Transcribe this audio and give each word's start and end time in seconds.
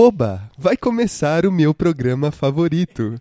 Oba, 0.00 0.48
vai 0.56 0.76
começar 0.76 1.44
o 1.44 1.50
meu 1.50 1.74
programa 1.74 2.30
favorito. 2.30 3.16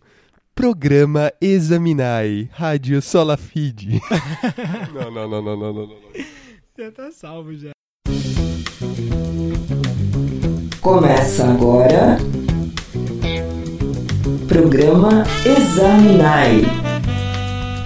Programa 0.53 1.33
Examinai, 1.41 2.51
Rádio 2.53 3.01
Solafide. 3.01 3.99
não, 4.93 5.09
não, 5.09 5.27
não, 5.27 5.41
não, 5.41 5.57
não, 5.57 5.73
não, 5.73 5.87
não. 5.87 5.97
Já 6.77 6.91
tá 6.91 7.09
salvo 7.11 7.55
já. 7.55 7.71
Começa 10.79 11.47
agora. 11.47 12.19
Programa 14.47 15.23
Examinai. 15.43 16.61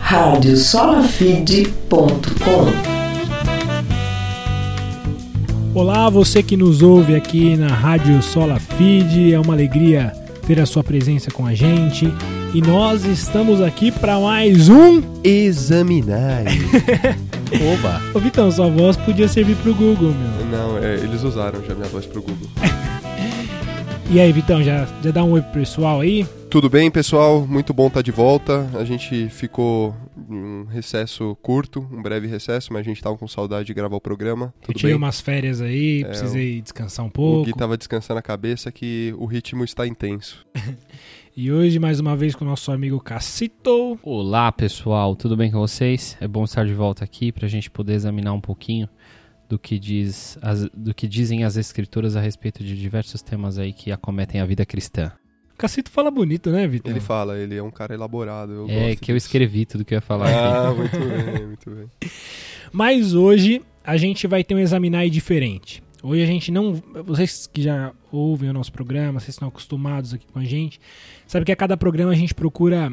Radiosolafide.com 0.01 2.90
Olá, 5.73 6.09
você 6.09 6.43
que 6.43 6.57
nos 6.57 6.81
ouve 6.81 7.15
aqui 7.15 7.55
na 7.55 7.67
Rádio 7.67 8.21
Sola 8.21 8.59
Feed, 8.59 9.33
é 9.33 9.39
uma 9.39 9.53
alegria 9.53 10.11
ter 10.45 10.59
a 10.59 10.65
sua 10.65 10.83
presença 10.83 11.31
com 11.31 11.45
a 11.45 11.53
gente. 11.53 12.13
E 12.53 12.59
nós 12.59 13.05
estamos 13.05 13.61
aqui 13.61 13.89
para 13.89 14.19
mais 14.19 14.67
um 14.67 15.01
Examinar. 15.23 16.43
Oba! 17.73 18.01
Ô 18.13 18.19
Vitão, 18.19 18.51
sua 18.51 18.69
voz 18.69 18.97
podia 18.97 19.29
servir 19.29 19.55
pro 19.57 19.73
Google, 19.73 20.11
meu. 20.11 20.45
Não, 20.47 20.77
é, 20.77 20.95
eles 20.95 21.23
usaram 21.23 21.63
já 21.65 21.73
minha 21.73 21.87
voz 21.87 22.05
pro 22.05 22.21
Google. 22.21 22.49
e 24.11 24.19
aí, 24.19 24.31
Vitão, 24.33 24.61
já, 24.61 24.85
já 25.01 25.11
dá 25.11 25.23
um 25.23 25.31
oi 25.31 25.41
pro 25.41 25.61
pessoal 25.61 26.01
aí? 26.01 26.27
Tudo 26.49 26.69
bem, 26.69 26.91
pessoal? 26.91 27.47
Muito 27.47 27.73
bom 27.73 27.87
estar 27.87 27.99
tá 27.99 28.03
de 28.03 28.11
volta. 28.11 28.69
A 28.73 28.83
gente 28.83 29.29
ficou 29.29 29.95
um 30.15 30.65
recesso 30.65 31.35
curto, 31.41 31.79
um 31.91 32.01
breve 32.01 32.27
recesso, 32.27 32.71
mas 32.73 32.81
a 32.81 32.83
gente 32.83 32.97
estava 32.97 33.17
com 33.17 33.27
saudade 33.27 33.67
de 33.67 33.73
gravar 33.73 33.95
o 33.95 34.01
programa. 34.01 34.53
Tudo 34.61 34.71
Eu 34.71 34.75
tirei 34.75 34.91
bem? 34.93 34.97
umas 34.97 35.19
férias 35.21 35.61
aí, 35.61 36.03
É, 36.03 36.07
precisei 36.07 36.61
descansar 36.61 37.05
um 37.05 37.09
pouco. 37.09 37.41
O 37.41 37.43
Gui 37.45 37.51
estava 37.51 37.77
descansando 37.77 38.19
a 38.19 38.21
cabeça 38.21 38.71
que 38.71 39.13
o 39.17 39.25
ritmo 39.25 39.63
está 39.63 39.87
intenso. 39.87 40.45
E 41.33 41.49
hoje, 41.49 41.79
mais 41.79 41.97
uma 41.97 42.13
vez, 42.13 42.35
com 42.35 42.43
o 42.43 42.47
nosso 42.47 42.73
amigo 42.73 42.99
Cacito. 42.99 43.97
Olá 44.03 44.51
pessoal, 44.51 45.15
tudo 45.15 45.37
bem 45.37 45.49
com 45.49 45.59
vocês? 45.59 46.17
É 46.19 46.27
bom 46.27 46.43
estar 46.43 46.65
de 46.65 46.73
volta 46.73 47.05
aqui 47.05 47.31
para 47.31 47.45
a 47.45 47.49
gente 47.49 47.71
poder 47.71 47.93
examinar 47.93 48.33
um 48.33 48.41
pouquinho 48.41 48.89
do 49.47 49.57
que, 49.57 49.79
diz 49.79 50.37
as, 50.41 50.67
do 50.75 50.93
que 50.93 51.07
dizem 51.07 51.45
as 51.45 51.55
escrituras 51.55 52.17
a 52.17 52.21
respeito 52.21 52.61
de 52.65 52.75
diversos 52.77 53.21
temas 53.21 53.57
aí 53.57 53.71
que 53.71 53.93
acometem 53.93 54.41
a 54.41 54.45
vida 54.45 54.65
cristã. 54.65 55.09
Cacito 55.61 55.91
fala 55.91 56.09
bonito, 56.09 56.49
né, 56.49 56.67
Vitão? 56.67 56.91
Ele 56.91 56.99
fala, 56.99 57.37
ele 57.37 57.55
é 57.55 57.61
um 57.61 57.69
cara 57.69 57.93
elaborado. 57.93 58.51
eu 58.51 58.67
é 58.67 58.87
gosto 58.87 59.01
que 59.01 59.11
eu 59.11 59.15
escrevi 59.15 59.63
tudo 59.63 59.85
que 59.85 59.93
eu 59.93 59.97
ia 59.97 60.01
falar 60.01 60.25
aqui. 60.25 60.35
Ah, 60.35 60.73
muito 60.73 60.97
bem, 60.97 61.45
muito 61.45 61.69
bem. 61.69 61.85
Mas 62.71 63.13
hoje 63.13 63.61
a 63.83 63.95
gente 63.95 64.25
vai 64.25 64.43
ter 64.43 64.55
um 64.55 64.59
examinar 64.59 65.07
diferente. 65.07 65.83
Hoje 66.01 66.23
a 66.23 66.25
gente 66.25 66.51
não. 66.51 66.81
Vocês 67.05 67.45
que 67.45 67.61
já 67.61 67.93
ouvem 68.11 68.49
o 68.49 68.53
nosso 68.53 68.71
programa, 68.71 69.19
vocês 69.19 69.35
estão 69.35 69.49
acostumados 69.49 70.15
aqui 70.15 70.25
com 70.25 70.39
a 70.39 70.43
gente, 70.43 70.81
sabe 71.27 71.45
que 71.45 71.51
a 71.51 71.55
cada 71.55 71.77
programa 71.77 72.11
a 72.11 72.15
gente 72.15 72.33
procura 72.33 72.91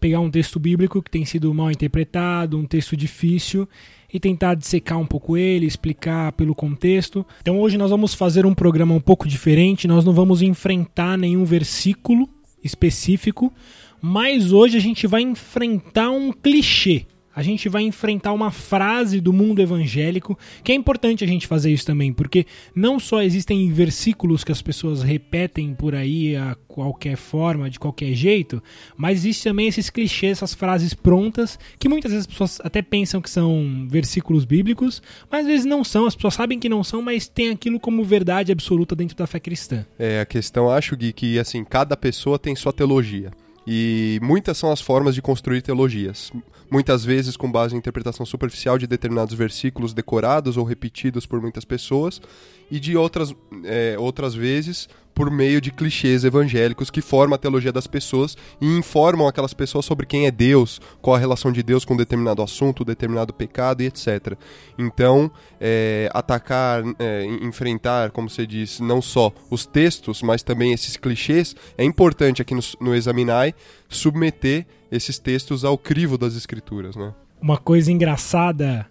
pegar 0.00 0.20
um 0.20 0.30
texto 0.30 0.58
bíblico 0.58 1.02
que 1.02 1.10
tem 1.10 1.24
sido 1.24 1.52
mal 1.52 1.70
interpretado, 1.70 2.58
um 2.58 2.64
texto 2.64 2.96
difícil, 2.96 3.68
e 4.12 4.18
tentar 4.18 4.54
dissecar 4.54 4.98
um 4.98 5.06
pouco 5.06 5.36
ele, 5.36 5.66
explicar 5.66 6.32
pelo 6.32 6.54
contexto. 6.54 7.24
Então 7.40 7.60
hoje 7.60 7.78
nós 7.78 7.90
vamos 7.90 8.14
fazer 8.14 8.44
um 8.44 8.54
programa 8.54 8.94
um 8.94 9.00
pouco 9.00 9.28
diferente, 9.28 9.86
nós 9.86 10.04
não 10.04 10.12
vamos 10.12 10.42
enfrentar 10.42 11.16
nenhum 11.16 11.44
versículo 11.44 12.28
específico, 12.64 13.52
mas 14.00 14.52
hoje 14.52 14.76
a 14.76 14.80
gente 14.80 15.06
vai 15.06 15.22
enfrentar 15.22 16.10
um 16.10 16.32
clichê. 16.32 17.06
A 17.40 17.42
gente 17.42 17.70
vai 17.70 17.84
enfrentar 17.84 18.34
uma 18.34 18.50
frase 18.50 19.18
do 19.18 19.32
mundo 19.32 19.62
evangélico, 19.62 20.38
que 20.62 20.72
é 20.72 20.74
importante 20.74 21.24
a 21.24 21.26
gente 21.26 21.46
fazer 21.46 21.72
isso 21.72 21.86
também, 21.86 22.12
porque 22.12 22.44
não 22.74 23.00
só 23.00 23.22
existem 23.22 23.72
versículos 23.72 24.44
que 24.44 24.52
as 24.52 24.60
pessoas 24.60 25.02
repetem 25.02 25.74
por 25.74 25.94
aí 25.94 26.36
a 26.36 26.54
qualquer 26.68 27.16
forma, 27.16 27.70
de 27.70 27.78
qualquer 27.78 28.12
jeito, 28.12 28.62
mas 28.94 29.20
existe 29.20 29.44
também 29.44 29.68
esses 29.68 29.88
clichês, 29.88 30.32
essas 30.32 30.52
frases 30.52 30.92
prontas, 30.92 31.58
que 31.78 31.88
muitas 31.88 32.12
vezes 32.12 32.26
as 32.26 32.30
pessoas 32.30 32.60
até 32.62 32.82
pensam 32.82 33.22
que 33.22 33.30
são 33.30 33.86
versículos 33.88 34.44
bíblicos, 34.44 35.02
mas 35.30 35.40
às 35.40 35.46
vezes 35.46 35.64
não 35.64 35.82
são, 35.82 36.04
as 36.04 36.14
pessoas 36.14 36.34
sabem 36.34 36.58
que 36.58 36.68
não 36.68 36.84
são, 36.84 37.00
mas 37.00 37.26
tem 37.26 37.48
aquilo 37.48 37.80
como 37.80 38.04
verdade 38.04 38.52
absoluta 38.52 38.94
dentro 38.94 39.16
da 39.16 39.26
fé 39.26 39.40
cristã. 39.40 39.86
É, 39.98 40.20
a 40.20 40.26
questão, 40.26 40.68
acho, 40.68 40.94
Gui, 40.94 41.14
que 41.14 41.38
assim, 41.38 41.64
cada 41.64 41.96
pessoa 41.96 42.38
tem 42.38 42.54
sua 42.54 42.70
teologia. 42.70 43.30
E 43.72 44.18
muitas 44.20 44.58
são 44.58 44.72
as 44.72 44.80
formas 44.80 45.14
de 45.14 45.22
construir 45.22 45.62
teologias. 45.62 46.32
Muitas 46.68 47.04
vezes 47.04 47.36
com 47.36 47.48
base 47.48 47.72
em 47.72 47.78
interpretação 47.78 48.26
superficial 48.26 48.76
de 48.76 48.84
determinados 48.84 49.32
versículos 49.32 49.94
decorados 49.94 50.56
ou 50.56 50.64
repetidos 50.64 51.24
por 51.24 51.40
muitas 51.40 51.64
pessoas, 51.64 52.20
e 52.68 52.80
de 52.80 52.96
outras, 52.96 53.32
é, 53.62 53.94
outras 53.96 54.34
vezes 54.34 54.88
por 55.14 55.30
meio 55.30 55.60
de 55.60 55.70
clichês 55.70 56.24
evangélicos 56.24 56.90
que 56.90 57.00
formam 57.00 57.34
a 57.34 57.38
teologia 57.38 57.72
das 57.72 57.86
pessoas 57.86 58.36
e 58.60 58.66
informam 58.66 59.26
aquelas 59.26 59.54
pessoas 59.54 59.84
sobre 59.84 60.06
quem 60.06 60.26
é 60.26 60.30
Deus, 60.30 60.80
qual 61.00 61.16
a 61.16 61.18
relação 61.18 61.52
de 61.52 61.62
Deus 61.62 61.84
com 61.84 61.96
determinado 61.96 62.42
assunto, 62.42 62.84
determinado 62.84 63.32
pecado 63.32 63.82
e 63.82 63.86
etc. 63.86 64.34
Então, 64.78 65.30
é, 65.60 66.10
atacar, 66.14 66.82
é, 66.98 67.24
enfrentar, 67.42 68.10
como 68.10 68.30
você 68.30 68.46
diz, 68.46 68.80
não 68.80 69.02
só 69.02 69.32
os 69.50 69.66
textos, 69.66 70.22
mas 70.22 70.42
também 70.42 70.72
esses 70.72 70.96
clichês, 70.96 71.54
é 71.76 71.84
importante 71.84 72.42
aqui 72.42 72.54
no, 72.54 72.60
no 72.80 72.94
Examinai 72.94 73.54
submeter 73.88 74.66
esses 74.90 75.18
textos 75.18 75.64
ao 75.64 75.76
crivo 75.76 76.16
das 76.16 76.34
escrituras, 76.34 76.96
né? 76.96 77.14
Uma 77.40 77.56
coisa 77.56 77.90
engraçada 77.90 78.86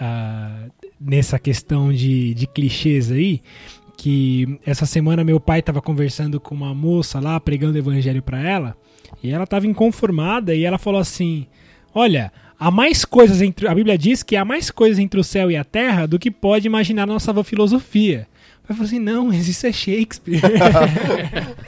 ah, 0.00 0.66
nessa 1.00 1.38
questão 1.38 1.92
de, 1.92 2.34
de 2.34 2.46
clichês 2.46 3.10
aí, 3.10 3.42
que 4.02 4.58
essa 4.66 4.84
semana 4.84 5.22
meu 5.22 5.38
pai 5.38 5.60
estava 5.60 5.80
conversando 5.80 6.40
com 6.40 6.56
uma 6.56 6.74
moça 6.74 7.20
lá, 7.20 7.38
pregando 7.38 7.76
o 7.76 7.78
evangelho 7.78 8.20
para 8.20 8.40
ela, 8.40 8.76
e 9.22 9.30
ela 9.30 9.44
estava 9.44 9.64
inconformada 9.64 10.52
e 10.56 10.64
ela 10.64 10.76
falou 10.76 11.00
assim: 11.00 11.46
Olha, 11.94 12.32
há 12.58 12.68
mais 12.68 13.04
coisas 13.04 13.40
entre. 13.40 13.68
A 13.68 13.74
Bíblia 13.74 13.96
diz 13.96 14.24
que 14.24 14.34
há 14.34 14.44
mais 14.44 14.72
coisas 14.72 14.98
entre 14.98 15.20
o 15.20 15.22
céu 15.22 15.52
e 15.52 15.56
a 15.56 15.62
terra 15.62 16.06
do 16.06 16.18
que 16.18 16.32
pode 16.32 16.66
imaginar 16.66 17.04
a 17.04 17.06
nossa 17.06 17.44
filosofia. 17.44 18.26
Eu 18.72 18.76
falei 18.76 18.86
assim: 18.88 18.98
Não, 18.98 19.26
mas 19.26 19.48
isso 19.48 19.66
é 19.66 19.72
Shakespeare. 19.72 20.40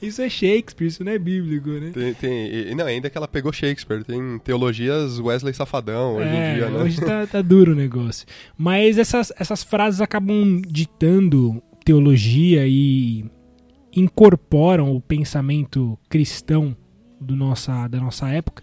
isso 0.00 0.20
é 0.20 0.28
Shakespeare, 0.28 0.88
isso 0.88 1.04
não 1.04 1.12
é 1.12 1.18
bíblico, 1.18 1.68
né? 1.70 1.90
Tem, 1.92 2.14
tem, 2.14 2.46
e- 2.70 2.74
não, 2.74 2.86
ainda 2.86 3.08
que 3.08 3.16
ela 3.16 3.28
pegou 3.28 3.52
Shakespeare, 3.52 4.04
tem 4.04 4.38
teologias 4.40 5.18
Wesley 5.18 5.54
Safadão 5.54 6.16
hoje 6.16 6.28
É, 6.28 6.50
em 6.50 6.54
dia, 6.56 6.70
né? 6.70 6.82
Hoje 6.82 7.00
tá, 7.00 7.26
tá 7.26 7.42
duro 7.42 7.72
o 7.72 7.76
negócio. 7.76 8.26
Mas 8.56 8.98
essas, 8.98 9.32
essas 9.38 9.62
frases 9.62 10.00
acabam 10.00 10.60
ditando 10.66 11.62
teologia 11.84 12.66
e 12.66 13.24
incorporam 13.94 14.94
o 14.94 15.00
pensamento 15.00 15.98
cristão 16.08 16.76
do 17.20 17.36
nossa, 17.36 17.86
da 17.88 18.00
nossa 18.00 18.28
época. 18.28 18.62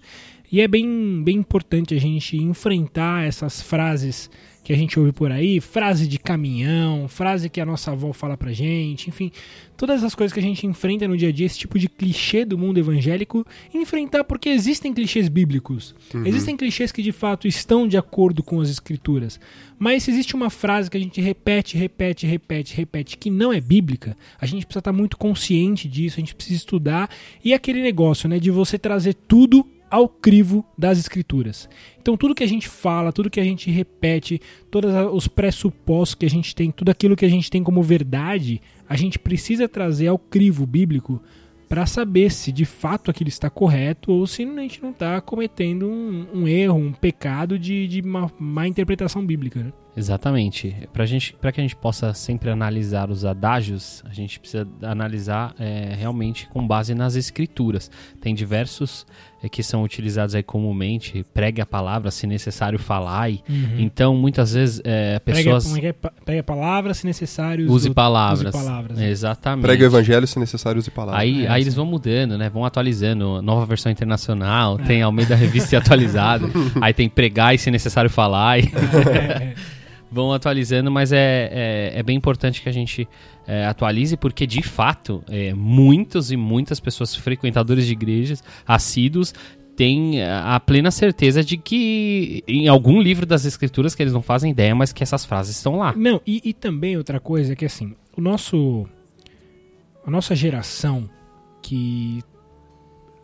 E 0.51 0.61
é 0.61 0.67
bem, 0.67 1.21
bem 1.23 1.38
importante 1.38 1.94
a 1.94 2.00
gente 2.00 2.35
enfrentar 2.38 3.25
essas 3.25 3.61
frases 3.61 4.29
que 4.64 4.74
a 4.74 4.75
gente 4.75 5.00
ouve 5.00 5.12
por 5.12 5.31
aí, 5.31 5.59
frase 5.59 6.08
de 6.08 6.20
caminhão, 6.20 7.08
frase 7.08 7.50
que 7.50 7.59
a 7.59 7.66
nossa 7.66 7.92
avó 7.92 8.14
fala 8.14 8.38
pra 8.38 8.52
gente, 8.52 9.09
enfim, 9.09 9.31
todas 9.75 10.03
as 10.03 10.14
coisas 10.14 10.34
que 10.34 10.40
a 10.40 10.44
gente 10.44 10.68
enfrenta 10.68 11.08
no 11.08 11.18
dia 11.18 11.30
a 11.30 11.31
dia, 11.31 11.46
esse 11.46 11.58
tipo 11.58 11.80
de 11.80 11.88
clichê 11.88 12.44
do 12.44 12.58
mundo 12.58 12.78
evangélico, 12.78 13.46
enfrentar 13.74 14.24
porque 14.24 14.50
existem 14.50 14.94
clichês 14.94 15.30
bíblicos. 15.30 15.96
Existem 16.25 16.58
clichês 16.58 16.92
que 16.92 17.02
de 17.02 17.12
fato 17.12 17.48
estão 17.48 17.88
de 17.88 17.98
acordo 17.98 18.44
com 18.44 18.59
as 18.59 18.69
escrituras. 18.69 19.40
Mas 19.78 20.03
se 20.03 20.12
existe 20.12 20.36
uma 20.36 20.50
frase 20.50 20.90
que 20.90 20.98
a 20.98 21.00
gente 21.00 21.22
repete, 21.22 21.78
repete, 21.78 22.28
repete, 22.28 22.75
repete, 22.75 23.18
que 23.18 23.30
não 23.30 23.53
é 23.53 23.62
bíblica, 23.62 24.18
a 24.40 24.46
gente 24.46 24.66
precisa 24.66 24.80
estar 24.80 24.94
muito 24.94 25.18
consciente 25.18 25.88
disso, 25.88 26.18
a 26.18 26.19
gente 26.19 26.36
precisa 26.36 26.58
estudar. 26.58 27.09
E 27.44 27.53
aquele 27.53 27.81
negócio, 27.81 28.28
né, 28.28 28.38
de 28.40 28.52
você 28.52 28.78
trazer 28.78 29.14
tudo 29.14 29.66
ao 29.89 30.07
crivo 30.07 30.66
das 30.77 30.97
escrituras. 30.97 31.69
Então 32.01 32.16
tudo 32.16 32.35
que 32.35 32.44
a 32.44 32.47
gente 32.47 32.67
fala, 32.67 33.11
tudo 33.11 33.29
que 33.29 33.39
a 33.39 33.44
gente 33.44 33.69
repete, 33.72 34.41
todos 34.69 34.91
os 35.13 35.27
pressupostos 35.27 36.16
que 36.16 36.25
a 36.25 36.29
gente 36.29 36.55
tem, 36.55 36.72
tudo 36.72 36.89
aquilo 36.89 37.16
que 37.16 37.25
a 37.25 37.29
gente 37.29 37.50
tem 37.50 37.63
como 37.63 37.81
verdade, 37.83 38.61
a 38.88 38.95
gente 38.95 39.19
precisa 39.19 39.67
trazer 39.67 40.07
ao 40.07 40.17
crivo 40.17 40.65
bíblico 40.65 41.21
para 41.69 41.86
saber 41.86 42.31
se 42.31 42.51
de 42.51 42.66
fato 42.66 43.12
aquilo 43.12 43.30
está 43.30 43.50
correto 43.50 44.12
ou 44.12 44.25
se 44.25 44.44
a 44.44 44.62
gente 44.62 44.81
não 44.81 44.89
está 44.89 45.21
cometendo 45.21 45.88
um, 45.88 46.25
um 46.33 46.48
erro, 46.48 46.75
um 46.80 46.92
pecado 46.92 47.60
de, 47.60 47.88
de 47.88 48.01
uma 48.01 48.30
má 48.39 48.68
interpretação 48.68 49.24
bíblica. 49.24 49.62
Né? 49.62 49.71
Exatamente. 49.95 50.75
Para 50.94 51.06
gente, 51.06 51.33
para 51.33 51.51
que 51.51 51.60
a 51.60 51.63
gente 51.63 51.75
possa 51.75 52.13
sempre 52.13 52.50
analisar 52.50 53.10
os 53.10 53.25
adágios, 53.25 54.01
a 54.10 54.13
gente 54.13 54.39
precisa 54.39 54.68
analisar 54.81 55.54
é, 55.60 55.94
realmente 55.98 56.48
com 56.48 56.66
base 56.66 56.95
nas 56.95 57.16
escrituras. 57.16 57.92
Tem 58.21 58.33
diversos 58.33 59.06
é, 59.44 59.50
que 59.50 59.62
são 59.62 59.83
utilizados 59.83 60.36
aí 60.36 60.44
comumente. 60.44 61.25
Pregue 61.33 61.62
a 61.62 61.66
palavra, 61.66 62.12
se 62.12 62.25
necessário, 62.27 62.80
falai. 62.80 63.42
Então, 63.77 64.16
muitas 64.16 64.54
vezes, 64.54 64.81
é, 64.86 65.19
pessoas 65.19 65.66
como 65.66 65.77
é 65.77 65.81
que 65.81 65.88
é? 65.88 65.94
Prega 65.94 66.42
a 66.42 66.44
palavra, 66.44 66.94
se 66.94 67.06
necessário. 67.06 67.69
use 67.69 67.89
palavras. 67.89 68.56
Use 68.56 68.66
palavras. 68.66 68.98
né? 68.98 69.10
Exatamente. 69.10 69.66
Prega 69.66 69.83
o 69.83 69.88
evangelho 69.88 70.27
se 70.27 70.39
necessário 70.39 70.80
use 70.80 70.92
palavras. 70.92 71.21
Aí, 71.21 71.45
É, 71.45 71.50
aí 71.59 71.63
eles 71.63 71.75
vão 71.75 71.85
mudando, 71.85 72.38
né? 72.38 72.50
Vão 72.50 72.65
atualizando. 72.65 73.41
Nova 73.41 73.65
versão 73.65 73.91
internacional, 73.91 74.77
tem 74.77 75.01
Almeida 75.01 75.35
Revista 75.35 75.75
e 75.75 75.77
atualizado. 75.77 76.50
aí 76.81 76.94
tem 76.94 77.09
pregar 77.09 77.53
e 77.53 77.57
se 77.57 77.69
necessário 77.69 78.09
falar. 78.09 78.59
É, 78.59 78.63
é. 78.63 79.56
vão 80.11 80.33
atualizando, 80.33 80.89
mas 80.89 81.11
é, 81.11 81.50
é, 81.51 82.00
é 82.00 82.03
bem 82.03 82.17
importante 82.17 82.61
que 82.61 82.69
a 82.69 82.71
gente 82.71 83.07
é, 83.45 83.65
atualize, 83.65 84.17
porque 84.17 84.47
de 84.47 84.63
fato, 84.63 85.23
é, 85.29 85.53
muitos 85.53 86.31
e 86.31 86.38
muitas 86.38 86.79
pessoas 86.79 87.15
frequentadores 87.15 87.85
de 87.85 87.94
igrejas, 87.94 88.44
assíduos, 88.67 89.33
têm 89.75 90.21
a 90.23 90.59
plena 90.59 90.91
certeza 90.91 91.41
de 91.41 91.57
que 91.57 92.44
em 92.47 92.67
algum 92.67 93.00
livro 93.00 93.25
das 93.25 93.45
escrituras 93.45 93.95
que 93.95 94.03
eles 94.03 94.13
não 94.13 94.21
fazem 94.21 94.51
ideia, 94.51 94.75
mas 94.75 94.91
que 94.91 95.03
essas 95.03 95.23
frases 95.23 95.56
estão 95.56 95.77
lá. 95.77 95.94
Não, 95.95 96.19
e, 96.27 96.41
e 96.44 96.53
também 96.53 96.97
outra 96.97 97.19
coisa 97.19 97.53
é 97.53 97.56
que 97.56 97.65
assim, 97.65 97.95
o 98.17 98.21
nosso. 98.21 98.85
A 100.06 100.11
nossa 100.11 100.35
geração 100.35 101.09
que 101.61 102.23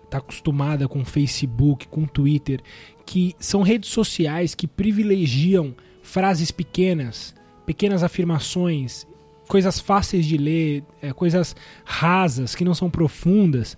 está 0.03 0.19
acostumada 0.19 0.87
com 0.87 1.03
Facebook, 1.03 1.87
com 1.87 2.05
Twitter, 2.05 2.61
que 3.05 3.35
são 3.39 3.61
redes 3.61 3.89
sociais 3.89 4.55
que 4.55 4.67
privilegiam 4.67 5.75
frases 6.01 6.51
pequenas, 6.51 7.35
pequenas 7.65 8.03
afirmações, 8.03 9.05
coisas 9.47 9.79
fáceis 9.79 10.25
de 10.25 10.37
ler, 10.37 10.83
é, 11.01 11.11
coisas 11.11 11.55
rasas, 11.83 12.55
que 12.55 12.63
não 12.63 12.73
são 12.73 12.89
profundas, 12.89 13.73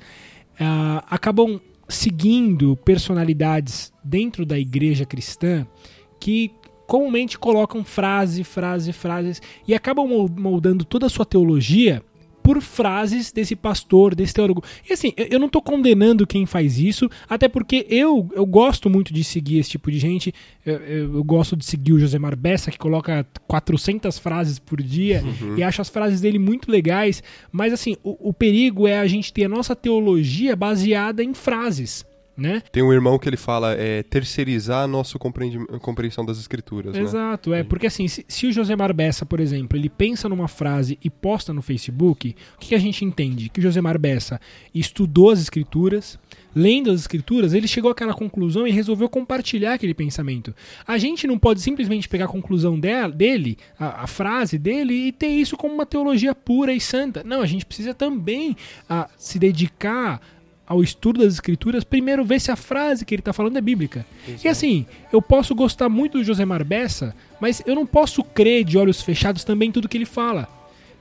uh, 0.55 1.03
acabam 1.09 1.59
seguindo 1.87 2.75
personalidades 2.77 3.93
dentro 4.03 4.45
da 4.45 4.59
igreja 4.59 5.05
cristã 5.05 5.65
que 6.19 6.51
comumente 6.85 7.37
colocam 7.37 7.83
frase, 7.83 8.43
frase, 8.43 8.91
frases 8.91 9.41
e 9.67 9.73
acabam 9.73 10.27
moldando 10.37 10.83
toda 10.83 11.05
a 11.05 11.09
sua 11.09 11.25
teologia 11.25 12.03
por 12.47 12.61
frases 12.61 13.29
desse 13.29 13.57
pastor, 13.57 14.15
desse 14.15 14.33
teólogo. 14.33 14.63
E 14.89 14.93
assim, 14.93 15.11
eu 15.17 15.37
não 15.37 15.47
estou 15.47 15.61
condenando 15.61 16.25
quem 16.25 16.45
faz 16.45 16.79
isso, 16.79 17.09
até 17.27 17.49
porque 17.49 17.85
eu, 17.89 18.29
eu 18.33 18.45
gosto 18.45 18.89
muito 18.89 19.13
de 19.13 19.21
seguir 19.21 19.57
esse 19.59 19.71
tipo 19.71 19.91
de 19.91 19.99
gente. 19.99 20.33
Eu, 20.65 20.75
eu, 20.75 21.15
eu 21.15 21.23
gosto 21.25 21.57
de 21.57 21.65
seguir 21.65 21.91
o 21.91 21.99
Josemar 21.99 22.37
Bessa, 22.37 22.71
que 22.71 22.77
coloca 22.77 23.27
400 23.49 24.17
frases 24.17 24.59
por 24.59 24.81
dia, 24.81 25.21
uhum. 25.25 25.57
e 25.57 25.63
acho 25.63 25.81
as 25.81 25.89
frases 25.89 26.21
dele 26.21 26.39
muito 26.39 26.71
legais. 26.71 27.21
Mas 27.51 27.73
assim, 27.73 27.97
o, 28.01 28.29
o 28.29 28.33
perigo 28.33 28.87
é 28.87 28.97
a 28.97 29.07
gente 29.07 29.33
ter 29.33 29.43
a 29.43 29.49
nossa 29.49 29.75
teologia 29.75 30.55
baseada 30.55 31.21
em 31.21 31.33
frases. 31.33 32.05
Né? 32.37 32.61
Tem 32.71 32.83
um 32.83 32.93
irmão 32.93 33.17
que 33.17 33.27
ele 33.27 33.35
fala 33.35 33.73
é 33.73 34.03
terceirizar 34.03 34.83
a 34.83 34.87
nossa 34.87 35.17
compreensão 35.17 36.23
das 36.23 36.37
escrituras. 36.37 36.93
Né? 36.93 37.01
Exato, 37.01 37.49
né? 37.49 37.61
é 37.61 37.63
porque 37.63 37.87
assim, 37.87 38.07
se, 38.07 38.23
se, 38.27 38.45
o 38.45 38.51
José 38.51 38.75
Bessa, 38.93 39.25
por 39.25 39.39
exemplo, 39.39 39.75
ele 39.75 39.89
pensa 39.89 40.29
numa 40.29 40.47
frase 40.47 40.99
e 41.03 41.09
posta 41.09 41.51
no 41.51 41.63
Facebook, 41.63 42.35
o 42.55 42.59
que, 42.59 42.67
que 42.69 42.75
a 42.75 42.79
gente 42.79 43.03
entende? 43.03 43.49
Que 43.49 43.59
o 43.59 43.63
José 43.63 43.81
Bessa 43.97 44.39
estudou 44.71 45.31
as 45.31 45.41
escrituras, 45.41 46.19
lendo 46.55 46.91
as 46.91 47.01
escrituras, 47.01 47.53
ele 47.53 47.67
chegou 47.67 47.89
àquela 47.89 48.13
conclusão 48.13 48.67
e 48.67 48.71
resolveu 48.71 49.09
compartilhar 49.09 49.73
aquele 49.73 49.95
pensamento. 49.95 50.53
A 50.85 50.97
gente 50.97 51.25
não 51.25 51.39
pode 51.39 51.61
simplesmente 51.61 52.07
pegar 52.07 52.25
a 52.25 52.29
conclusão 52.29 52.79
dela, 52.79 53.11
dele, 53.11 53.57
a, 53.79 54.03
a, 54.03 54.07
frase 54.07 54.59
dele, 54.59 54.93
e 54.93 55.11
ter 55.11 55.27
isso 55.27 55.57
como 55.57 55.73
uma 55.73 55.85
teologia 55.85 56.35
pura 56.35 56.71
e 56.71 56.79
santa. 56.79 57.23
Não, 57.23 57.41
a 57.41 57.45
gente 57.47 57.65
precisa 57.65 57.93
também 57.93 58.55
a, 58.87 59.01
ah, 59.01 59.09
se 59.17 59.39
dedicar 59.39 60.21
ao 60.67 60.83
estudo 60.83 61.23
das 61.23 61.33
escrituras, 61.33 61.85
primeiro 61.85 62.25
ver 62.25 62.41
se 62.41 62.51
a 62.51 62.55
frase 62.55 63.05
que 63.05 63.15
ele 63.15 63.21
está 63.21 63.31
falando 63.31 63.57
é 63.57 63.61
bíblica. 63.61 64.05
Exato. 64.27 64.45
E 64.45 64.49
assim, 64.49 64.85
eu 65.13 65.21
posso 65.21 65.55
gostar 65.55 65.87
muito 65.87 66.17
do 66.17 66.23
José 66.23 66.45
Bessa, 66.65 67.15
mas 67.39 67.63
eu 67.65 67.73
não 67.73 67.85
posso 67.85 68.21
crer 68.23 68.65
de 68.65 68.77
olhos 68.77 69.01
fechados 69.01 69.45
também 69.45 69.71
tudo 69.71 69.87
que 69.87 69.97
ele 69.97 70.05
fala. 70.05 70.49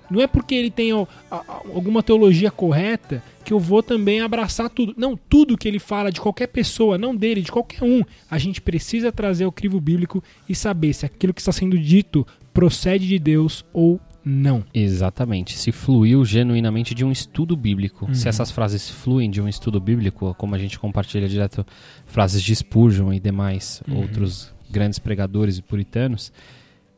Não 0.09 0.21
é 0.21 0.27
porque 0.29 0.55
ele 0.55 0.71
tem 0.71 0.93
alguma 1.41 2.01
teologia 2.01 2.51
correta 2.51 3.21
que 3.45 3.53
eu 3.53 3.59
vou 3.59 3.83
também 3.83 4.21
abraçar 4.21 4.71
tudo. 4.71 4.95
Não, 4.97 5.17
tudo 5.17 5.59
que 5.59 5.67
ele 5.67 5.81
fala 5.81 6.13
de 6.13 6.21
qualquer 6.21 6.47
pessoa, 6.47 6.97
não 6.97 7.15
dele, 7.15 7.41
de 7.41 7.51
qualquer 7.51 7.83
um, 7.83 8.03
a 8.31 8.39
gente 8.39 8.61
precisa 8.61 9.11
trazer 9.11 9.47
o 9.47 9.53
crivo 9.53 9.81
bíblico 9.81 10.23
e 10.49 10.55
saber 10.55 10.93
se 10.93 11.05
aquilo 11.05 11.35
que 11.35 11.41
está 11.41 11.53
sendo 11.53 11.77
dito 11.77 12.25
procede 12.55 13.07
de 13.07 13.19
Deus 13.19 13.65
ou 13.73 14.01
não. 14.29 14.65
Exatamente. 14.75 15.57
Se 15.57 15.71
fluiu 15.71 16.25
genuinamente 16.25 16.97
de 16.97 17.05
um 17.05 17.13
estudo 17.13 17.57
bíblico. 17.57 18.07
Uhum. 18.07 18.15
Se 18.15 18.29
essas 18.29 18.51
frases 18.51 18.91
fluem 18.91 19.31
de 19.31 19.41
um 19.41 19.49
estudo 19.49 19.79
bíblico, 19.79 20.35
como 20.35 20.57
a 20.57 20.59
gente 20.59 20.81
compartilha 20.81 21.29
direto 21.29 21.65
frases 22.05 22.43
de 22.43 22.57
Spurgeon 22.57 23.13
e 23.13 23.21
demais 23.21 23.81
uhum. 23.89 23.99
outros 23.99 24.53
grandes 24.69 24.99
pregadores 24.99 25.59
e 25.59 25.63
puritanos, 25.63 26.33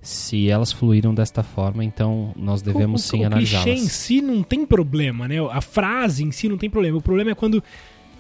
se 0.01 0.49
elas 0.49 0.73
fluíram 0.73 1.15
desta 1.15 1.43
forma, 1.43 1.85
então 1.85 2.33
nós 2.35 2.63
devemos 2.63 3.05
o, 3.05 3.09
sim 3.09 3.25
analisá-las. 3.25 3.63
O 3.63 3.65
clichê 3.67 3.85
em 3.85 3.89
si 3.89 4.23
não 4.23 4.43
tem 4.43 4.65
problema, 4.65 5.29
né? 5.29 5.37
A 5.51 5.61
frase 5.61 6.25
em 6.25 6.31
si 6.31 6.49
não 6.49 6.57
tem 6.57 6.71
problema. 6.71 6.97
O 6.97 7.03
problema 7.03 7.33
é 7.33 7.35
quando 7.35 7.63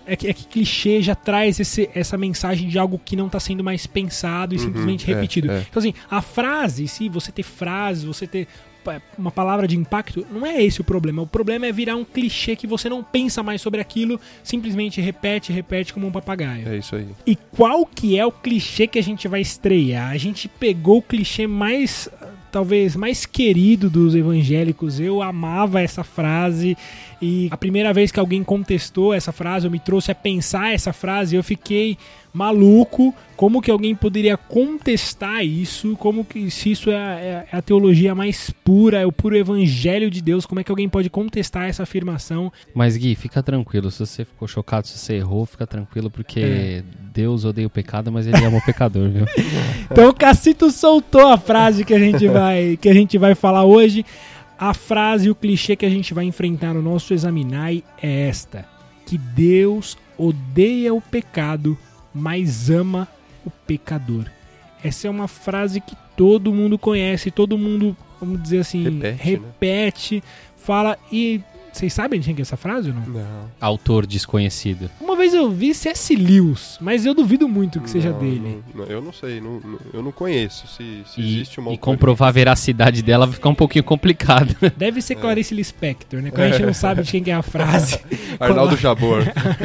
é 0.04 0.16
que, 0.16 0.26
é 0.26 0.34
que 0.34 0.46
clichê 0.46 1.00
já 1.00 1.14
traz 1.14 1.60
esse, 1.60 1.88
essa 1.94 2.18
mensagem 2.18 2.68
de 2.68 2.78
algo 2.78 3.00
que 3.02 3.16
não 3.16 3.26
está 3.26 3.40
sendo 3.40 3.64
mais 3.64 3.86
pensado 3.86 4.54
e 4.54 4.58
uhum, 4.58 4.64
simplesmente 4.64 5.10
é, 5.10 5.14
repetido. 5.14 5.50
É. 5.50 5.64
Então, 5.68 5.80
assim, 5.80 5.94
a 6.10 6.20
frase, 6.20 6.88
se 6.88 7.08
você 7.08 7.30
ter 7.32 7.42
frases, 7.42 8.04
você 8.04 8.26
ter 8.26 8.48
uma 9.16 9.30
palavra 9.30 9.66
de 9.66 9.76
impacto, 9.76 10.26
não 10.30 10.46
é 10.46 10.62
esse 10.62 10.80
o 10.80 10.84
problema. 10.84 11.22
O 11.22 11.26
problema 11.26 11.66
é 11.66 11.72
virar 11.72 11.96
um 11.96 12.04
clichê 12.04 12.56
que 12.56 12.66
você 12.66 12.88
não 12.88 13.02
pensa 13.02 13.42
mais 13.42 13.60
sobre 13.60 13.80
aquilo, 13.80 14.20
simplesmente 14.42 15.00
repete, 15.00 15.52
repete 15.52 15.92
como 15.92 16.06
um 16.06 16.10
papagaio. 16.10 16.68
É 16.68 16.76
isso 16.76 16.96
aí. 16.96 17.08
E 17.26 17.36
qual 17.36 17.84
que 17.86 18.18
é 18.18 18.24
o 18.24 18.32
clichê 18.32 18.86
que 18.86 18.98
a 18.98 19.02
gente 19.02 19.28
vai 19.28 19.40
estrear? 19.40 20.10
A 20.10 20.16
gente 20.16 20.48
pegou 20.48 20.98
o 20.98 21.02
clichê 21.02 21.46
mais 21.46 22.08
talvez 22.50 22.96
mais 22.96 23.26
querido 23.26 23.90
dos 23.90 24.14
evangélicos. 24.14 24.98
Eu 24.98 25.22
amava 25.22 25.80
essa 25.80 26.02
frase 26.02 26.76
e 27.20 27.48
a 27.50 27.56
primeira 27.56 27.92
vez 27.92 28.10
que 28.10 28.20
alguém 28.20 28.42
contestou 28.42 29.12
essa 29.12 29.32
frase, 29.32 29.66
eu 29.66 29.70
me 29.70 29.78
trouxe 29.78 30.10
a 30.10 30.14
pensar 30.14 30.72
essa 30.72 30.92
frase, 30.92 31.36
eu 31.36 31.42
fiquei 31.42 31.98
maluco. 32.38 33.12
Como 33.36 33.60
que 33.60 33.70
alguém 33.70 33.94
poderia 33.94 34.36
contestar 34.36 35.44
isso? 35.44 35.96
Como 35.96 36.24
que 36.24 36.50
se 36.50 36.70
isso 36.70 36.90
é, 36.90 36.94
é, 36.94 37.46
é, 37.52 37.56
a 37.56 37.62
teologia 37.62 38.14
mais 38.14 38.50
pura, 38.50 39.00
é 39.00 39.06
o 39.06 39.12
puro 39.12 39.36
evangelho 39.36 40.10
de 40.10 40.20
Deus? 40.20 40.46
Como 40.46 40.60
é 40.60 40.64
que 40.64 40.70
alguém 40.70 40.88
pode 40.88 41.10
contestar 41.10 41.68
essa 41.68 41.82
afirmação? 41.82 42.52
Mas 42.74 42.96
Gui, 42.96 43.14
fica 43.14 43.42
tranquilo. 43.42 43.90
Se 43.90 44.00
você 44.00 44.24
ficou 44.24 44.48
chocado, 44.48 44.86
se 44.86 44.98
você 44.98 45.14
errou, 45.14 45.46
fica 45.46 45.66
tranquilo, 45.66 46.10
porque 46.10 46.40
é. 46.40 46.82
Deus 47.12 47.44
odeia 47.44 47.66
o 47.66 47.70
pecado, 47.70 48.10
mas 48.10 48.26
ele 48.26 48.44
ama 48.44 48.58
o 48.58 48.64
pecador, 48.64 49.08
viu? 49.08 49.26
então 49.90 50.08
o 50.08 50.14
Cacito 50.14 50.70
soltou 50.70 51.26
a 51.28 51.38
frase 51.38 51.84
que 51.84 51.94
a 51.94 51.98
gente 51.98 52.26
vai 52.28 52.76
que 52.80 52.88
a 52.88 52.94
gente 52.94 53.18
vai 53.18 53.34
falar 53.34 53.64
hoje. 53.64 54.04
A 54.58 54.74
frase 54.74 55.28
e 55.28 55.30
o 55.30 55.36
clichê 55.36 55.76
que 55.76 55.86
a 55.86 55.90
gente 55.90 56.12
vai 56.12 56.24
enfrentar 56.24 56.74
no 56.74 56.82
nosso 56.82 57.14
examinai 57.14 57.84
é 58.02 58.28
esta: 58.28 58.64
que 59.06 59.16
Deus 59.16 59.96
odeia 60.18 60.92
o 60.92 61.00
pecado 61.00 61.78
mas 62.18 62.68
ama 62.68 63.08
o 63.44 63.50
pecador. 63.50 64.26
Essa 64.82 65.08
é 65.08 65.10
uma 65.10 65.28
frase 65.28 65.80
que 65.80 65.96
todo 66.16 66.52
mundo 66.52 66.78
conhece, 66.78 67.30
todo 67.30 67.56
mundo, 67.56 67.96
vamos 68.20 68.42
dizer 68.42 68.58
assim, 68.58 68.82
repete, 68.84 69.22
repete 69.22 70.14
né? 70.16 70.22
fala 70.56 70.98
e 71.10 71.40
vocês 71.78 71.92
sabem 71.92 72.18
de 72.18 72.26
quem 72.26 72.36
é 72.36 72.42
essa 72.42 72.56
frase 72.56 72.90
ou 72.90 72.94
não? 72.94 73.06
Não. 73.06 73.50
Autor 73.60 74.04
desconhecido. 74.04 74.90
Uma 75.00 75.16
vez 75.16 75.32
eu 75.32 75.48
vi 75.48 75.72
C.S. 75.72 76.14
Lewis, 76.14 76.76
mas 76.80 77.06
eu 77.06 77.14
duvido 77.14 77.48
muito 77.48 77.78
que 77.78 77.86
não, 77.86 77.92
seja 77.92 78.12
dele. 78.12 78.62
Não, 78.74 78.84
eu 78.84 79.00
não 79.00 79.12
sei, 79.12 79.40
não, 79.40 79.60
eu 79.92 80.02
não 80.02 80.10
conheço 80.10 80.66
se, 80.66 81.04
se 81.06 81.20
e, 81.20 81.36
existe 81.36 81.60
uma 81.60 81.72
E 81.72 81.78
comprovar 81.78 82.30
a 82.30 82.32
veracidade 82.32 83.00
dela 83.00 83.26
vai 83.26 83.36
ficar 83.36 83.48
um 83.48 83.54
pouquinho 83.54 83.84
complicado. 83.84 84.56
Deve 84.76 85.00
ser 85.00 85.14
Clarice 85.14 85.54
Lispector, 85.54 86.20
né? 86.20 86.30
Quando 86.30 86.42
a 86.42 86.50
gente 86.50 86.66
não 86.66 86.74
sabe 86.74 87.02
de 87.02 87.10
quem 87.10 87.32
é 87.32 87.36
a 87.36 87.42
frase. 87.42 88.00
Arnaldo 88.40 88.76
Jabor. 88.76 89.22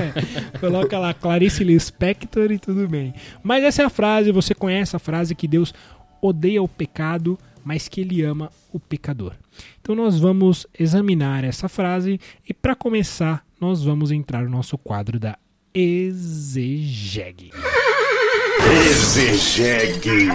Coloca 0.59 0.99
lá 0.99 1.13
Clarice 1.13 1.63
Lispector 1.63 2.51
e 2.51 2.59
tudo 2.59 2.87
bem. 2.87 3.13
Mas 3.41 3.63
essa 3.63 3.81
é 3.81 3.85
a 3.85 3.89
frase, 3.89 4.31
você 4.31 4.53
conhece 4.53 4.95
a 4.95 4.99
frase 4.99 5.33
que 5.33 5.47
Deus 5.47 5.73
odeia 6.21 6.61
o 6.61 6.67
pecado, 6.67 7.37
mas 7.63 7.87
que 7.87 8.01
ele 8.01 8.21
ama 8.23 8.51
o 8.71 8.79
pecador. 8.79 9.33
Então 9.81 9.95
nós 9.95 10.19
vamos 10.19 10.67
examinar 10.77 11.43
essa 11.43 11.67
frase 11.69 12.19
e 12.47 12.53
para 12.53 12.75
começar, 12.75 13.45
nós 13.59 13.83
vamos 13.83 14.11
entrar 14.11 14.43
no 14.43 14.49
nosso 14.49 14.77
quadro 14.77 15.19
da 15.19 15.37
exegeg. 15.73 17.51
Exegeg. 18.87 20.29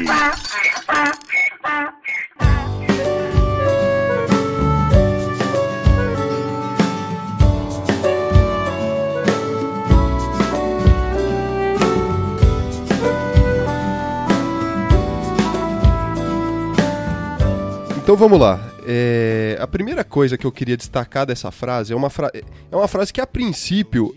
Então 18.08 18.16
vamos 18.16 18.40
lá. 18.40 18.58
É, 18.86 19.58
a 19.60 19.66
primeira 19.66 20.02
coisa 20.02 20.38
que 20.38 20.46
eu 20.46 20.50
queria 20.50 20.78
destacar 20.78 21.26
dessa 21.26 21.50
frase 21.50 21.92
é 21.92 21.96
uma, 21.96 22.08
fra 22.08 22.32
é 22.32 22.74
uma 22.74 22.88
frase 22.88 23.12
que, 23.12 23.20
a 23.20 23.26
princípio, 23.26 24.16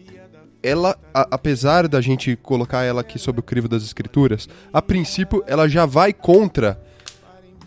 ela, 0.64 0.98
a, 1.14 1.28
apesar 1.32 1.90
da 1.90 2.00
gente 2.00 2.38
colocar 2.38 2.84
ela 2.84 3.02
aqui 3.02 3.20
sob 3.20 3.42
o 3.42 3.44
crivo 3.44 3.68
das 3.68 3.84
escrituras, 3.84 4.48
a 4.72 4.82
princípio 4.82 5.44
ela 5.46 5.68
já 5.68 5.86
vai 5.86 6.14
contra 6.14 6.82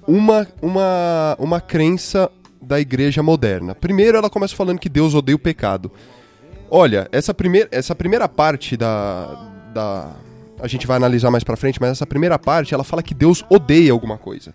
uma, 0.08 0.48
uma, 0.62 1.36
uma 1.38 1.60
crença 1.60 2.30
da 2.58 2.80
igreja 2.80 3.22
moderna. 3.22 3.74
Primeiro, 3.74 4.16
ela 4.16 4.30
começa 4.30 4.56
falando 4.56 4.78
que 4.78 4.88
Deus 4.88 5.14
odeia 5.14 5.36
o 5.36 5.38
pecado. 5.38 5.92
Olha, 6.70 7.06
essa, 7.12 7.34
primeir, 7.34 7.68
essa 7.70 7.94
primeira 7.94 8.26
parte 8.26 8.78
da, 8.78 9.46
da 9.74 10.10
a 10.64 10.68
gente 10.68 10.86
vai 10.86 10.96
analisar 10.96 11.30
mais 11.30 11.44
pra 11.44 11.56
frente, 11.56 11.78
mas 11.80 11.90
essa 11.90 12.06
primeira 12.06 12.38
parte, 12.38 12.72
ela 12.72 12.82
fala 12.84 13.02
que 13.02 13.12
Deus 13.14 13.44
odeia 13.50 13.92
alguma 13.92 14.16
coisa. 14.16 14.54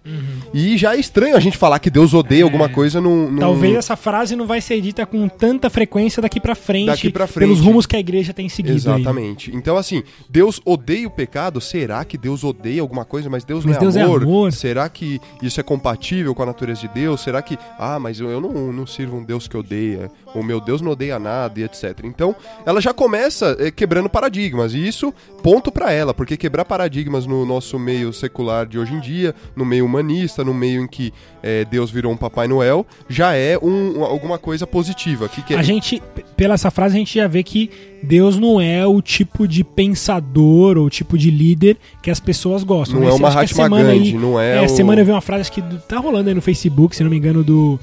E 0.54 0.76
já 0.78 0.96
é 0.96 1.00
estranho 1.00 1.36
a 1.36 1.40
gente 1.40 1.58
falar 1.58 1.78
que 1.80 1.90
Deus 1.90 2.14
odeia 2.14 2.44
alguma 2.44 2.68
coisa 2.68 3.00
num, 3.00 3.30
num- 3.30 3.40
Talvez 3.40 3.76
essa 3.76 3.96
frase 3.96 4.36
não 4.36 4.48
vai 4.48 4.60
ser 4.62 4.82
dita 4.82 5.06
com 5.06 5.28
tanta 5.30 5.70
frequência 5.70 6.22
daqui 6.22 6.40
pra 6.40 6.56
frente, 6.56 6.88
Daqui 6.88 7.10
pra 7.12 7.28
frente. 7.28 7.48
pelos 7.48 7.60
rumos 7.60 7.86
que 7.86 7.96
a 7.96 8.00
igreja 8.00 8.34
tem 8.34 8.50
seguido. 8.50 8.72
aí? 8.92 9.00
Exatamente. 9.02 9.56
Então, 9.56 9.78
assim, 9.78 10.02
Deus 10.30 10.60
odeia 10.66 11.08
o 11.08 11.12
pecado? 11.12 11.62
Será 11.62 12.04
que 12.04 12.18
Deus 12.18 12.44
odeia 12.44 12.82
alguma 12.82 13.06
coisa, 13.06 13.30
mas 13.30 13.44
Deus 13.44 13.64
Mas 13.64 13.76
não 13.76 13.82
é 13.82 13.84
Deus 13.86 13.96
é 13.96 14.02
amor? 14.02 14.24
amor. 14.24 14.52
Será 14.52 14.90
que 14.90 15.20
isso 15.42 15.60
é 15.60 15.64
compatível 15.64 16.34
com 16.34 16.42
a 16.44 16.46
natureza 16.48 16.82
de 16.82 16.88
Deus? 16.90 17.22
Será 17.22 17.42
que, 17.42 17.58
ah, 17.78 18.00
mas 18.00 18.20
eu, 18.20 18.42
não, 18.42 18.72
não 18.74 18.88
sirvo 18.88 19.18
um 19.18 19.24
Deus 19.24 19.48
que 19.48 19.56
odeia? 19.56 20.10
O 20.34 20.42
meu 20.44 20.60
Deus 20.60 20.82
não 20.82 20.92
odeia 20.92 21.20
nada 21.20 21.60
e 21.60 21.64
etc. 21.64 22.00
Então, 22.04 22.36
ela 22.66 22.82
já 22.82 22.94
começa 22.94 23.56
eh, 23.60 23.72
quebrando 23.72 24.10
paradigmas. 24.10 24.74
E 24.74 24.88
isso, 24.88 25.14
ponto 25.44 25.72
pra 25.72 25.92
ela, 25.92 25.99
porque 26.14 26.36
quebrar 26.38 26.66
paradigmas 26.66 27.26
no 27.26 27.46
nosso 27.46 27.78
meio 27.80 28.12
secular 28.12 28.66
de 28.66 28.78
hoje 28.80 28.94
em 28.94 29.00
dia, 29.00 29.34
no 29.56 29.64
meio 29.66 29.86
humanista, 29.86 30.44
no 30.44 30.54
meio 30.54 30.82
em 30.84 30.88
que 30.88 31.14
eh, 31.44 31.66
Deus 31.70 31.90
virou 31.92 32.12
um 32.12 32.18
Papai 32.18 32.48
Noel, 32.48 32.86
já 33.08 33.34
é 33.36 33.58
um- 33.58 34.04
alguma 34.04 34.38
coisa 34.38 34.66
positiva. 34.68 35.30
Que 35.30 35.42
que 35.42 35.54
é- 35.54 35.58
A 35.58 35.62
gente, 35.62 36.02
pela 36.36 36.56
essa 36.56 36.70
frase, 36.72 36.96
a 36.96 37.00
gente 37.00 37.16
já 37.16 37.28
vê 37.28 37.44
que 37.44 37.70
Deus 38.04 38.38
não 38.38 38.60
é 38.60 38.86
o 38.86 39.02
tipo 39.02 39.48
de 39.48 39.64
pensador 39.64 40.78
ou 40.78 40.86
o 40.86 40.90
tipo 40.90 41.18
de 41.18 41.30
líder 41.32 41.78
que 42.02 42.10
as 42.10 42.20
pessoas 42.20 42.64
gostam. 42.64 43.00
Não 43.00 43.06
né? 43.08 43.08
é 43.08 43.10
o 43.12 43.14
Acho 43.14 43.20
que 43.20 43.26
a 43.26 43.30
Mahatma 43.36 43.64
semana 43.66 43.94
Gandhi, 43.94 44.14
não 44.14 44.40
é 44.40 44.58
É, 44.58 44.66
o- 44.66 44.70
semana 44.70 45.02
eu 45.02 45.06
vi 45.06 45.12
uma 45.12 45.22
frase 45.22 45.52
que 45.52 45.62
tá 45.88 45.98
rolando 45.98 46.30
aí 46.30 46.36
no 46.36 46.42
Facebook, 46.42 46.96
se 46.96 47.04
não 47.04 47.10
me 47.10 47.18
engano, 47.18 47.44
do, 47.44 47.80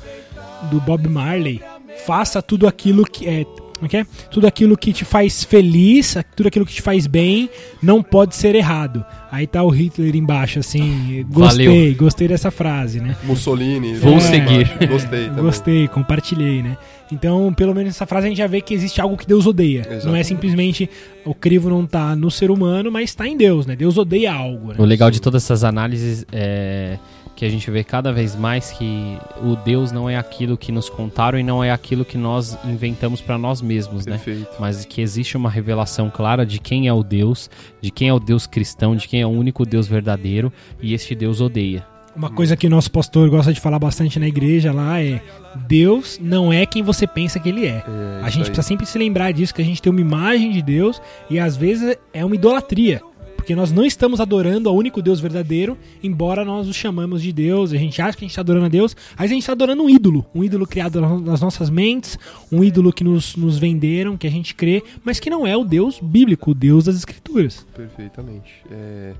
do 0.71 0.81
Bob 0.81 1.09
Marley. 1.09 1.61
Faça 2.07 2.43
tudo 2.43 2.67
aquilo 2.67 3.05
que 3.05 3.27
é. 3.27 3.45
É 3.93 3.97
é? 3.99 4.07
Tudo 4.31 4.47
aquilo 4.47 4.77
que 4.77 4.93
te 4.93 5.05
faz 5.05 5.45
feliz, 5.45 6.17
tudo 6.35 6.47
aquilo 6.49 6.65
que 6.65 6.73
te 6.73 6.83
faz 6.83 7.07
bem, 7.07 7.51
não 7.83 8.03
pode 8.03 8.35
ser 8.35 8.55
errado. 8.55 9.05
Aí 9.31 9.47
tá 9.47 9.63
o 9.63 9.69
Hitler 9.69 10.15
embaixo, 10.17 10.59
assim. 10.61 11.25
Gostei, 11.31 11.67
Valeu. 11.67 11.95
gostei 11.97 12.29
dessa 12.29 12.51
frase, 12.51 13.01
né? 13.01 13.17
Mussolini. 13.25 13.95
Vou 13.95 14.17
É, 14.17 14.21
seguir. 14.21 14.89
Gostei 14.89 15.27
também. 15.27 15.45
Gostei, 15.45 15.89
compartilhei, 15.89 16.63
né? 16.63 16.77
Então, 17.13 17.53
pelo 17.55 17.73
menos 17.75 17.89
nessa 17.91 18.07
frase 18.07 18.27
a 18.27 18.29
gente 18.31 18.39
já 18.39 18.47
vê 18.47 18.61
que 18.61 18.75
existe 18.75 19.01
algo 19.01 19.17
que 19.17 19.27
Deus 19.27 19.47
odeia. 19.47 19.83
Não 19.85 19.93
é 19.93 19.97
Exatamente. 19.97 20.27
simplesmente 20.27 20.91
o 21.25 21.35
crivo 21.35 21.69
não 21.69 21.87
tá 21.87 22.17
no 22.17 22.31
ser 22.31 22.51
humano, 22.51 22.91
mas 22.91 23.15
tá 23.15 23.29
em 23.29 23.37
Deus, 23.37 23.67
né? 23.67 23.77
Deus 23.77 23.97
odeia 23.99 24.33
algo, 24.33 24.69
né? 24.69 24.77
O 24.79 24.85
legal 24.85 25.11
de 25.11 25.21
todas 25.21 25.45
essas 25.45 25.63
análises 25.63 26.25
é 26.33 26.99
que 27.37 27.45
a 27.45 27.49
gente 27.51 27.71
vê 27.71 27.85
cada 27.85 28.13
vez 28.13 28.35
mais 28.35 28.73
que 28.73 29.19
o 29.43 29.55
Deus 29.57 29.93
não 29.93 30.09
é 30.09 30.17
aquilo 30.17 30.57
que 30.57 30.73
nos 30.73 30.89
contaram 30.89 31.39
e 31.39 31.43
não 31.43 31.63
é 31.63 31.71
aquilo 31.71 32.05
que 32.05 32.17
nós 32.17 32.59
inventamos 32.65 33.21
para 33.21 33.37
nós 33.37 33.61
mesmos, 33.61 34.07
né? 34.07 34.17
Perfeito. 34.17 34.57
Mas 34.59 34.87
que 34.87 35.03
existe 35.03 35.37
uma 35.37 35.51
revelação 35.51 36.09
clara 36.09 36.47
de 36.47 36.59
quem 36.59 36.89
é 36.89 36.93
o 36.93 37.03
Deus, 37.03 37.51
de 37.81 37.91
quem 37.91 38.09
é 38.09 38.15
o 38.15 38.19
Deus 38.19 38.47
cristão, 38.47 38.97
de 38.97 39.07
quem 39.07 39.21
é 39.21 39.27
o 39.27 39.31
único 39.31 39.67
Deus 39.67 39.87
verdadeiro 39.87 40.51
e 40.81 40.95
este 40.95 41.15
Deus 41.15 41.43
odeia. 41.43 41.87
Uma 42.17 42.31
coisa 42.31 42.57
que 42.57 42.67
nosso 42.67 42.91
pastor 42.91 43.29
gosta 43.29 43.53
de 43.53 43.61
falar 43.61 43.79
bastante 43.79 44.19
na 44.19 44.27
igreja 44.27 44.73
lá 44.73 44.99
é: 45.03 45.23
Deus 45.69 46.19
não 46.19 46.51
é 46.51 46.65
quem 46.65 46.83
você 46.83 47.07
pensa 47.07 47.39
que 47.39 47.51
ele 47.51 47.67
é. 47.67 47.85
É, 47.87 48.21
a 48.23 48.31
gente 48.31 48.45
aí. 48.45 48.47
precisa 48.47 48.63
sempre 48.63 48.87
se 48.87 48.97
lembrar 48.97 49.33
disso, 49.33 49.55
que 49.55 49.61
a 49.61 49.65
gente 49.65 49.83
tem 49.83 49.93
uma 49.93 50.01
imagem 50.01 50.51
de 50.51 50.63
Deus 50.63 51.01
e 51.29 51.39
às 51.39 51.59
vezes 51.59 51.99
é 52.15 52.25
uma 52.25 52.35
idolatria. 52.35 53.03
Porque 53.47 53.55
nós 53.55 53.71
não 53.71 53.85
estamos 53.85 54.21
adorando 54.21 54.69
ao 54.69 54.75
único 54.75 55.01
Deus 55.01 55.21
verdadeiro, 55.21 55.79
embora 56.03 56.45
nós 56.45 56.67
o 56.67 56.75
chamamos 56.75 57.23
de 57.23 57.33
Deus, 57.33 57.73
a 57.73 57.77
gente 57.77 58.03
acha 58.03 58.19
que 58.19 58.25
a 58.25 58.27
gente 58.27 58.33
está 58.33 58.41
adorando 58.41 58.67
a 58.67 58.69
Deus, 58.69 58.97
mas 59.17 59.31
a 59.31 59.35
gente 59.35 59.43
está 59.43 59.53
adorando 59.53 59.85
um 59.85 59.89
ídolo, 59.89 60.27
um 60.35 60.43
ídolo 60.43 60.67
criado 60.67 61.01
nas 61.01 61.41
nossas 61.41 61.71
mentes, 61.71 62.19
um 62.51 62.65
ídolo 62.65 62.93
que 62.93 63.05
nos, 63.05 63.37
nos 63.37 63.57
venderam, 63.57 64.17
que 64.17 64.27
a 64.27 64.31
gente 64.31 64.53
crê, 64.53 64.83
mas 65.05 65.21
que 65.21 65.31
não 65.31 65.47
é 65.47 65.57
o 65.57 65.63
Deus 65.63 66.01
bíblico, 66.03 66.51
o 66.51 66.55
Deus 66.55 66.87
das 66.87 66.97
Escrituras. 66.97 67.65
Perfeitamente. 67.73 68.53
É, 68.69 69.13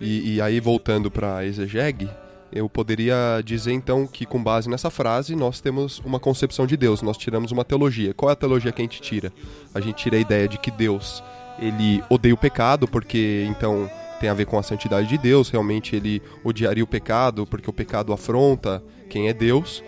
e, 0.00 0.36
e 0.36 0.40
aí, 0.40 0.58
voltando 0.58 1.10
para 1.10 1.44
exegeg, 1.44 2.08
eu 2.50 2.70
poderia 2.70 3.42
dizer 3.44 3.72
então 3.72 4.06
que, 4.06 4.24
com 4.24 4.42
base 4.42 4.70
nessa 4.70 4.88
frase, 4.88 5.36
nós 5.36 5.60
temos 5.60 5.98
uma 5.98 6.18
concepção 6.18 6.66
de 6.66 6.78
Deus, 6.78 7.02
nós 7.02 7.18
tiramos 7.18 7.52
uma 7.52 7.62
teologia. 7.62 8.14
Qual 8.14 8.30
é 8.30 8.32
a 8.32 8.36
teologia 8.36 8.72
que 8.72 8.80
a 8.80 8.84
gente 8.86 9.02
tira? 9.02 9.30
A 9.74 9.80
gente 9.80 9.96
tira 9.96 10.16
a 10.16 10.20
ideia 10.20 10.48
de 10.48 10.56
que 10.56 10.70
Deus 10.70 11.22
ele 11.58 12.02
odeia 12.08 12.34
o 12.34 12.38
pecado, 12.38 12.86
porque 12.86 13.46
então 13.48 13.90
tem 14.20 14.28
a 14.28 14.34
ver 14.34 14.46
com 14.46 14.58
a 14.58 14.62
santidade 14.62 15.08
de 15.08 15.18
Deus, 15.18 15.50
realmente 15.50 15.94
ele 15.94 16.22
odiaria 16.42 16.82
o 16.82 16.86
pecado, 16.86 17.46
porque 17.46 17.68
o 17.68 17.72
pecado 17.72 18.12
afronta 18.12 18.82
quem 19.08 19.28
é 19.28 19.32
Deus. 19.32 19.82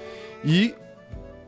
E 0.45 0.75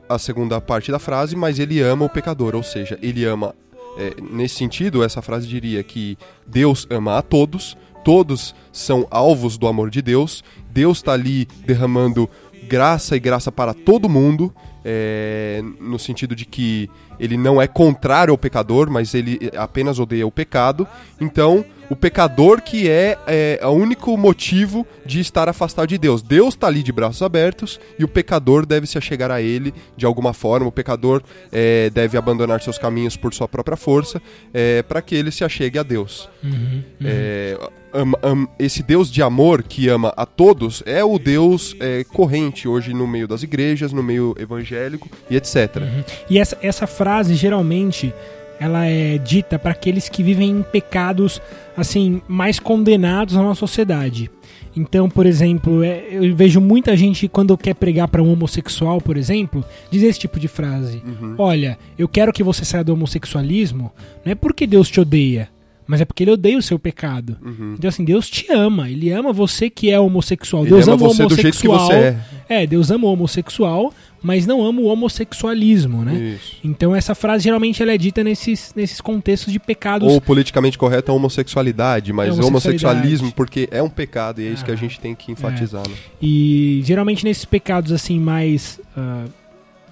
a 0.09 0.19
segunda 0.19 0.61
parte 0.61 0.91
da 0.91 0.99
frase, 0.99 1.37
mas 1.37 1.59
ele 1.59 1.81
ama 1.81 2.07
o 2.07 2.11
pecador, 2.11 2.55
ou 2.57 2.63
seja, 2.63 2.99
ele 3.01 3.25
ama. 3.25 3.55
é, 3.99 4.15
nesse 4.21 4.57
sentido, 4.57 5.05
essa 5.05 5.23
frase 5.23 5.47
diria 5.47 5.83
que 5.83 6.17
Deus 6.47 6.87
ama 6.91 7.19
a 7.19 7.23
todos, 7.23 7.77
todos 8.05 8.55
são 8.73 9.07
alvos 9.11 9.59
do 9.59 9.67
amor 9.67 9.91
de 9.91 10.01
Deus, 10.01 10.43
Deus 10.73 10.99
está 10.99 11.13
ali 11.13 11.47
derramando 11.67 12.29
graça 12.69 13.17
e 13.17 13.21
graça 13.21 13.53
para 13.53 13.75
todo 13.75 14.09
mundo, 14.09 14.55
é, 14.85 15.63
no 15.81 15.99
sentido 15.99 16.35
de 16.35 16.45
que 16.45 16.91
ele 17.19 17.37
não 17.37 17.61
é 17.61 17.67
contrário 17.67 18.33
ao 18.33 18.39
pecador, 18.39 18.91
mas 18.91 19.15
ele 19.15 19.51
apenas 19.57 19.99
odeia 19.99 20.27
o 20.27 20.31
pecado. 20.31 20.87
Então, 21.21 21.65
o 21.91 21.97
pecador 21.97 22.63
que 22.63 22.89
é, 22.89 23.19
é 23.27 23.61
o 23.67 23.71
único 23.71 24.17
motivo 24.17 24.87
de 25.05 25.19
estar 25.21 25.49
afastado 25.49 25.89
de 25.89 25.99
Deus. 25.99 26.23
Deus 26.23 26.55
está 26.55 26.69
ali 26.69 26.83
de 26.83 26.93
braços 26.93 27.21
abertos 27.21 27.81
e 27.99 28.05
o 28.05 28.09
pecador 28.09 28.65
deve 28.65 28.87
se 28.87 28.97
achegar 28.97 29.31
a 29.31 29.43
ele 29.43 29.75
de 29.97 30.07
alguma 30.07 30.33
forma. 30.33 30.69
O 30.69 30.73
pecador 30.73 31.21
é, 31.51 31.91
deve 31.91 32.17
abandonar 32.17 32.63
seus 32.63 32.79
caminhos 32.79 33.17
por 33.17 33.35
sua 33.35 33.49
própria 33.49 33.77
força 33.77 34.23
é, 34.55 34.83
para 34.85 35.03
que 35.03 35.15
ele 35.17 35.31
se 35.33 35.43
achegue 35.45 35.79
a 35.79 35.83
Deus. 35.83 36.29
É, 37.05 37.59
ama- 37.93 38.19
am- 38.23 38.49
esse 38.59 38.83
Deus 38.85 39.11
de 39.11 39.21
amor 39.23 39.63
que 39.65 39.89
ama 39.89 40.13
a 40.17 40.25
todos 40.25 40.83
é 40.87 41.03
o 41.05 41.19
Deus 41.19 41.75
é, 41.81 42.05
corrente 42.05 42.69
hoje 42.69 42.95
no 42.95 43.07
meio 43.07 43.27
das 43.27 43.43
igrejas, 43.43 43.93
no 43.93 44.03
meio 44.03 44.35
evangélico 44.39 45.09
e 45.29 45.37
etc. 45.37 45.57
E 46.29 46.39
essa, 46.39 46.57
essa 46.63 46.87
frase, 46.87 47.35
geralmente, 47.35 48.15
ela 48.61 48.85
é 48.85 49.17
dita 49.17 49.59
para 49.59 49.71
aqueles 49.71 50.09
que 50.09 50.23
vivem 50.23 50.51
em 50.51 50.63
pecados, 50.63 51.41
assim, 51.75 52.21
mais 52.29 52.59
condenados 52.61 53.35
na 53.35 53.43
nossa 53.43 53.61
sociedade. 53.61 54.31
Então, 54.77 55.09
por 55.09 55.25
exemplo, 55.25 55.83
é, 55.83 56.05
eu 56.11 56.37
vejo 56.37 56.61
muita 56.61 56.95
gente, 56.97 57.27
quando 57.27 57.57
quer 57.57 57.75
pregar 57.75 58.07
para 58.07 58.23
um 58.23 58.31
homossexual, 58.31 59.01
por 59.01 59.17
exemplo, 59.17 59.65
dizer 59.91 60.09
esse 60.09 60.19
tipo 60.19 60.39
de 60.39 60.47
frase. 60.47 61.03
Olha, 61.39 61.79
eu 61.99 62.07
quero 62.07 62.33
que 62.33 62.43
você 62.43 62.65
saia 62.65 62.85
do 62.85 62.93
homossexualismo, 62.93 63.91
não 64.25 64.33
é 64.33 64.35
porque 64.35 64.67
Deus 64.67 64.89
te 64.89 65.01
odeia, 65.01 65.49
mas 65.87 66.01
é 66.01 66.05
porque 66.05 66.23
ele 66.23 66.31
odeia 66.31 66.57
o 66.59 66.63
seu 66.63 66.79
pecado. 66.79 67.37
Então, 67.75 67.89
assim, 67.89 68.05
Deus 68.05 68.29
te 68.31 68.47
ama. 68.53 68.89
Ele 68.89 69.11
ama 69.11 69.33
você 69.33 69.69
que 69.69 69.91
é 69.91 69.99
homossexual. 69.99 70.63
Ele 70.63 70.71
Deus 70.71 70.87
ama 70.87 70.95
ama 70.95 71.07
o 71.07 71.11
homossexual. 71.11 71.93
é. 71.93 72.17
É, 72.49 72.67
Deus 72.67 72.91
ama 72.91 73.07
o 73.07 73.13
homossexual, 73.13 73.93
mas 74.23 74.47
não 74.47 74.65
ama 74.65 74.81
o 74.81 74.85
homossexualismo, 74.87 76.05
né? 76.05 76.37
Isso. 76.37 76.57
Então 76.63 76.95
essa 76.95 77.15
frase 77.15 77.45
geralmente 77.45 77.83
ela 77.83 77.93
é 77.93 77.99
dita 77.99 78.23
nesses, 78.23 78.73
nesses 78.75 79.01
contextos 79.01 79.53
de 79.53 79.59
pecados. 79.59 80.11
Ou 80.13 80.21
politicamente 80.21 80.77
correto 80.77 81.11
é 81.11 81.15
homossexualidade, 81.15 82.13
mas 82.13 82.29
É 82.29 82.33
homossexualidade. 82.33 82.87
homossexualismo 82.87 83.33
porque 83.33 83.69
é 83.71 83.83
um 83.83 83.89
pecado 83.91 84.41
e 84.41 84.47
é 84.47 84.51
isso 84.51 84.65
que 84.65 84.71
a 84.71 84.77
gente 84.77 85.01
tem 85.01 85.15
que 85.15 85.33
enfatizar. 85.33 85.87
né? 85.89 85.95
E 86.21 86.81
geralmente 86.85 87.25
nesses 87.25 87.45
pecados 87.45 87.93
assim 87.93 88.19
mais 88.21 88.81
ah, 88.97 89.25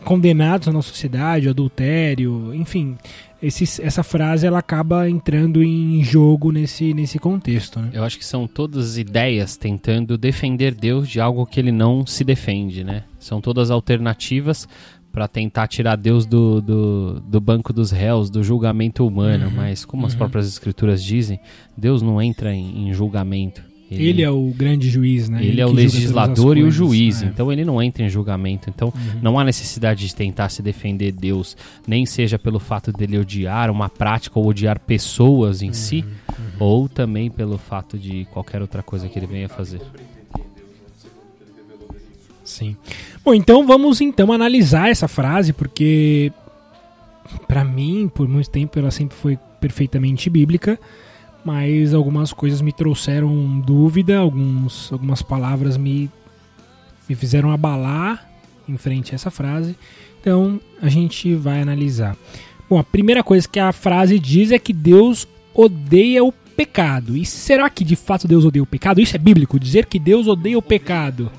condenados 0.05 0.67
na 0.67 0.73
nossa 0.73 0.89
sociedade, 0.91 1.49
o 1.49 1.51
adultério, 1.51 2.55
enfim, 2.55 2.97
esses, 3.43 3.79
essa 3.81 4.03
frase 4.03 4.47
ela 4.47 4.59
acaba 4.59 5.09
entrando 5.09 5.63
em 5.63 6.03
jogo 6.05 6.51
nesse, 6.53 6.95
nesse 6.95 7.19
contexto, 7.19 7.81
né? 7.81 7.91
Eu 7.93 8.05
acho 8.05 8.19
que 8.19 8.25
são 8.25 8.47
todas 8.47 8.97
ideias 8.99 9.57
tentando 9.57 10.17
defender 10.17 10.75
Deus 10.75 11.09
de 11.09 11.21
algo 11.21 11.45
que 11.47 11.59
ele 11.61 11.73
não 11.73 12.07
se 12.07 12.25
defende, 12.25 12.85
né? 12.85 13.05
São 13.19 13.41
todas 13.41 13.71
alternativas 13.71 14.69
para 15.11 15.27
tentar 15.27 15.67
tirar 15.67 15.97
Deus 15.97 16.27
do, 16.27 16.61
do, 16.61 17.21
do 17.21 17.41
banco 17.41 17.73
dos 17.73 17.91
réus, 17.91 18.31
do 18.31 18.43
julgamento 18.43 19.07
humano. 19.07 19.51
Mas, 19.51 19.85
como 19.85 20.07
as 20.07 20.15
próprias 20.15 20.47
escrituras 20.47 21.03
dizem, 21.03 21.41
Deus 21.77 22.03
não 22.03 22.21
entra 22.21 22.55
em, 22.55 22.89
em 22.89 22.93
julgamento. 22.93 23.63
Ele, 23.91 24.23
é 24.23 24.31
o 24.31 24.53
grande 24.55 24.91
juiz, 24.91 25.31
né? 25.31 25.43
Ele 25.43 25.63
é 25.63 25.67
o 25.67 25.73
legislador 25.73 26.59
e 26.59 26.61
o 26.61 26.65
coisas, 26.65 26.75
juiz, 26.75 27.23
é. 27.23 27.27
então 27.27 27.51
ele 27.51 27.65
não 27.65 27.83
entra 27.83 28.05
em 28.05 28.09
julgamento. 28.09 28.69
Então 28.69 28.93
não 29.23 29.39
há 29.39 29.45
necessidade 29.45 30.07
de 30.07 30.15
tentar 30.15 30.51
se 30.51 30.63
defender 30.63 31.11
Deus, 31.11 31.57
nem 31.87 32.05
seja 32.05 32.39
pelo 32.39 32.61
fato 32.61 32.93
dele 32.93 33.19
odiar 33.19 33.71
uma 33.71 33.89
prática 33.89 34.39
ou 34.39 34.47
odiar 34.47 34.79
pessoas 34.79 35.63
em 35.63 35.73
si, 35.73 36.05
ou 36.61 36.87
também 36.87 37.31
pelo 37.31 37.57
fato 37.57 37.99
de 37.99 38.27
qualquer 38.27 38.61
outra 38.61 38.83
coisa 38.83 39.09
que 39.09 39.19
ele 39.19 39.27
venha 39.27 39.49
fazer. 39.49 39.81
Sim. 42.49 42.75
Bom, 43.23 43.35
então 43.35 43.67
vamos 43.67 44.01
então 44.01 44.33
analisar 44.33 44.89
essa 44.89 45.07
frase, 45.07 45.53
porque 45.53 46.33
pra 47.47 47.63
mim, 47.63 48.11
por 48.13 48.27
muito 48.27 48.49
tempo, 48.49 48.79
ela 48.79 48.91
sempre 48.91 49.15
foi 49.15 49.39
perfeitamente 49.61 50.31
bíblica, 50.31 50.81
mas 51.45 51.93
algumas 51.93 52.33
coisas 52.33 52.63
me 52.63 52.73
trouxeram 52.73 53.61
dúvida, 53.61 54.19
alguns, 54.19 54.91
algumas 54.91 55.21
palavras 55.21 55.77
me, 55.77 56.11
me 57.07 57.15
fizeram 57.15 57.53
abalar 57.53 58.27
em 58.67 58.79
frente 58.79 59.13
a 59.13 59.17
essa 59.17 59.31
frase. 59.31 59.77
Então 60.19 60.59
a 60.81 60.89
gente 60.89 61.35
vai 61.35 61.61
analisar. 61.61 62.17
Bom, 62.69 62.79
a 62.79 62.85
primeira 62.85 63.23
coisa 63.23 63.47
que 63.47 63.61
a 63.61 63.73
frase 63.73 64.19
diz 64.19 64.53
é 64.53 64.59
que 64.59 64.73
Deus 64.73 65.29
odeia 65.53 66.25
o 66.25 66.33
pecado. 66.33 67.15
E 67.15 67.27
será 67.27 67.69
que 67.69 67.85
de 67.85 67.95
fato 67.95 68.27
Deus 68.27 68.47
odeia 68.47 68.63
o 68.63 68.67
pecado? 68.67 69.03
Isso 69.03 69.15
é 69.15 69.19
bíblico, 69.19 69.61
dizer 69.61 69.85
que 69.85 69.99
Deus 69.99 70.27
odeia 70.27 70.57
o 70.57 70.63
pecado. 70.63 71.31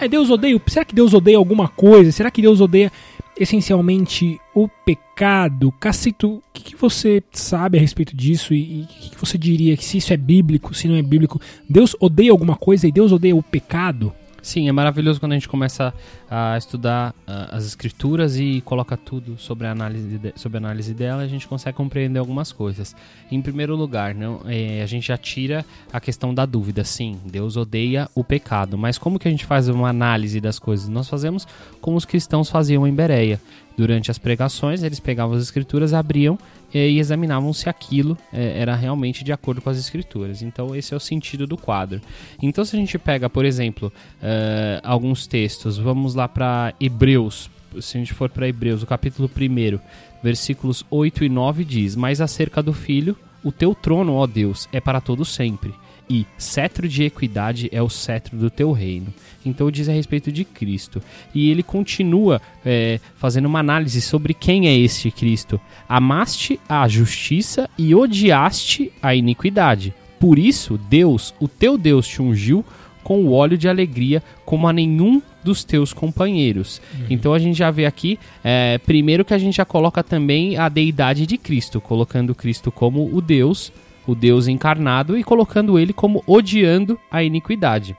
É, 0.00 0.08
Deus 0.08 0.30
odeia. 0.30 0.60
Será 0.66 0.84
que 0.84 0.94
Deus 0.94 1.12
odeia 1.12 1.36
alguma 1.36 1.68
coisa? 1.68 2.12
Será 2.12 2.30
que 2.30 2.42
Deus 2.42 2.60
odeia 2.60 2.92
essencialmente 3.38 4.40
o 4.54 4.68
pecado? 4.68 5.72
Cacito, 5.72 6.36
o 6.36 6.42
que, 6.52 6.62
que 6.62 6.76
você 6.76 7.22
sabe 7.32 7.78
a 7.78 7.80
respeito 7.80 8.16
disso? 8.16 8.54
E 8.54 8.82
o 8.82 8.86
que, 8.86 9.10
que 9.10 9.18
você 9.18 9.36
diria 9.36 9.76
que 9.76 9.84
se 9.84 9.98
isso 9.98 10.12
é 10.12 10.16
bíblico, 10.16 10.74
se 10.74 10.86
não 10.86 10.94
é 10.94 11.02
bíblico? 11.02 11.40
Deus 11.68 11.96
odeia 11.98 12.30
alguma 12.30 12.56
coisa 12.56 12.86
e 12.86 12.92
Deus 12.92 13.12
odeia 13.12 13.34
o 13.34 13.42
pecado? 13.42 14.12
Sim, 14.48 14.66
é 14.66 14.72
maravilhoso 14.72 15.20
quando 15.20 15.32
a 15.32 15.34
gente 15.34 15.46
começa 15.46 15.92
a 16.30 16.56
estudar 16.56 17.10
uh, 17.10 17.54
as 17.54 17.66
escrituras 17.66 18.38
e 18.38 18.62
coloca 18.62 18.96
tudo 18.96 19.36
sobre 19.36 19.66
a 19.66 19.72
análise, 19.72 20.16
de, 20.16 20.32
sobre 20.36 20.56
a 20.56 20.60
análise 20.60 20.94
dela, 20.94 21.20
a 21.20 21.28
gente 21.28 21.46
consegue 21.46 21.76
compreender 21.76 22.18
algumas 22.18 22.50
coisas. 22.50 22.96
Em 23.30 23.42
primeiro 23.42 23.76
lugar, 23.76 24.14
não, 24.14 24.40
é, 24.46 24.80
a 24.82 24.86
gente 24.86 25.08
já 25.08 25.18
tira 25.18 25.66
a 25.92 26.00
questão 26.00 26.32
da 26.32 26.46
dúvida. 26.46 26.82
Sim, 26.82 27.18
Deus 27.26 27.58
odeia 27.58 28.08
o 28.14 28.24
pecado, 28.24 28.78
mas 28.78 28.96
como 28.96 29.18
que 29.18 29.28
a 29.28 29.30
gente 29.30 29.44
faz 29.44 29.68
uma 29.68 29.90
análise 29.90 30.40
das 30.40 30.58
coisas? 30.58 30.88
Nós 30.88 31.10
fazemos 31.10 31.46
como 31.78 31.98
os 31.98 32.06
cristãos 32.06 32.48
faziam 32.48 32.86
em 32.86 32.94
Bereia. 32.94 33.38
Durante 33.76 34.10
as 34.10 34.16
pregações, 34.16 34.82
eles 34.82 34.98
pegavam 34.98 35.36
as 35.36 35.42
escrituras, 35.42 35.92
abriam 35.92 36.38
e 36.72 36.98
examinavam 36.98 37.52
se 37.52 37.68
aquilo 37.68 38.16
é, 38.32 38.60
era 38.60 38.74
realmente 38.74 39.24
de 39.24 39.32
acordo 39.32 39.60
com 39.60 39.70
as 39.70 39.78
escrituras. 39.78 40.42
Então, 40.42 40.74
esse 40.74 40.92
é 40.92 40.96
o 40.96 41.00
sentido 41.00 41.46
do 41.46 41.56
quadro. 41.56 42.00
Então, 42.42 42.64
se 42.64 42.76
a 42.76 42.78
gente 42.78 42.98
pega, 42.98 43.30
por 43.30 43.44
exemplo, 43.44 43.92
uh, 44.22 44.80
alguns 44.82 45.26
textos, 45.26 45.78
vamos 45.78 46.14
lá 46.14 46.28
para 46.28 46.74
Hebreus. 46.80 47.50
Se 47.80 47.96
a 47.96 48.00
gente 48.00 48.14
for 48.14 48.28
para 48.28 48.48
Hebreus, 48.48 48.82
o 48.82 48.86
capítulo 48.86 49.30
1, 49.34 49.78
versículos 50.22 50.84
8 50.90 51.24
e 51.24 51.28
9 51.28 51.64
diz: 51.64 51.96
Mas 51.96 52.20
acerca 52.20 52.62
do 52.62 52.72
filho, 52.72 53.16
o 53.42 53.52
teu 53.52 53.74
trono, 53.74 54.14
ó 54.14 54.26
Deus, 54.26 54.68
é 54.72 54.80
para 54.80 55.00
todo 55.00 55.24
sempre 55.24 55.72
e 56.08 56.26
cetro 56.36 56.88
de 56.88 57.04
equidade 57.04 57.68
é 57.72 57.82
o 57.82 57.88
cetro 57.88 58.36
do 58.36 58.50
teu 58.50 58.72
reino. 58.72 59.12
Então 59.44 59.70
diz 59.70 59.88
a 59.88 59.92
respeito 59.92 60.30
de 60.32 60.44
Cristo. 60.44 61.02
E 61.34 61.50
ele 61.50 61.62
continua 61.62 62.40
é, 62.64 63.00
fazendo 63.16 63.46
uma 63.46 63.60
análise 63.60 64.00
sobre 64.00 64.34
quem 64.34 64.68
é 64.68 64.76
este 64.76 65.10
Cristo. 65.10 65.60
Amaste 65.88 66.58
a 66.68 66.86
justiça 66.88 67.68
e 67.76 67.94
odiaste 67.94 68.92
a 69.02 69.14
iniquidade. 69.14 69.94
Por 70.18 70.38
isso, 70.38 70.78
Deus, 70.88 71.34
o 71.38 71.46
teu 71.46 71.78
Deus, 71.78 72.06
te 72.06 72.20
ungiu 72.20 72.64
com 73.04 73.24
o 73.24 73.32
óleo 73.32 73.56
de 73.56 73.68
alegria 73.68 74.22
como 74.44 74.68
a 74.68 74.72
nenhum 74.72 75.22
dos 75.42 75.64
teus 75.64 75.92
companheiros. 75.92 76.80
Uhum. 76.92 77.06
Então 77.08 77.32
a 77.32 77.38
gente 77.38 77.56
já 77.56 77.70
vê 77.70 77.86
aqui, 77.86 78.18
é, 78.44 78.78
primeiro 78.78 79.24
que 79.24 79.32
a 79.32 79.38
gente 79.38 79.56
já 79.56 79.64
coloca 79.64 80.02
também 80.02 80.58
a 80.58 80.68
deidade 80.68 81.24
de 81.24 81.38
Cristo, 81.38 81.80
colocando 81.80 82.34
Cristo 82.34 82.70
como 82.70 83.08
o 83.14 83.22
Deus 83.22 83.72
o 84.08 84.14
Deus 84.14 84.48
encarnado 84.48 85.18
e 85.18 85.22
colocando 85.22 85.78
ele 85.78 85.92
como 85.92 86.24
odiando 86.26 86.98
a 87.10 87.22
iniquidade. 87.22 87.94